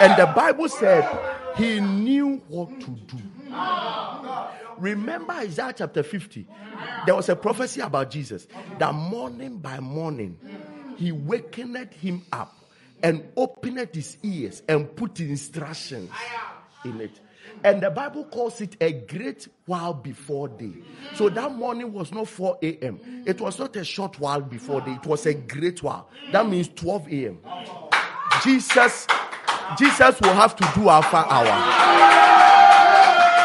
and 0.00 0.16
the 0.18 0.26
Bible 0.34 0.68
said 0.68 1.08
he 1.56 1.80
knew 1.80 2.42
what 2.48 2.80
to 2.80 2.90
do. 2.90 3.18
Remember 4.78 5.32
Isaiah 5.34 5.72
chapter 5.76 6.02
50. 6.02 6.46
There 7.06 7.14
was 7.14 7.28
a 7.28 7.36
prophecy 7.36 7.80
about 7.80 8.10
Jesus 8.10 8.46
that 8.78 8.94
morning 8.94 9.58
by 9.58 9.80
morning 9.80 10.38
he 10.96 11.12
wakened 11.12 11.92
him 11.94 12.22
up 12.32 12.61
and 13.02 13.28
opened 13.36 13.94
his 13.94 14.16
ears 14.22 14.62
and 14.68 14.94
put 14.96 15.20
instructions 15.20 16.10
in 16.84 17.00
it. 17.00 17.20
And 17.64 17.80
the 17.80 17.90
Bible 17.90 18.24
calls 18.24 18.60
it 18.60 18.76
a 18.80 18.92
great 18.92 19.46
while 19.66 19.94
before 19.94 20.48
day. 20.48 20.82
So 21.14 21.28
that 21.28 21.52
morning 21.52 21.92
was 21.92 22.12
not 22.12 22.28
4 22.28 22.58
a.m. 22.62 23.00
It 23.26 23.40
was 23.40 23.58
not 23.58 23.76
a 23.76 23.84
short 23.84 24.18
while 24.18 24.40
before 24.40 24.80
day. 24.80 24.92
It 24.92 25.06
was 25.06 25.26
a 25.26 25.34
great 25.34 25.82
while. 25.82 26.08
That 26.32 26.48
means 26.48 26.68
12 26.68 27.12
a.m. 27.12 27.38
Jesus, 28.42 29.06
Jesus 29.78 30.20
will 30.20 30.34
have 30.34 30.56
to 30.56 30.70
do 30.74 30.88
alpha 30.88 31.24
hour. 31.28 31.92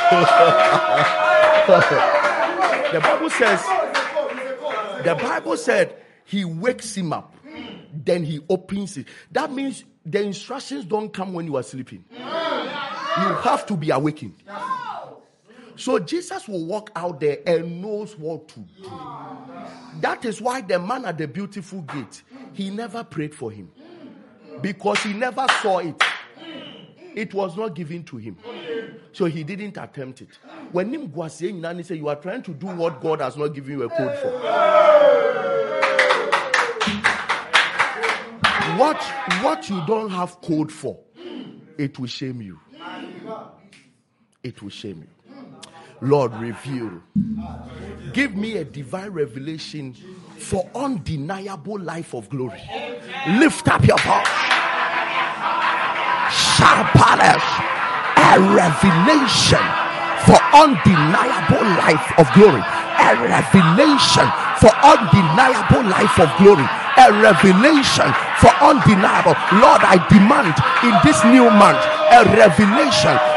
the 2.94 3.00
Bible 3.00 3.30
says, 3.30 3.62
the 5.04 5.16
Bible 5.16 5.58
said 5.58 5.96
he 6.26 6.46
wakes 6.46 6.96
him 6.96 7.14
up, 7.14 7.36
then 7.94 8.24
he 8.24 8.42
opens 8.50 8.98
it. 8.98 9.08
That 9.32 9.52
means 9.52 9.84
the 10.06 10.22
instructions 10.22 10.86
don't 10.86 11.12
come 11.12 11.34
when 11.34 11.46
you 11.46 11.58
are 11.58 11.64
sleeping. 11.64 12.06
You 12.12 13.34
have 13.44 13.66
to 13.68 13.76
be 13.76 13.90
awakened. 13.90 14.36
So 15.76 16.00
Jesus 16.00 16.48
will 16.48 16.66
walk 16.66 16.92
out 16.96 17.20
there 17.20 17.40
and 17.46 17.82
knows 17.82 18.18
what 18.18 18.48
to 18.50 18.60
do. 18.60 18.90
That 20.02 20.26
is 20.26 20.42
why 20.42 20.62
the 20.62 20.80
man 20.80 21.06
at 21.06 21.18
the 21.18 21.28
beautiful 21.28 21.82
gate, 21.82 22.24
he 22.54 22.70
never 22.70 23.04
prayed 23.04 23.34
for 23.34 23.52
him 23.52 23.72
because 24.62 25.02
he 25.04 25.14
never 25.14 25.46
saw 25.62 25.80
it. 25.80 26.02
It 27.16 27.34
was 27.34 27.58
not 27.58 27.74
given 27.74 28.04
to 28.06 28.18
him. 28.18 28.38
So 29.12 29.26
he 29.26 29.44
didn't 29.44 29.78
attempt 29.78 30.22
it. 30.22 30.30
When 30.72 30.94
him 30.94 31.12
was 31.12 31.36
saying, 31.36 31.64
You 31.90 32.08
are 32.08 32.16
trying 32.16 32.44
to 32.44 32.54
do 32.54 32.68
what 32.68 33.02
God 33.02 33.22
has 33.22 33.36
not 33.38 33.48
given 33.50 33.80
you 33.80 33.84
a 33.84 33.90
code 33.90 34.18
for. 34.20 35.37
What, 38.78 39.02
what 39.44 39.70
you 39.70 39.84
don't 39.86 40.10
have 40.10 40.42
code 40.42 40.72
for, 40.72 41.00
it 41.78 42.00
will 42.00 42.08
shame 42.08 42.42
you. 42.42 42.60
It 44.44 44.62
will 44.62 44.70
shame 44.70 45.04
you. 45.04 45.36
Lord, 46.00 46.34
reveal. 46.36 47.02
Give 48.14 48.36
me 48.36 48.58
a 48.58 48.64
divine 48.64 49.10
revelation 49.12 49.94
for 50.38 50.70
undeniable 50.76 51.80
life 51.80 52.14
of 52.14 52.30
glory. 52.30 52.62
Lift 53.28 53.68
up 53.68 53.86
your 53.86 53.98
voice 53.98 54.48
palace 56.98 57.50
a 58.18 58.40
revelation 58.54 59.66
for 60.26 60.40
undeniable 60.54 61.64
life 61.78 62.12
of 62.18 62.26
glory 62.34 62.62
a 63.00 63.16
revelation 63.22 64.28
for 64.60 64.74
undeniable 64.82 65.86
life 65.86 66.18
of 66.20 66.30
glory 66.38 66.66
a 66.98 67.14
revelation 67.22 68.10
for 68.42 68.50
undeniable. 68.58 69.38
Lord 69.62 69.82
i 69.86 70.02
demand 70.10 70.58
in 70.82 70.94
this 71.06 71.22
new 71.30 71.46
month 71.54 71.78
a 72.10 72.26
revelation 72.34 73.37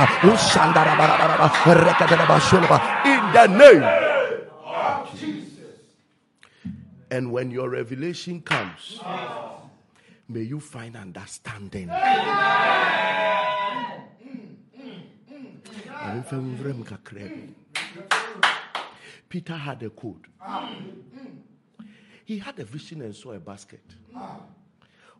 In 3.05 3.33
the 3.33 3.47
name 3.47 3.85
and 7.11 7.33
when 7.33 7.51
your 7.51 7.69
revelation 7.71 8.41
comes, 8.43 9.01
may 10.29 10.43
you 10.43 10.61
find 10.61 10.97
understanding. 10.97 11.91
Peter 19.29 19.55
had 19.57 19.83
a 19.83 19.91
code. 19.91 20.27
He 22.25 22.39
had 22.39 22.59
a 22.59 22.65
vision 22.65 23.03
and 23.03 23.15
saw 23.15 23.33
a 23.33 23.39
basket 23.41 23.85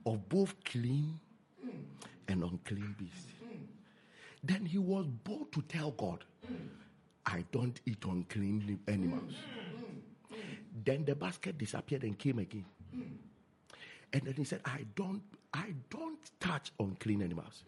of 0.07 0.29
both 0.29 0.55
clean 0.65 1.19
and 2.29 2.43
unclean 2.43 2.95
beasts. 2.99 3.33
Then 4.43 4.65
he 4.67 4.79
was 4.79 5.07
bold 5.07 5.53
to 5.53 5.63
tell 5.63 5.91
God, 5.93 6.25
I 7.27 7.45
don't 7.53 7.79
eat 7.87 8.05
unclean 8.05 8.79
animals. 8.87 9.35
Then 10.85 11.05
the 11.05 11.15
basket 11.15 11.59
disappeared 11.59 12.05
and 12.05 12.19
came 12.19 12.39
again. 12.39 12.65
And 14.13 14.23
then 14.23 14.35
he 14.35 14.45
said, 14.45 14.61
I 14.65 14.87
don't, 14.95 15.23
I 15.53 15.75
don't 15.91 16.19
touch 16.41 16.73
unclean 16.81 17.21
animals. 17.23 17.65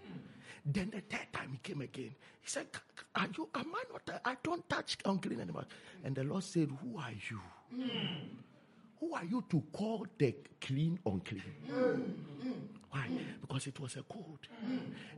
Then 0.65 0.91
the 0.91 1.01
third 1.01 1.27
time 1.33 1.51
he 1.53 1.59
came 1.59 1.81
again. 1.81 2.15
He 2.41 2.49
said, 2.49 2.67
Are 3.15 3.29
you 3.37 3.49
am 3.55 3.73
I 3.75 3.83
not 3.93 4.21
I 4.25 4.37
don't 4.43 4.69
touch 4.69 4.99
unclean 5.05 5.41
animals? 5.41 5.67
And 6.05 6.15
the 6.15 6.25
Lord 6.25 6.45
said, 6.45 6.69
Who 6.83 6.99
are 6.99 7.13
you? 7.31 7.41
Who 9.01 9.15
are 9.15 9.25
you 9.25 9.43
to 9.51 9.63
call 9.73 10.07
the 10.19 10.35
clean 10.61 10.99
unclean? 11.07 11.43
Why? 12.91 13.07
Because 13.41 13.67
it 13.67 13.81
was 13.81 13.97
a 13.97 14.03
code. 14.03 14.47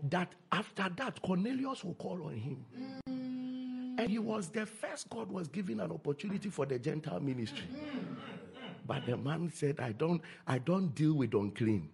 That 0.08 0.32
after 0.52 0.88
that, 0.96 1.20
Cornelius 1.22 1.82
will 1.82 1.94
call 1.94 2.22
on 2.24 2.36
him. 2.36 2.64
And 3.98 4.08
he 4.08 4.18
was 4.18 4.48
the 4.48 4.66
first 4.66 5.10
God 5.10 5.30
was 5.30 5.48
giving 5.48 5.80
an 5.80 5.90
opportunity 5.90 6.48
for 6.48 6.64
the 6.66 6.78
Gentile 6.78 7.20
ministry. 7.20 7.66
But 8.86 9.06
the 9.06 9.16
man 9.16 9.50
said, 9.54 9.80
I 9.80 9.92
don't, 9.92 10.20
I 10.46 10.58
don't 10.58 10.94
deal 10.94 11.14
with 11.14 11.34
unclean. 11.34 11.88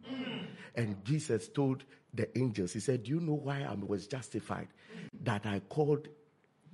And 0.74 1.04
Jesus 1.04 1.48
told 1.48 1.84
the 2.14 2.36
angels, 2.38 2.72
He 2.72 2.80
said, 2.80 3.02
Do 3.04 3.10
you 3.10 3.20
know 3.20 3.34
why 3.34 3.62
I 3.62 3.74
was 3.74 4.06
justified? 4.06 4.68
That 5.22 5.46
I 5.46 5.60
called 5.60 6.08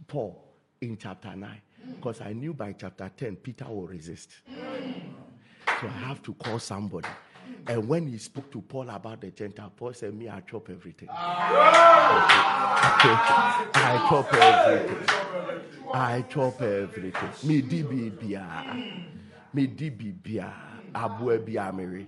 Paul 0.07 0.45
in 0.81 0.97
chapter 0.97 1.35
9. 1.35 1.61
Because 1.97 2.21
I 2.21 2.33
knew 2.33 2.55
by 2.55 2.73
chapter 2.73 3.11
10, 3.15 3.37
Peter 3.37 3.67
will 3.67 3.87
resist. 3.87 4.31
So 5.81 5.87
I 5.87 5.99
have 6.07 6.23
to 6.23 6.35
call 6.35 6.59
somebody. 6.59 7.09
And 7.67 7.89
when 7.89 8.07
he 8.07 8.19
spoke 8.19 8.51
to 8.53 8.61
Paul 8.61 8.91
about 8.91 9.21
the 9.21 9.31
Gentile, 9.31 9.73
Paul 9.75 9.93
said, 9.93 10.15
Me, 10.15 10.29
I 10.29 10.41
chop 10.41 10.69
everything. 10.71 11.09
I 13.77 14.07
chop 14.09 14.33
everything. 14.35 15.07
I 15.93 16.23
chop 16.23 16.61
everything. 16.63 17.31
Me 17.49 17.61
bia. 18.11 18.77
Me 19.53 19.67
dibi 19.67 20.13
bia. 20.23 20.53
Abu 20.95 21.39
bia 21.39 21.73
meri. 21.73 22.07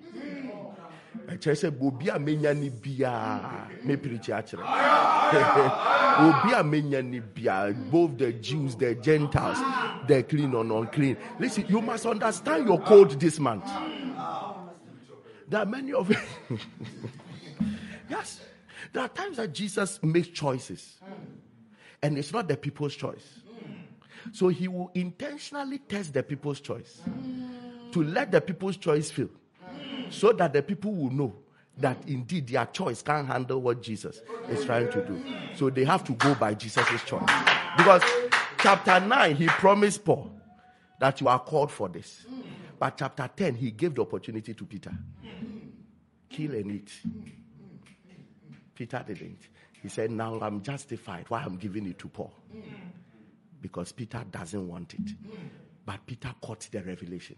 Ɛkyerɛ 1.27 1.55
sɛ 1.55 1.83
obi 1.83 2.09
a 2.09 2.19
menya 2.19 2.55
ne 2.55 2.71
biaa 2.71 3.69
mepirikyi 3.85 4.33
akyerɛ 4.33 4.63
obi 6.27 6.53
a 6.53 6.63
menya 6.63 7.03
ne 7.03 7.21
both 7.91 8.19
the 8.19 8.33
jews 8.35 8.77
the 8.77 8.95
gentiles 8.97 9.59
the 10.07 10.23
clean 10.23 10.55
or 10.55 10.65
non-clean. 10.65 11.17
Listen 11.39 11.65
you 11.69 11.81
must 11.81 12.07
understand 12.07 12.67
your 12.67 12.81
code 12.81 13.19
this 13.19 13.39
month. 13.39 13.69
There 15.49 15.61
are 15.61 15.67
many 15.67 15.93
of 15.93 16.11
yes. 18.11 18.41
There 18.93 19.03
are 19.03 19.09
times 19.09 19.37
that 19.37 19.53
jesus 19.53 20.01
makes 20.03 20.29
choices 20.29 20.99
and 22.03 22.19
it's 22.19 22.33
not 22.33 22.49
the 22.49 22.57
people's 22.57 22.95
choice. 22.95 23.41
So 24.33 24.49
he 24.49 24.69
will 24.69 24.91
intentionally 24.95 25.79
test 25.79 26.15
the 26.15 26.23
people's 26.23 26.61
choice 26.61 27.01
to 27.93 28.03
let 28.03 28.33
the 28.33 28.41
people's 28.41 28.77
choice 28.77 29.11
fail 29.11 29.31
so 30.11 30.33
that 30.33 30.53
the 30.53 30.63
people 30.63 30.93
will 30.93 31.11
know 31.11 31.35
that 31.79 31.97
indeed 32.07 32.47
their 32.49 32.67
choice 32.67 33.03
can't 33.03 33.27
handle 33.27 33.61
what 33.61 33.83
Jesus 33.83 34.23
is 34.49 34.65
trying 34.65 34.91
to 34.91 35.05
do. 35.05 35.23
So 35.55 35.69
they 35.71 35.85
have 35.85 36.05
to 36.05 36.13
go 36.13 36.35
by 36.35 36.55
Jesus' 36.55 37.03
choice. 37.05 37.29
Because 37.77 38.03
chapter 38.59 38.99
9, 38.99 39.37
he 39.37 39.47
promised 39.47 40.05
Paul 40.05 40.33
that 40.99 41.21
you 41.21 41.29
are 41.29 41.39
called 41.39 41.71
for 41.71 41.89
this. 41.89 42.27
But 42.79 42.97
chapter 42.99 43.29
10, 43.35 43.55
he 43.57 43.71
gave 43.71 43.95
the 43.95 44.03
opportunity 44.03 44.55
to 44.55 44.65
Peter. 44.65 44.93
Kill 46.31 46.53
and 46.55 46.71
eat. 46.73 46.93
Peter 48.75 49.05
didn't. 49.07 49.39
He 49.83 49.89
said, 49.89 50.11
Now 50.11 50.39
I'm 50.41 50.63
justified. 50.63 51.27
Why 51.29 51.43
I'm 51.43 51.57
giving 51.57 51.87
it 51.87 51.99
to 52.01 52.09
Paul? 52.09 52.33
Because 53.61 53.93
Peter 53.93 54.25
doesn't 54.31 54.67
want 54.67 54.95
it. 54.95 55.15
But 55.85 56.05
Peter 56.07 56.35
caught 56.41 56.69
the 56.71 56.83
revelation. 56.83 57.37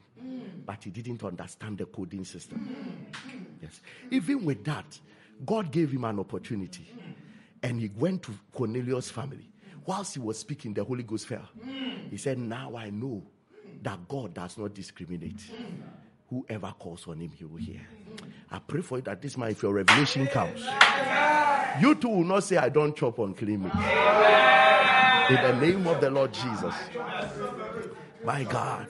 But 0.69 0.85
he 0.85 0.91
didn't 0.91 1.25
understand 1.25 1.79
the 1.79 1.87
coding 1.87 2.27
system. 2.27 2.77
Yes. 3.62 3.81
Even 4.11 4.45
with 4.45 4.62
that, 4.64 5.01
God 5.47 5.71
gave 5.73 5.91
him 5.91 6.05
an 6.05 6.19
opportunity. 6.19 6.93
And 7.62 7.81
he 7.81 7.91
went 7.97 8.23
to 8.25 8.33
Cornelius' 8.53 9.11
family. 9.11 9.49
Whilst 9.87 10.12
he 10.12 10.21
was 10.21 10.39
speaking, 10.39 10.75
the 10.75 10.85
Holy 10.85 11.05
Ghost 11.05 11.27
fell. 11.27 11.49
He 12.11 12.19
said, 12.19 12.37
Now 12.39 12.77
I 12.77 12.91
know 12.91 13.23
that 13.83 14.07
God 14.09 14.35
does 14.35 14.59
not 14.59 14.75
discriminate. 14.75 15.41
Whoever 16.29 16.75
calls 16.79 17.09
on 17.09 17.19
him, 17.19 17.31
he 17.31 17.47
will 17.47 17.57
hear. 17.57 17.81
I 18.51 18.59
pray 18.59 18.83
for 18.83 18.99
you 18.99 19.03
that 19.05 19.23
this 19.23 19.39
man, 19.39 19.53
if 19.53 19.62
your 19.62 19.73
revelation 19.73 20.27
comes, 20.27 20.66
you 21.81 21.95
too 21.95 22.09
will 22.09 22.25
not 22.25 22.45
say, 22.45 22.59
I 22.59 22.69
don't 22.69 22.95
chop 22.95 23.19
on 23.21 23.33
clean 23.33 23.62
meat. 23.62 23.73
In 25.31 25.43
the 25.43 25.59
name 25.62 25.87
of 25.87 25.99
the 26.03 26.11
Lord 26.11 26.35
Jesus. 26.35 26.75
My 28.23 28.45
God, 28.45 28.89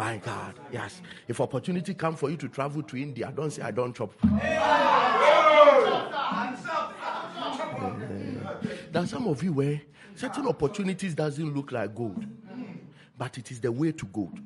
my 0.00 0.16
God, 0.16 0.54
yes. 0.72 1.02
If 1.28 1.42
opportunity 1.42 1.92
come 1.92 2.16
for 2.16 2.30
you 2.30 2.38
to 2.38 2.48
travel 2.48 2.82
to 2.84 2.96
India, 2.96 3.30
don't 3.36 3.50
say 3.50 3.60
I 3.60 3.70
don't 3.70 3.94
chop. 3.94 4.14
There 8.92 9.02
are 9.02 9.06
some 9.06 9.26
of 9.26 9.42
you 9.42 9.52
where 9.52 9.82
certain 10.14 10.48
opportunities 10.48 11.14
doesn't 11.14 11.54
look 11.54 11.70
like 11.70 11.94
gold, 11.94 12.24
but 13.18 13.36
it 13.36 13.50
is 13.50 13.60
the 13.60 13.70
way 13.70 13.92
to 13.92 14.06
gold. 14.06 14.38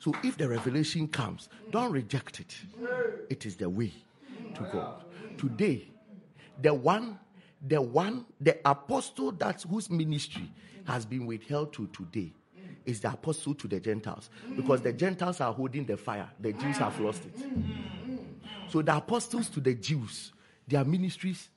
So 0.00 0.12
if 0.24 0.36
the 0.36 0.48
revelation 0.48 1.06
comes, 1.06 1.48
don't 1.70 1.92
reject 1.92 2.40
it. 2.40 2.56
It 3.30 3.46
is 3.46 3.54
the 3.54 3.70
way 3.70 3.92
to 4.56 4.62
God. 4.72 5.04
Today, 5.38 5.86
the 6.60 6.74
one, 6.74 7.20
the 7.64 7.80
one, 7.80 8.26
the 8.40 8.58
apostle 8.64 9.30
that's 9.30 9.62
whose 9.62 9.88
ministry 9.90 10.50
has 10.88 11.06
been 11.06 11.24
withheld 11.24 11.72
to 11.74 11.86
today 11.92 12.32
is 12.86 13.00
the 13.00 13.10
apostle 13.10 13.54
to 13.54 13.68
the 13.68 13.80
Gentiles. 13.80 14.30
Because 14.56 14.82
the 14.82 14.92
Gentiles 14.92 15.40
are 15.40 15.52
holding 15.52 15.84
the 15.84 15.96
fire, 15.96 16.28
the 16.38 16.52
Jews 16.52 16.76
have 16.78 16.98
lost 17.00 17.24
it. 17.24 17.46
So 18.68 18.82
the 18.82 18.96
apostles 18.96 19.48
to 19.50 19.60
the 19.60 19.74
Jews, 19.74 20.32
their 20.66 20.84
ministries 20.84 21.48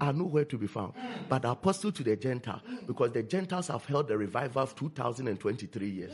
are 0.00 0.12
nowhere 0.12 0.44
to 0.44 0.58
be 0.58 0.66
found. 0.66 0.94
But 1.28 1.42
the 1.42 1.50
apostle 1.50 1.92
to 1.92 2.02
the 2.02 2.16
Gentile, 2.16 2.62
because 2.86 3.12
the 3.12 3.22
Gentiles 3.22 3.68
have 3.68 3.84
held 3.84 4.08
the 4.08 4.16
revival 4.16 4.62
of 4.62 4.74
2023 4.74 5.88
years. 5.88 6.12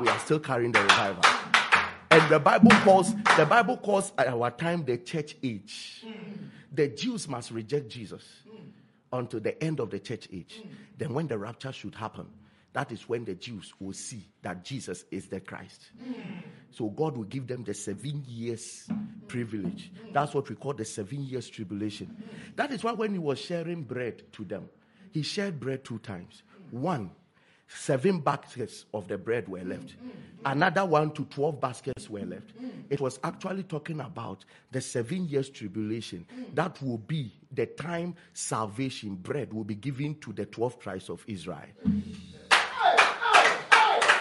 We 0.00 0.08
are 0.08 0.18
still 0.18 0.40
carrying 0.40 0.72
the 0.72 0.82
revival. 0.82 1.22
And 2.10 2.30
the 2.30 2.38
Bible 2.38 2.70
calls 2.82 3.14
the 3.36 3.46
Bible 3.46 3.78
calls 3.78 4.12
at 4.18 4.28
our 4.28 4.50
time 4.50 4.84
the 4.84 4.98
church 4.98 5.36
age. 5.42 6.04
The 6.70 6.88
Jews 6.88 7.26
must 7.26 7.50
reject 7.50 7.88
Jesus 7.88 8.22
until 9.12 9.40
the 9.40 9.62
end 9.62 9.80
of 9.80 9.90
the 9.90 9.98
church 9.98 10.28
age. 10.32 10.62
Then 10.98 11.14
when 11.14 11.26
the 11.26 11.38
rapture 11.38 11.72
should 11.72 11.94
happen, 11.94 12.26
that 12.72 12.90
is 12.90 13.08
when 13.08 13.24
the 13.24 13.34
Jews 13.34 13.72
will 13.78 13.92
see 13.92 14.26
that 14.42 14.64
Jesus 14.64 15.04
is 15.10 15.26
the 15.26 15.40
Christ. 15.40 15.90
So 16.70 16.88
God 16.88 17.16
will 17.16 17.24
give 17.24 17.46
them 17.46 17.64
the 17.64 17.74
seven 17.74 18.24
years 18.26 18.88
privilege. 19.28 19.92
That's 20.12 20.32
what 20.34 20.48
we 20.48 20.56
call 20.56 20.72
the 20.72 20.84
seven 20.84 21.22
years 21.24 21.48
tribulation. 21.48 22.22
That 22.56 22.72
is 22.72 22.82
why 22.82 22.92
when 22.92 23.12
he 23.12 23.18
was 23.18 23.38
sharing 23.38 23.82
bread 23.82 24.22
to 24.32 24.44
them, 24.44 24.68
he 25.10 25.22
shared 25.22 25.60
bread 25.60 25.84
two 25.84 25.98
times. 25.98 26.42
One, 26.70 27.10
seven 27.68 28.20
baskets 28.20 28.86
of 28.94 29.06
the 29.06 29.18
bread 29.18 29.48
were 29.48 29.62
left. 29.62 29.94
Another 30.44 30.84
one 30.84 31.10
to 31.12 31.24
12 31.26 31.60
baskets 31.60 32.08
were 32.10 32.24
left. 32.24 32.52
It 32.88 33.00
was 33.00 33.20
actually 33.22 33.62
talking 33.64 34.00
about 34.00 34.44
the 34.70 34.80
seven 34.80 35.28
years 35.28 35.50
tribulation. 35.50 36.26
That 36.54 36.82
will 36.82 36.98
be 36.98 37.32
the 37.52 37.66
time 37.66 38.14
salvation 38.32 39.14
bread 39.16 39.52
will 39.52 39.64
be 39.64 39.74
given 39.74 40.14
to 40.20 40.32
the 40.32 40.46
12 40.46 40.78
tribes 40.80 41.10
of 41.10 41.22
Israel. 41.26 41.60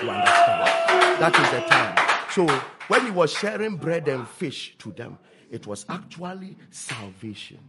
Understand? 0.10 1.20
That 1.20 1.34
is 1.40 1.52
the 1.52 1.68
time. 1.68 2.28
So 2.32 2.48
when 2.88 3.06
he 3.06 3.12
was 3.12 3.32
sharing 3.32 3.76
bread 3.78 4.08
and 4.08 4.28
fish 4.28 4.76
to 4.80 4.92
them, 4.92 5.18
it 5.50 5.68
was 5.68 5.86
actually 5.90 6.58
salvation 6.70 7.60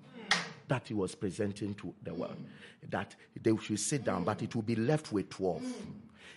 that 0.68 0.88
he 0.88 0.94
was 0.94 1.14
presenting 1.14 1.74
to 1.74 1.92
the 2.02 2.14
world. 2.14 2.36
That 2.88 3.14
they 3.40 3.54
should 3.58 3.80
sit 3.80 4.04
down, 4.04 4.24
but 4.24 4.42
it 4.42 4.54
will 4.54 4.62
be 4.62 4.76
left 4.76 5.12
with 5.12 5.28
12. 5.30 5.62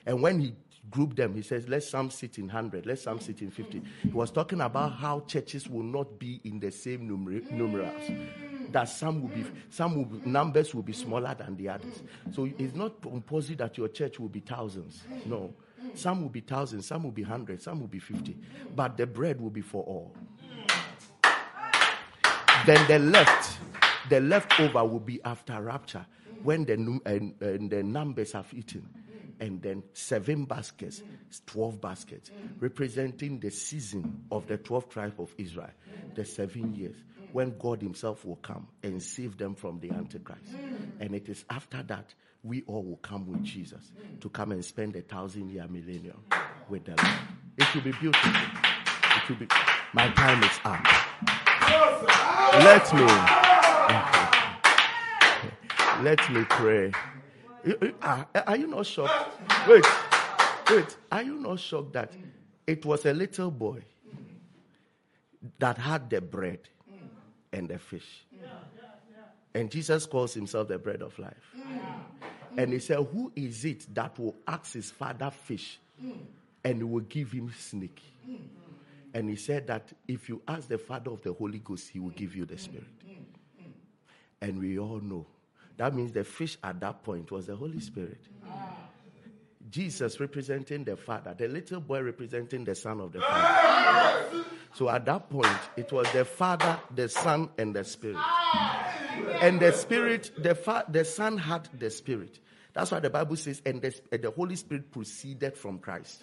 And 0.05 0.21
when 0.21 0.39
he 0.39 0.55
grouped 0.89 1.15
them, 1.15 1.33
he 1.33 1.41
says, 1.41 1.67
let 1.67 1.83
some 1.83 2.09
sit 2.11 2.37
in 2.37 2.45
100, 2.45 2.85
let 2.85 2.99
some 2.99 3.19
sit 3.19 3.41
in 3.41 3.51
50. 3.51 3.81
He 4.03 4.09
was 4.09 4.31
talking 4.31 4.61
about 4.61 4.93
how 4.93 5.21
churches 5.21 5.67
will 5.67 5.83
not 5.83 6.19
be 6.19 6.41
in 6.43 6.59
the 6.59 6.71
same 6.71 7.07
numer- 7.07 7.49
numerals. 7.51 8.01
That 8.71 8.89
some 8.89 9.21
will 9.21 9.29
be, 9.29 9.45
some 9.69 9.95
will 9.95 10.05
be, 10.05 10.29
numbers 10.29 10.75
will 10.75 10.83
be 10.83 10.93
smaller 10.93 11.33
than 11.35 11.55
the 11.55 11.69
others. 11.69 12.03
So 12.33 12.49
it's 12.57 12.75
not 12.75 13.01
compulsory 13.01 13.55
that 13.55 13.77
your 13.77 13.87
church 13.87 14.19
will 14.19 14.29
be 14.29 14.41
thousands. 14.41 15.03
No. 15.25 15.53
Some 15.95 16.21
will 16.21 16.29
be 16.29 16.41
thousands, 16.41 16.85
some 16.85 17.03
will 17.03 17.11
be 17.11 17.23
hundreds, 17.23 17.63
some 17.63 17.79
will 17.79 17.87
be 17.87 17.99
50. 17.99 18.37
But 18.75 18.97
the 18.97 19.07
bread 19.07 19.41
will 19.41 19.49
be 19.49 19.61
for 19.61 19.83
all. 19.83 20.13
Then 22.65 22.87
the 22.87 22.99
left, 22.99 23.57
the 24.09 24.19
leftover 24.19 24.83
will 24.83 24.99
be 24.99 25.21
after 25.23 25.61
rapture 25.61 26.05
when 26.43 26.65
the, 26.65 26.73
and, 27.05 27.33
and 27.41 27.69
the 27.69 27.83
numbers 27.83 28.31
have 28.33 28.51
eaten. 28.53 28.87
And 29.39 29.61
then 29.61 29.83
seven 29.93 30.45
baskets, 30.45 31.03
12 31.45 31.81
baskets, 31.81 32.31
representing 32.59 33.39
the 33.39 33.51
season 33.51 34.23
of 34.31 34.47
the 34.47 34.57
12 34.57 34.89
tribe 34.89 35.15
of 35.19 35.33
Israel, 35.37 35.71
the 36.15 36.23
seven 36.23 36.73
years 36.73 36.95
when 37.33 37.57
God 37.57 37.81
Himself 37.81 38.23
will 38.23 38.37
come 38.37 38.65
and 38.81 39.03
save 39.03 39.37
them 39.37 39.55
from 39.55 39.81
the 39.81 39.91
Antichrist. 39.91 40.55
And 41.01 41.13
it 41.13 41.27
is 41.27 41.43
after 41.49 41.83
that 41.83 42.13
we 42.45 42.61
all 42.67 42.83
will 42.83 42.97
come 42.97 43.25
with 43.25 43.43
Jesus 43.43 43.91
to 44.21 44.29
come 44.29 44.51
and 44.51 44.63
spend 44.63 44.95
a 44.95 45.01
thousand 45.01 45.49
year 45.49 45.65
millennium 45.67 46.23
with 46.69 46.85
the 46.85 46.91
Lord. 46.91 47.17
It 47.57 47.73
will 47.73 47.81
be 47.81 47.91
beautiful. 47.93 48.31
It 48.31 49.29
will 49.29 49.35
be. 49.37 49.47
My 49.93 50.09
time 50.11 50.43
is 50.43 50.59
up. 50.63 50.85
Let 52.53 52.93
me. 52.93 53.05
Let 56.03 56.31
me 56.31 56.45
pray. 56.49 56.91
Are, 58.03 58.27
ah, 58.35 58.43
are 58.45 58.57
you 58.57 58.67
not 58.67 58.85
shocked? 58.85 59.41
Wait, 59.67 59.83
wait. 60.69 60.97
Are 61.11 61.23
you 61.23 61.35
not 61.35 61.59
shocked 61.59 61.93
that 61.93 62.13
it 62.67 62.85
was 62.85 63.05
a 63.07 63.13
little 63.13 63.49
boy 63.49 63.81
that 65.57 65.79
had 65.79 66.11
the 66.11 66.21
bread 66.21 66.59
and 67.51 67.67
the 67.69 67.79
fish? 67.79 68.27
And 69.55 69.71
Jesus 69.71 70.05
calls 70.05 70.33
himself 70.33 70.67
the 70.67 70.77
bread 70.77 71.01
of 71.01 71.17
life. 71.17 71.55
Mm. 71.57 71.63
Mm. 71.63 71.79
And 72.57 72.73
he 72.73 72.79
said, 72.79 72.97
Who 72.97 73.31
is 73.35 73.65
it 73.65 73.87
that 73.95 74.19
will 74.19 74.35
ask 74.47 74.73
his 74.73 74.91
father 74.91 75.31
fish 75.31 75.79
mm. 76.03 76.17
and 76.63 76.91
will 76.91 76.99
give 77.01 77.31
him 77.31 77.51
snake? 77.57 78.01
And 79.15 79.29
he 79.29 79.37
said 79.37 79.65
that 79.67 79.93
if 80.09 80.27
you 80.27 80.41
ask 80.45 80.67
the 80.67 80.77
Father 80.77 81.09
of 81.09 81.21
the 81.21 81.31
Holy 81.31 81.59
Ghost, 81.59 81.87
he 81.87 81.99
will 81.99 82.09
give 82.09 82.35
you 82.35 82.43
the 82.43 82.57
Spirit. 82.57 82.83
And 84.41 84.59
we 84.59 84.77
all 84.77 84.99
know 84.99 85.25
that 85.77 85.95
means 85.95 86.11
the 86.11 86.25
fish 86.25 86.57
at 86.61 86.81
that 86.81 87.01
point 87.01 87.31
was 87.31 87.47
the 87.47 87.55
Holy 87.55 87.79
Spirit. 87.79 88.19
Ah. 88.45 88.75
Jesus 89.69 90.19
representing 90.19 90.83
the 90.83 90.97
Father, 90.97 91.33
the 91.33 91.47
little 91.47 91.79
boy 91.79 92.01
representing 92.01 92.65
the 92.65 92.75
Son 92.75 92.99
of 92.99 93.13
the 93.13 93.21
Father. 93.21 94.43
So 94.73 94.89
at 94.89 95.05
that 95.05 95.29
point, 95.29 95.57
it 95.77 95.89
was 95.93 96.11
the 96.11 96.25
Father, 96.25 96.77
the 96.93 97.07
Son, 97.07 97.49
and 97.57 97.73
the 97.73 97.85
Spirit. 97.85 98.17
Ah. 98.19 98.94
And 99.41 99.59
the 99.59 99.71
Spirit, 99.71 100.31
the, 100.37 100.55
fa- 100.55 100.85
the 100.89 101.05
Son 101.05 101.37
had 101.37 101.69
the 101.77 101.89
Spirit. 101.89 102.39
That's 102.73 102.91
why 102.91 102.99
the 102.99 103.09
Bible 103.09 103.35
says, 103.37 103.61
and 103.65 103.81
the, 103.81 103.93
the 104.17 104.31
Holy 104.31 104.55
Spirit 104.55 104.91
proceeded 104.91 105.55
from 105.57 105.79
Christ. 105.79 106.21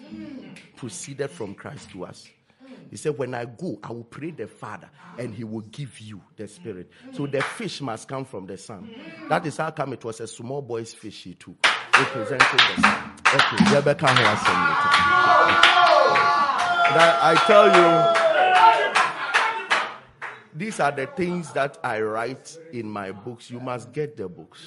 Proceeded 0.77 1.31
from 1.31 1.55
Christ 1.55 1.91
to 1.93 2.05
us. 2.05 2.29
He 2.91 2.97
said, 2.97 3.17
When 3.17 3.35
I 3.35 3.47
go, 3.47 3.79
I 3.83 3.93
will 3.93 4.05
pray 4.05 4.31
the 4.31 4.47
Father, 4.47 4.91
and 5.19 5.35
He 5.35 5.45
will 5.45 5.63
give 5.63 5.99
you 5.99 6.21
the 6.37 6.47
Spirit. 6.47 6.91
So 7.13 7.27
the 7.27 7.41
fish 7.43 7.81
must 7.81 8.07
come 8.09 8.25
from 8.25 8.47
the 8.47 8.59
Son. 8.59 8.95
That 9.29 9.47
is 9.47 9.57
how 9.57 9.71
come 9.71 9.93
it 9.95 10.05
was 10.05 10.21
a 10.21 10.27
small 10.27 10.61
boy's 10.63 10.93
fish 10.93 11.25
he 11.25 11.35
took, 11.35 11.57
representing 11.99 12.47
the 12.77 12.83
Son. 12.83 13.13
Okay, 13.35 13.75
Rebecca 13.75 14.09
has 14.09 14.43
That 16.95 17.19
I 17.23 17.35
tell 17.47 17.67
you, 17.67 18.22
these 20.55 20.81
are 20.81 20.93
the 20.93 21.07
things 21.07 21.53
that 21.53 21.79
I 21.83 22.01
write 22.01 22.59
in 22.73 22.89
my 22.89 23.13
books. 23.13 23.51
You 23.51 23.61
must 23.61 23.93
get 23.93 24.17
the 24.17 24.29
books. 24.29 24.61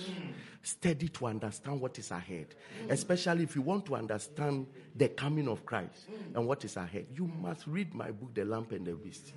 Study 0.64 1.08
to 1.10 1.28
understand 1.28 1.80
what 1.80 2.00
is 2.00 2.10
ahead. 2.10 2.48
Especially 2.90 3.44
if 3.44 3.56
you 3.56 3.62
want 3.62 3.86
to 3.86 3.96
understand 3.96 4.66
the 4.96 5.10
coming 5.10 5.48
of 5.48 5.66
Christ 5.66 6.08
and 6.34 6.48
what 6.48 6.66
is 6.66 6.76
ahead. 6.76 7.06
You 7.16 7.28
must 7.28 7.68
read 7.68 7.94
my 7.94 8.10
book, 8.12 8.34
The 8.34 8.46
Lamb 8.46 8.66
and 8.72 8.86
the 8.86 8.94
Beast. 8.94 9.34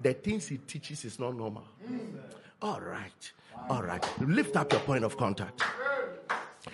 The 0.00 0.14
things 0.14 0.46
he 0.46 0.58
teaches 0.58 1.04
is 1.04 1.18
not 1.18 1.36
normal. 1.36 1.64
All 2.62 2.80
right. 2.80 3.32
All 3.68 3.82
right. 3.82 4.04
Lift 4.20 4.56
up 4.56 4.70
your 4.72 4.80
point 4.82 5.04
of 5.04 5.16
contact. 5.16 5.62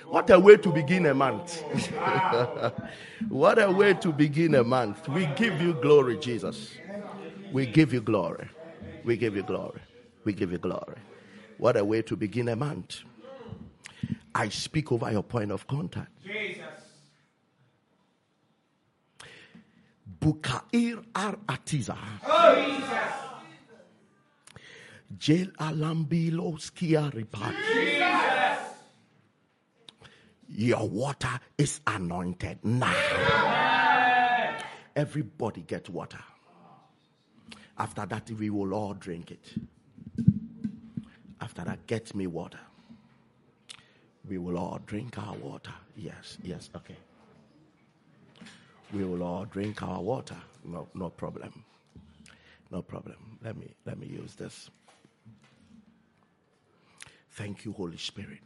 What 0.06 0.28
a 0.30 0.38
way 0.38 0.56
to 0.58 0.70
begin 0.70 1.06
a 1.06 1.14
month. 1.14 1.62
what 3.28 3.58
a 3.58 3.70
way 3.70 3.94
to 3.94 4.12
begin 4.12 4.54
a 4.54 4.64
month. 4.64 5.08
We 5.08 5.26
give 5.36 5.60
you 5.60 5.74
glory, 5.74 6.18
Jesus. 6.18 6.72
We 7.52 7.66
give 7.66 7.92
you 7.92 8.00
glory. 8.00 8.48
We 9.04 9.16
give 9.16 9.36
you 9.36 9.42
glory. 9.42 9.80
We 10.24 10.32
give 10.32 10.50
you 10.52 10.58
glory. 10.58 10.98
What 11.58 11.76
a 11.76 11.84
way 11.84 12.02
to 12.02 12.16
begin 12.16 12.48
a 12.48 12.56
month. 12.56 13.02
I 14.34 14.48
speak 14.48 14.90
over 14.90 15.10
your 15.12 15.22
point 15.22 15.52
of 15.52 15.66
contact. 15.66 16.10
Jesus. 16.24 16.64
Bukair 20.20 21.04
ar 21.14 21.36
atiza. 21.46 21.96
Jesus. 22.54 23.14
Jel 25.18 25.46
alambilos 25.58 26.72
kiaripat. 26.72 27.54
Your 30.48 30.88
water 30.88 31.40
is 31.58 31.80
anointed 31.86 32.58
now. 32.64 32.94
Everybody 34.96 35.62
get 35.62 35.88
water. 35.88 36.18
After 37.78 38.06
that, 38.06 38.30
we 38.30 38.50
will 38.50 38.72
all 38.72 38.94
drink 38.94 39.30
it. 39.30 39.54
After 41.40 41.64
that, 41.64 41.86
get 41.86 42.14
me 42.14 42.26
water. 42.26 42.60
We 44.28 44.38
will 44.38 44.56
all 44.56 44.80
drink 44.86 45.18
our 45.18 45.34
water. 45.34 45.74
Yes, 45.96 46.38
yes, 46.42 46.70
okay. 46.74 46.96
We 48.92 49.04
will 49.04 49.22
all 49.22 49.44
drink 49.44 49.82
our 49.82 50.00
water. 50.00 50.36
No, 50.64 50.88
no 50.94 51.10
problem. 51.10 51.64
No 52.70 52.80
problem. 52.80 53.38
Let 53.42 53.56
me 53.56 53.74
let 53.84 53.98
me 53.98 54.06
use 54.06 54.34
this. 54.34 54.70
Thank 57.32 57.64
you, 57.64 57.72
Holy 57.72 57.98
Spirit. 57.98 58.38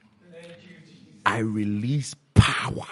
I 1.26 1.38
release 1.38 2.14
power 2.34 2.86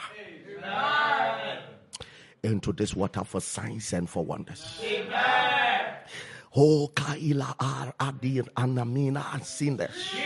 into 2.42 2.72
this 2.72 2.94
water 2.94 3.24
for 3.24 3.40
signs 3.40 3.92
and 3.92 4.08
for 4.08 4.24
wonders. 4.24 4.80
Oh, 6.58 6.88
Kaila 6.88 7.52
ar 7.60 7.92
adir 8.00 8.48
anamina 8.56 9.28
asindes. 9.36 10.16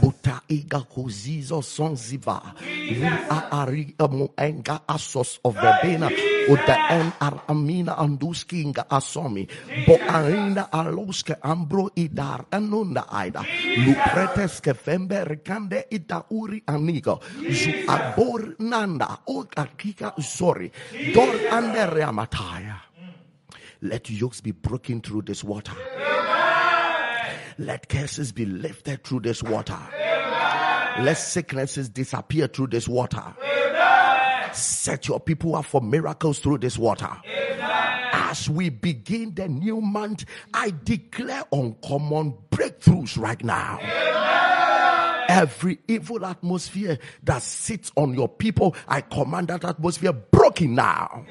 Buta 0.00 0.40
iga 0.50 0.80
kuzizo 0.82 1.62
sonziva. 1.62 2.40
Ri 2.58 3.06
a 3.30 3.62
ari 3.62 3.94
amu 4.00 4.34
enga 4.36 4.82
asos 4.88 5.38
of 5.44 5.54
the 5.54 5.72
bena. 5.82 6.08
Uda 6.50 6.76
en 6.90 7.12
ar 7.20 7.44
amina 7.48 7.94
anduski 7.94 8.62
inga 8.64 8.86
asomi. 8.90 9.46
Bo 9.86 9.94
arina 10.08 10.66
aloske 10.72 11.36
ambro 11.40 11.86
idar 11.94 12.46
anunda 12.50 13.06
aida. 13.08 13.44
Lupreteske 13.78 14.74
fembe 14.74 15.22
rikande 15.24 15.84
ita 15.90 16.24
uri 16.30 16.64
anigo. 16.66 17.20
Zu 17.52 17.70
arbor 17.86 18.56
nanda. 18.58 19.20
O 19.28 19.44
akika 19.56 20.14
sorry. 20.18 20.72
Dor 21.14 21.38
ande 21.52 21.86
reamataya. 21.86 22.93
Let 23.84 24.08
yokes 24.08 24.40
be 24.40 24.50
broken 24.52 25.02
through 25.02 25.22
this 25.22 25.44
water. 25.44 25.74
Let 27.58 27.86
curses 27.90 28.32
be 28.32 28.46
lifted 28.46 29.04
through 29.04 29.20
this 29.20 29.42
water. 29.42 29.78
Let 31.00 31.18
sicknesses 31.18 31.90
disappear 31.90 32.46
through 32.46 32.68
this 32.68 32.88
water. 32.88 33.22
Set 34.54 35.06
your 35.06 35.20
people 35.20 35.54
up 35.54 35.66
for 35.66 35.82
miracles 35.82 36.38
through 36.38 36.58
this 36.58 36.78
water. 36.78 37.10
As 38.14 38.48
we 38.48 38.70
begin 38.70 39.34
the 39.34 39.48
new 39.48 39.82
month, 39.82 40.24
I 40.54 40.72
declare 40.84 41.42
uncommon 41.52 42.38
breakthroughs 42.50 43.18
right 43.18 43.44
now. 43.44 43.80
Every 45.28 45.78
evil 45.88 46.24
atmosphere 46.24 46.98
that 47.24 47.42
sits 47.42 47.92
on 47.96 48.14
your 48.14 48.28
people, 48.30 48.74
I 48.88 49.02
command 49.02 49.48
that 49.48 49.62
atmosphere 49.62 50.14
broken 50.14 50.74
now. 50.74 51.26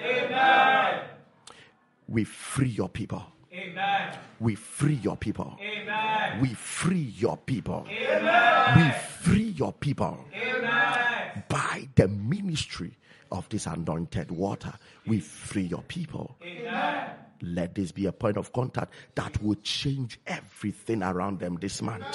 We 2.13 2.25
free 2.25 2.69
your 2.69 2.89
people. 2.89 3.25
Amen. 3.51 4.15
We 4.39 4.53
free 4.53 4.99
your 5.01 5.17
people. 5.17 5.57
Amen. 5.59 6.41
We 6.41 6.49
free 6.53 7.11
your 7.17 7.37
people. 7.37 7.87
Amen. 7.89 8.77
We 8.77 8.91
free 9.19 9.49
your 9.57 9.73
people 9.73 10.23
Amen. 10.31 11.43
by 11.49 11.89
the 11.95 12.07
ministry 12.07 12.95
of 13.31 13.49
this 13.49 13.65
anointed 13.65 14.29
water. 14.29 14.73
We 15.07 15.21
free 15.21 15.63
your 15.63 15.81
people. 15.81 16.37
Amen. 16.43 17.09
Let 17.41 17.73
this 17.73 17.91
be 17.91 18.05
a 18.05 18.11
point 18.11 18.37
of 18.37 18.53
contact 18.53 18.93
that 19.15 19.41
will 19.41 19.57
change 19.63 20.19
everything 20.27 21.01
around 21.01 21.39
them 21.39 21.57
this 21.59 21.81
month. 21.81 22.05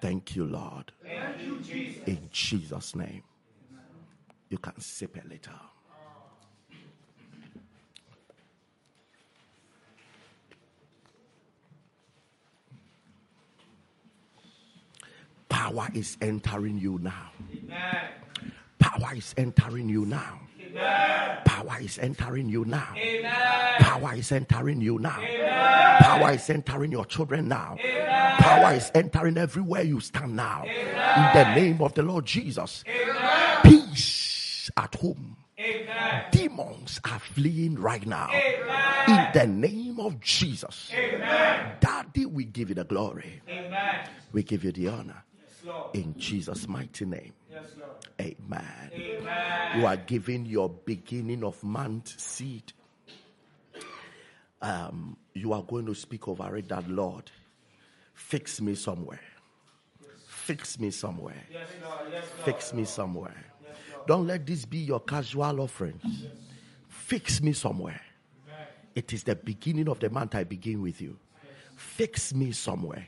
Thank 0.00 0.36
you, 0.36 0.46
Lord. 0.46 0.92
Thank 1.02 1.42
you, 1.44 1.58
Jesus. 1.58 2.04
In 2.06 2.28
Jesus' 2.30 2.94
name. 2.94 3.24
You 4.48 4.58
can 4.58 4.80
sip 4.80 5.16
a 5.16 5.26
little. 5.26 5.75
Power 15.56 15.88
is 15.94 16.18
entering 16.20 16.78
you 16.78 16.98
now. 17.00 17.30
Amen. 17.50 18.08
Power 18.78 19.14
is 19.14 19.34
entering 19.38 19.88
you 19.88 20.04
now. 20.04 20.38
Amen. 20.60 21.38
Power 21.46 21.78
is 21.80 21.98
entering 21.98 22.50
you 22.50 22.66
now. 22.66 22.92
Amen. 22.94 23.78
Power 23.80 24.14
is 24.14 24.30
entering 24.30 24.82
you 24.82 24.98
now. 24.98 25.18
Amen. 25.18 25.98
Power 26.02 26.32
is 26.32 26.50
entering 26.50 26.92
your 26.92 27.06
children 27.06 27.48
now. 27.48 27.74
Amen. 27.80 28.36
Power 28.36 28.74
is 28.74 28.90
entering 28.94 29.38
everywhere 29.38 29.80
you 29.80 29.98
stand 29.98 30.36
now. 30.36 30.62
In 30.64 31.30
the 31.32 31.54
name 31.54 31.80
of 31.80 31.94
the 31.94 32.02
Lord 32.02 32.26
Jesus. 32.26 32.84
Amen. 32.86 33.62
Peace 33.62 34.70
at 34.76 34.94
home. 34.96 35.38
Amen. 35.58 36.24
Demons 36.32 37.00
are 37.04 37.18
fleeing 37.18 37.76
right 37.76 38.04
now. 38.06 38.28
Amen. 38.30 39.08
In 39.08 39.28
the 39.32 39.46
name 39.46 40.00
of 40.00 40.20
Jesus. 40.20 40.90
Amen. 40.92 41.76
Daddy, 41.80 42.26
we 42.26 42.44
give 42.44 42.68
you 42.68 42.74
the 42.74 42.84
glory. 42.84 43.40
Amen. 43.48 44.06
We 44.32 44.42
give 44.42 44.62
you 44.62 44.72
the 44.72 44.88
honor. 44.88 45.22
In 45.94 46.14
Jesus' 46.18 46.68
mighty 46.68 47.04
name. 47.04 47.32
Yes, 47.50 47.64
Lord. 47.78 47.90
Amen. 48.20 48.90
Amen. 48.94 49.80
You 49.80 49.86
are 49.86 49.96
giving 49.96 50.46
your 50.46 50.68
beginning 50.68 51.44
of 51.44 51.62
month 51.62 52.18
seed. 52.20 52.72
Um, 54.62 55.16
you 55.34 55.52
are 55.52 55.62
going 55.62 55.86
to 55.86 55.94
speak 55.94 56.28
over 56.28 56.56
it 56.56 56.68
that 56.68 56.88
Lord, 56.88 57.30
fix 58.14 58.60
me 58.60 58.74
somewhere. 58.74 59.20
Fix 60.26 60.78
me 60.78 60.90
somewhere. 60.90 61.42
Yes, 61.52 61.68
Lord. 61.82 62.00
Yes, 62.12 62.24
Lord. 62.36 62.44
Fix 62.44 62.72
me 62.72 62.84
somewhere. 62.84 63.44
Don't 64.06 64.26
let 64.26 64.46
this 64.46 64.64
be 64.64 64.78
your 64.78 65.00
casual 65.00 65.60
offering. 65.60 66.00
Fix 66.88 67.42
me 67.42 67.52
somewhere. 67.52 68.00
It 68.94 69.12
is 69.12 69.24
the 69.24 69.34
beginning 69.34 69.88
of 69.88 69.98
the 70.00 70.08
month 70.08 70.34
I 70.34 70.44
begin 70.44 70.80
with 70.80 71.00
you. 71.02 71.18
Fix 71.76 72.32
me 72.32 72.52
somewhere. 72.52 73.06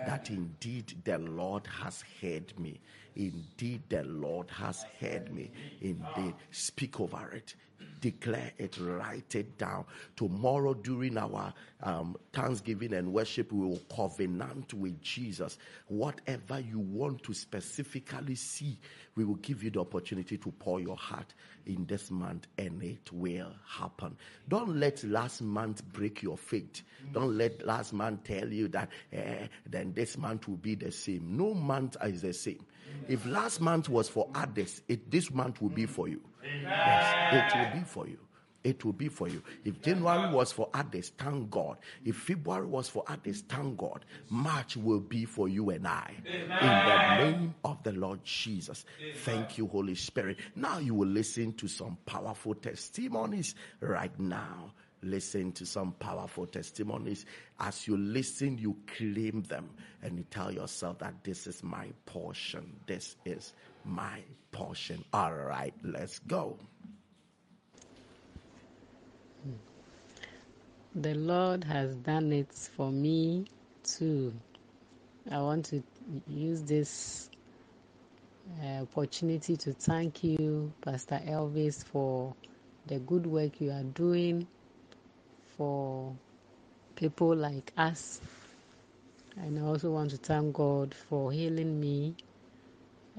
That 0.07 0.31
indeed 0.31 0.95
the 1.05 1.19
Lord 1.19 1.67
has 1.83 2.05
heard 2.21 2.59
me. 2.59 2.81
Indeed, 3.19 3.83
the 3.89 4.05
Lord 4.05 4.49
has 4.51 4.85
heard 5.01 5.33
me. 5.35 5.51
Indeed, 5.83 6.35
speak 6.51 7.01
over 7.01 7.31
it 7.33 7.55
declare 8.01 8.53
it, 8.59 8.79
write 8.81 9.35
it 9.35 9.59
down. 9.59 9.85
Tomorrow 10.17 10.75
during 10.75 11.17
our 11.19 11.53
um, 11.83 12.17
Thanksgiving 12.33 12.95
and 12.95 13.13
worship, 13.13 13.53
we 13.53 13.67
will 13.67 13.81
covenant 13.95 14.75
with 14.75 15.01
Jesus. 15.01 15.59
Whatever 15.89 16.61
you 16.61 16.79
want 16.79 17.23
to 17.25 17.35
specifically 17.35 18.35
see, 18.35 18.79
we 19.17 19.25
will 19.25 19.37
give 19.37 19.63
you 19.63 19.71
the 19.71 19.81
opportunity 19.81 20.39
to 20.39 20.51
pour 20.53 20.81
your 20.81 20.97
heart 20.97 21.35
in 21.67 21.87
this 21.87 22.11
month 22.11 22.47
and 22.57 22.83
it 22.83 23.13
will 23.13 23.53
happen. 23.67 24.17
Don't 24.49 24.77
let 24.77 25.03
last 25.05 25.43
month 25.43 25.83
break 25.93 26.23
your 26.23 26.37
faith. 26.37 26.83
Don't 27.13 27.37
let 27.37 27.67
last 27.67 27.93
month 27.93 28.25
tell 28.25 28.49
you 28.49 28.69
that 28.69 28.89
eh, 29.13 29.47
then 29.69 29.93
this 29.93 30.17
month 30.17 30.49
will 30.49 30.57
be 30.57 30.75
the 30.75 30.93
same. 30.93 31.37
No 31.37 31.55
month 31.55 31.97
is 32.03 32.23
the 32.23 32.33
same. 32.33 32.65
If 33.09 33.25
last 33.27 33.61
month 33.61 33.89
was 33.89 34.09
for 34.09 34.29
others, 34.35 34.83
it, 34.89 35.11
this 35.11 35.31
month 35.31 35.63
will 35.63 35.71
be 35.71 35.87
for 35.87 36.09
you. 36.09 36.21
Yes, 36.63 37.53
it 37.53 37.59
will 37.59 37.81
be 37.81 37.85
for 37.87 38.07
you. 38.07 38.19
It 38.65 38.85
will 38.85 38.93
be 38.93 39.09
for 39.09 39.29
you. 39.29 39.43
If 39.65 39.81
January 39.83 40.35
was 40.35 40.53
for 40.53 40.69
others, 40.75 41.13
thank 41.17 41.51
God. 41.51 41.79
If 42.05 42.17
February 42.17 42.67
was 42.67 42.89
for 42.89 43.05
others, 43.07 43.43
thank 43.49 43.79
God. 43.79 44.05
March 44.29 44.77
will 44.77 45.01
be 45.01 45.25
for 45.25 45.49
you 45.49 45.71
and 45.71 45.87
I. 45.87 46.13
Amen. 46.27 46.59
In 46.61 47.31
the 47.31 47.39
name 47.39 47.55
of 47.65 47.83
the 47.83 47.93
Lord 47.93 48.25
Jesus. 48.25 48.85
Thank 49.19 49.59
you, 49.59 49.69
Holy 49.69 49.95
Spirit. 49.95 50.39
Now 50.57 50.79
you 50.79 50.95
will 50.95 51.09
listen 51.09 51.53
to 51.55 51.69
some 51.69 51.97
powerful 52.05 52.55
testimonies 52.55 53.55
right 53.81 54.19
now. 54.19 54.73
Listen 55.03 55.53
to 55.53 55.65
some 55.65 55.93
powerful 55.93 56.47
testimonies. 56.47 57.25
As 57.61 57.87
you 57.87 57.97
listen, 57.97 58.59
you 58.59 58.77
claim 58.97 59.43
them 59.43 59.71
and 60.03 60.19
you 60.19 60.25
tell 60.31 60.51
yourself 60.51 60.99
that 60.99 61.15
this 61.23 61.47
is 61.47 61.63
my 61.63 61.87
portion. 62.07 62.75
This 62.87 63.17
is 63.25 63.53
my 63.85 64.23
portion. 64.51 65.05
All 65.13 65.35
right, 65.35 65.75
let's 65.85 66.19
go. 66.21 66.59
The 70.97 71.15
Lord 71.15 71.63
has 71.65 71.95
done 71.97 72.33
it 72.33 72.53
for 72.53 72.91
me 72.91 73.47
too. 73.85 74.35
I 75.31 75.41
want 75.41 75.65
to 75.67 75.83
use 76.27 76.63
this 76.63 77.31
uh, 78.63 78.83
opportunity 78.83 79.57
to 79.59 79.73
thank 79.75 80.25
you, 80.25 80.73
Pastor 80.81 81.21
Elvis, 81.27 81.85
for 81.85 82.35
the 82.87 82.99
good 83.01 83.27
work 83.27 83.61
you 83.61 83.71
are 83.71 83.83
doing 83.83 84.47
for 85.59 86.15
people 86.95 87.35
like 87.37 87.73
us. 87.77 88.21
And 89.37 89.59
I 89.59 89.63
also 89.63 89.91
want 89.91 90.11
to 90.11 90.17
thank 90.17 90.55
God 90.55 90.95
for 91.09 91.33
healing 91.33 91.81
me. 91.81 92.15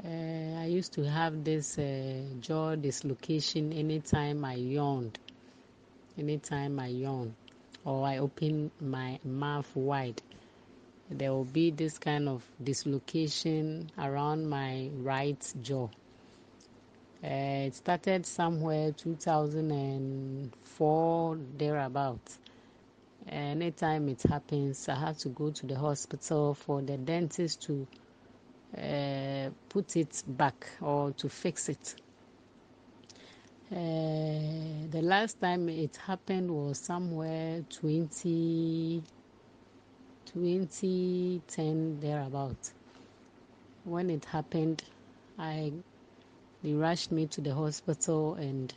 Uh, 0.03 0.59
I 0.59 0.65
used 0.65 0.93
to 0.93 1.03
have 1.03 1.43
this 1.43 1.77
uh, 1.77 2.23
jaw 2.39 2.75
dislocation 2.75 3.73
anytime 3.73 4.45
I 4.45 4.53
yawned. 4.53 5.19
Anytime 6.17 6.79
I 6.79 6.87
yawn 6.87 7.35
or 7.85 8.07
I 8.07 8.17
open 8.17 8.71
my 8.79 9.19
mouth 9.23 9.69
wide, 9.75 10.21
there 11.09 11.31
will 11.31 11.45
be 11.45 11.71
this 11.71 11.97
kind 11.97 12.29
of 12.29 12.43
dislocation 12.63 13.91
around 13.97 14.49
my 14.49 14.89
right 14.95 15.53
jaw. 15.61 15.89
Uh, 17.21 17.67
it 17.67 17.75
started 17.75 18.25
somewhere 18.25 18.93
2004 18.93 21.37
thereabout. 21.57 22.37
Anytime 23.27 24.07
it 24.07 24.21
happens, 24.23 24.87
I 24.87 24.95
have 24.95 25.17
to 25.19 25.29
go 25.29 25.51
to 25.51 25.65
the 25.65 25.77
hospital 25.77 26.53
for 26.53 26.81
the 26.81 26.95
dentist 26.97 27.61
to 27.63 27.85
uh, 28.77 29.49
put 29.67 29.97
it 29.97 30.23
back 30.27 30.69
or 30.81 31.11
to 31.11 31.27
fix 31.27 31.67
it. 31.67 31.95
Uh, 33.71 34.87
the 34.89 35.01
last 35.03 35.41
time 35.41 35.67
it 35.67 35.97
happened 35.97 36.49
was 36.49 36.79
somewhere 36.79 37.65
20, 37.69 39.03
2010 40.25 41.99
thereabout. 41.99 42.71
When 43.83 44.09
it 44.09 44.25
happened, 44.25 44.83
I 45.37 45.73
they 46.63 46.73
rushed 46.73 47.11
me 47.11 47.25
to 47.27 47.41
the 47.41 47.53
hospital, 47.53 48.35
and 48.35 48.73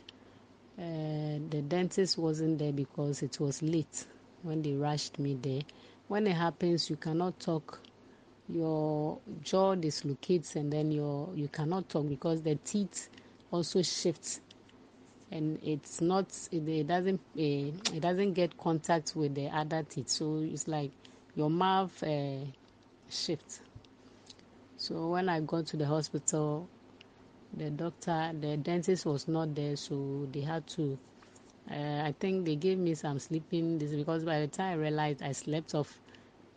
uh, 0.79 1.39
the 1.49 1.61
dentist 1.67 2.17
wasn't 2.17 2.59
there 2.59 2.71
because 2.73 3.21
it 3.21 3.39
was 3.39 3.61
late 3.61 4.05
when 4.41 4.61
they 4.61 4.73
rushed 4.73 5.19
me 5.19 5.35
there. 5.41 5.61
When 6.07 6.27
it 6.27 6.33
happens, 6.35 6.89
you 6.89 6.95
cannot 6.95 7.39
talk. 7.39 7.79
Your 8.49 9.19
jaw 9.41 9.75
dislocates, 9.75 10.55
and 10.55 10.71
then 10.71 10.91
your 10.91 11.29
you 11.35 11.47
cannot 11.47 11.89
talk 11.89 12.07
because 12.09 12.41
the 12.41 12.55
teeth 12.55 13.09
also 13.51 13.81
shifts, 13.81 14.41
and 15.31 15.59
it's 15.63 16.01
not. 16.01 16.27
It, 16.51 16.67
it 16.67 16.87
doesn't. 16.87 17.21
Uh, 17.37 17.71
it 17.95 18.01
doesn't 18.01 18.33
get 18.33 18.57
contact 18.57 19.15
with 19.15 19.33
the 19.35 19.47
other 19.47 19.83
teeth, 19.83 20.09
so 20.09 20.39
it's 20.43 20.67
like 20.67 20.91
your 21.35 21.49
mouth 21.49 22.03
uh, 22.03 22.39
shifts. 23.09 23.61
So 24.77 25.09
when 25.09 25.29
I 25.29 25.39
got 25.39 25.67
to 25.67 25.77
the 25.77 25.85
hospital, 25.85 26.67
the 27.55 27.69
doctor, 27.69 28.31
the 28.39 28.57
dentist 28.57 29.05
was 29.05 29.27
not 29.27 29.55
there, 29.55 29.75
so 29.75 30.27
they 30.31 30.41
had 30.41 30.65
to. 30.67 30.97
Uh, 31.69 32.01
I 32.03 32.13
think 32.19 32.45
they 32.45 32.55
gave 32.55 32.77
me 32.77 32.93
some 32.95 33.19
sleeping 33.19 33.77
this 33.77 33.91
because 33.91 34.23
by 34.23 34.39
the 34.41 34.47
time 34.47 34.73
I 34.73 34.81
realized 34.81 35.21
I 35.21 35.31
slept 35.31 35.73
off 35.75 35.99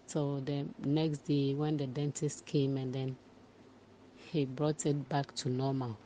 till 0.08 0.40
the 0.40 0.66
next 0.84 1.18
day 1.26 1.54
when 1.54 1.76
the 1.76 1.86
dentist 1.86 2.44
came 2.44 2.76
and 2.76 2.92
then 2.92 3.16
he 4.32 4.44
brought 4.44 4.84
it 4.86 5.08
back 5.08 5.34
to 5.36 5.48
normal. 5.48 5.96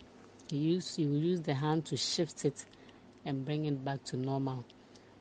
He 0.51 0.59
used 0.59 0.97
he 0.97 1.07
will 1.07 1.17
use 1.19 1.41
the 1.41 1.55
hand 1.55 1.87
to 1.87 1.97
shift 1.97 2.45
it 2.45 2.65
and 3.25 3.45
bring 3.45 3.65
it 3.65 3.85
back 3.85 4.05
to 4.05 4.17
normal. 4.17 4.65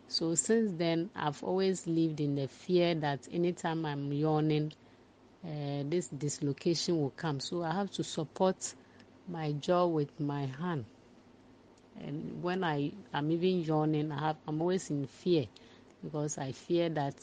So 0.08 0.34
since 0.36 0.74
then, 0.78 1.10
I've 1.16 1.44
always 1.44 1.86
lived 1.86 2.20
in 2.20 2.36
the 2.36 2.48
fear 2.48 2.96
that 2.96 3.28
anytime 3.32 3.86
I'm 3.86 4.12
yawning, 4.12 4.74
uh, 5.46 5.84
this 5.86 6.08
dislocation 6.10 7.00
will 7.00 7.12
come. 7.12 7.40
So 7.40 7.64
I 7.64 7.72
have 7.74 7.92
to 7.92 8.04
support 8.04 8.74
my 9.30 9.52
jaw 9.54 9.86
with 9.86 10.20
my 10.20 10.46
hand. 10.46 10.86
And 12.02 12.42
when 12.42 12.64
I 12.64 12.92
am 13.14 13.32
even 13.32 13.62
yawning, 13.62 14.12
I 14.12 14.20
have, 14.20 14.38
I'm 14.48 14.62
always 14.62 14.90
in 14.90 15.06
fear 15.06 15.46
because 16.04 16.38
I 16.38 16.52
fear 16.52 16.90
that 16.90 17.16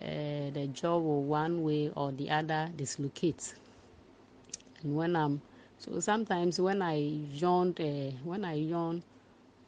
uh, 0.00 0.50
the 0.52 0.68
jaw 0.72 0.98
will 0.98 1.22
one 1.24 1.62
way 1.62 1.90
or 1.96 2.12
the 2.12 2.30
other 2.30 2.70
dislocate. 2.76 3.54
And 4.82 4.96
when 4.96 5.16
I'm 5.16 5.40
so 5.78 6.00
sometimes 6.00 6.60
when 6.60 6.82
I 6.82 6.96
yawn, 6.96 7.74
uh, 7.80 8.10
when 8.24 8.44
I 8.44 8.54
yawn 8.54 9.02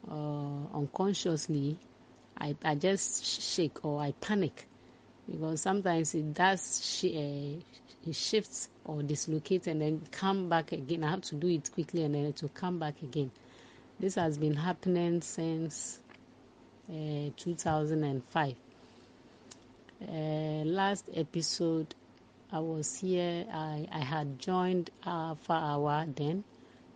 uh, 0.09 0.77
unconsciously, 0.77 1.77
I, 2.37 2.55
I 2.63 2.75
just 2.75 3.25
shake 3.25 3.83
or 3.85 4.01
I 4.01 4.11
panic 4.21 4.67
because 5.29 5.61
sometimes 5.61 6.15
it 6.15 6.33
does 6.33 6.81
sh- 6.83 7.15
uh, 7.15 7.59
it 8.09 8.15
shifts 8.15 8.69
or 8.85 9.01
dislocate 9.01 9.67
and 9.67 9.81
then 9.81 10.01
come 10.11 10.49
back 10.49 10.71
again. 10.71 11.03
I 11.03 11.11
have 11.11 11.21
to 11.21 11.35
do 11.35 11.47
it 11.47 11.71
quickly 11.71 12.03
and 12.03 12.15
then 12.15 12.25
it 12.25 12.41
will 12.41 12.49
come 12.49 12.79
back 12.79 13.01
again. 13.01 13.31
This 13.99 14.15
has 14.15 14.37
been 14.37 14.55
happening 14.55 15.21
since 15.21 15.99
uh, 16.89 17.29
2005. 17.37 18.55
Uh, 20.01 20.11
last 20.65 21.05
episode, 21.15 21.95
I 22.51 22.59
was 22.59 22.95
here. 22.99 23.45
I, 23.53 23.87
I 23.91 23.99
had 23.99 24.37
joined 24.39 24.89
Alpha 25.05 25.53
Hour 25.53 26.05
then, 26.13 26.43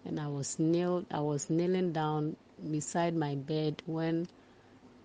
and 0.06 0.20
I 0.20 0.28
was 0.28 0.60
kneel. 0.60 1.06
I 1.10 1.22
was 1.22 1.50
kneeling 1.50 1.94
down 1.94 2.36
beside 2.70 3.16
my 3.16 3.36
bed 3.36 3.82
when 3.86 4.28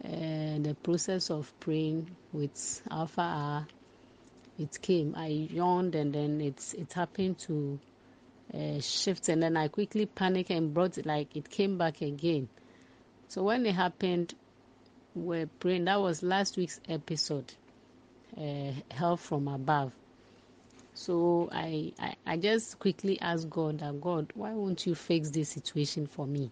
uh, 0.05 0.09
the 0.09 0.77
process 0.83 1.31
of 1.31 1.53
praying 1.61 2.11
with 2.33 2.83
Alpha 2.91 3.21
Hour 3.21 3.67
it 4.59 4.81
came. 4.81 5.15
I 5.17 5.27
yawned 5.27 5.95
and 5.95 6.13
then 6.13 6.41
it's 6.41 6.75
it 6.75 6.93
happened 6.93 7.39
to 7.41 7.79
uh, 8.55 8.81
shift 8.81 9.29
and 9.29 9.43
then 9.43 9.57
I 9.57 9.69
quickly 9.69 10.07
panicked 10.07 10.51
and 10.51 10.75
brought 10.75 10.99
it 10.99 11.07
like 11.07 11.37
it 11.37 11.49
came 11.49 11.79
back 11.79 12.03
again. 12.03 12.49
So 13.29 13.43
when 13.43 13.65
it 13.67 13.75
happened, 13.75 14.35
we're 15.15 15.47
praying. 15.47 15.87
That 15.87 16.01
was 16.01 16.23
last 16.23 16.57
week's 16.57 16.81
episode, 16.89 17.53
uh, 18.37 18.73
Help 18.91 19.21
from 19.21 19.49
Above. 19.49 19.93
So 20.95 21.49
I, 21.51 21.93
I, 21.99 22.15
I 22.27 22.37
just 22.37 22.79
quickly 22.79 23.21
asked 23.21 23.49
God 23.49 23.79
that 23.79 24.01
God, 24.01 24.31
why 24.35 24.53
won't 24.53 24.87
you 24.87 24.95
fix 24.95 25.31
this 25.31 25.49
situation 25.49 26.07
for 26.07 26.27
me? 26.27 26.51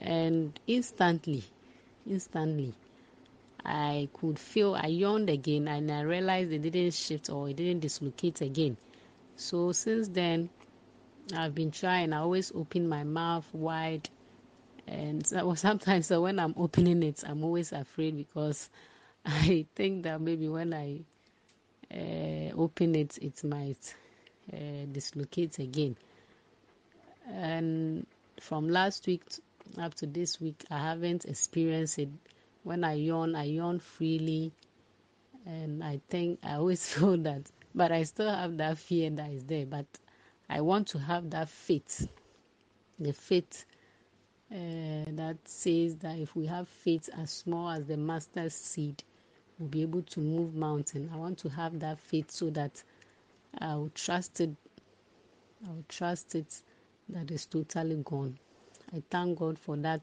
And 0.00 0.58
instantly, 0.66 1.44
instantly, 2.08 2.74
I 3.64 4.08
could 4.12 4.38
feel 4.38 4.74
I 4.74 4.86
yawned 4.86 5.30
again 5.30 5.68
and 5.68 5.90
I 5.90 6.02
realized 6.02 6.52
it 6.52 6.62
didn't 6.62 6.94
shift 6.94 7.30
or 7.30 7.48
it 7.48 7.56
didn't 7.56 7.80
dislocate 7.80 8.40
again. 8.40 8.76
So 9.36 9.72
since 9.72 10.08
then, 10.08 10.50
I've 11.34 11.54
been 11.54 11.70
trying. 11.70 12.12
I 12.12 12.18
always 12.18 12.52
open 12.54 12.88
my 12.88 13.04
mouth 13.04 13.46
wide, 13.52 14.08
and 14.86 15.26
sometimes 15.56 16.10
when 16.10 16.38
I'm 16.38 16.54
opening 16.56 17.02
it, 17.02 17.22
I'm 17.26 17.44
always 17.44 17.72
afraid 17.72 18.16
because 18.16 18.68
I 19.26 19.66
think 19.74 20.04
that 20.04 20.20
maybe 20.20 20.48
when 20.48 20.74
I 20.74 21.00
uh, 21.92 22.52
open 22.56 22.94
it, 22.94 23.18
it 23.22 23.42
might 23.44 23.94
uh, 24.52 24.86
dislocate 24.90 25.58
again. 25.58 25.96
And 27.28 28.06
from 28.40 28.68
last 28.68 29.06
week 29.06 29.22
up 29.78 29.94
to 29.94 30.06
this 30.06 30.40
week, 30.40 30.64
I 30.70 30.78
haven't 30.78 31.24
experienced 31.26 31.98
it. 31.98 32.08
When 32.62 32.84
I 32.84 32.94
yawn, 32.94 33.34
I 33.34 33.44
yawn 33.44 33.78
freely, 33.80 34.52
and 35.46 35.82
I 35.82 36.00
think 36.08 36.38
I 36.42 36.54
always 36.54 36.86
feel 36.94 37.16
that, 37.18 37.50
but 37.74 37.92
I 37.92 38.02
still 38.04 38.30
have 38.30 38.56
that 38.58 38.78
fear 38.78 39.10
that 39.10 39.30
is 39.30 39.44
there. 39.44 39.66
But 39.66 39.86
I 40.48 40.60
want 40.60 40.88
to 40.88 40.98
have 40.98 41.30
that 41.30 41.48
faith, 41.48 42.08
the 42.98 43.12
faith 43.12 43.64
uh, 44.52 45.04
that 45.08 45.36
says 45.44 45.96
that 45.98 46.18
if 46.18 46.34
we 46.36 46.46
have 46.46 46.68
faith 46.68 47.08
as 47.16 47.30
small 47.30 47.70
as 47.70 47.86
the 47.86 47.96
mustard 47.96 48.52
seed, 48.52 49.02
we'll 49.58 49.68
be 49.68 49.82
able 49.82 50.02
to 50.02 50.20
move 50.20 50.54
mountain. 50.54 51.10
I 51.12 51.16
want 51.16 51.38
to 51.38 51.48
have 51.50 51.78
that 51.80 51.98
faith 52.00 52.30
so 52.30 52.50
that 52.50 52.82
I 53.58 53.74
will 53.76 53.90
trust 53.94 54.40
it. 54.40 54.50
I 55.66 55.70
will 55.70 55.84
trust 55.88 56.34
it 56.34 56.62
that 57.10 57.30
is 57.30 57.46
totally 57.46 57.96
gone. 58.04 58.38
I 58.94 59.02
thank 59.10 59.38
God 59.38 59.58
for 59.58 59.76
that, 59.78 60.02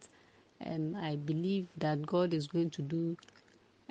and 0.59 0.97
I 0.97 1.15
believe 1.15 1.67
that 1.77 2.05
God 2.05 2.33
is 2.33 2.47
going 2.47 2.71
to 2.71 2.81
do 2.81 3.17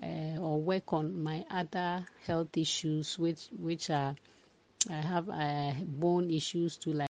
uh, 0.03 0.39
or 0.41 0.61
work 0.61 0.93
on 0.93 1.23
my 1.23 1.45
other 1.51 2.07
health 2.27 2.57
issues, 2.57 3.19
which 3.19 3.49
which 3.59 3.91
are 3.91 4.15
I 4.91 4.95
have 4.95 5.29
uh, 5.29 5.73
bone 5.85 6.31
issues 6.31 6.77
too, 6.77 6.93
like 6.93 7.05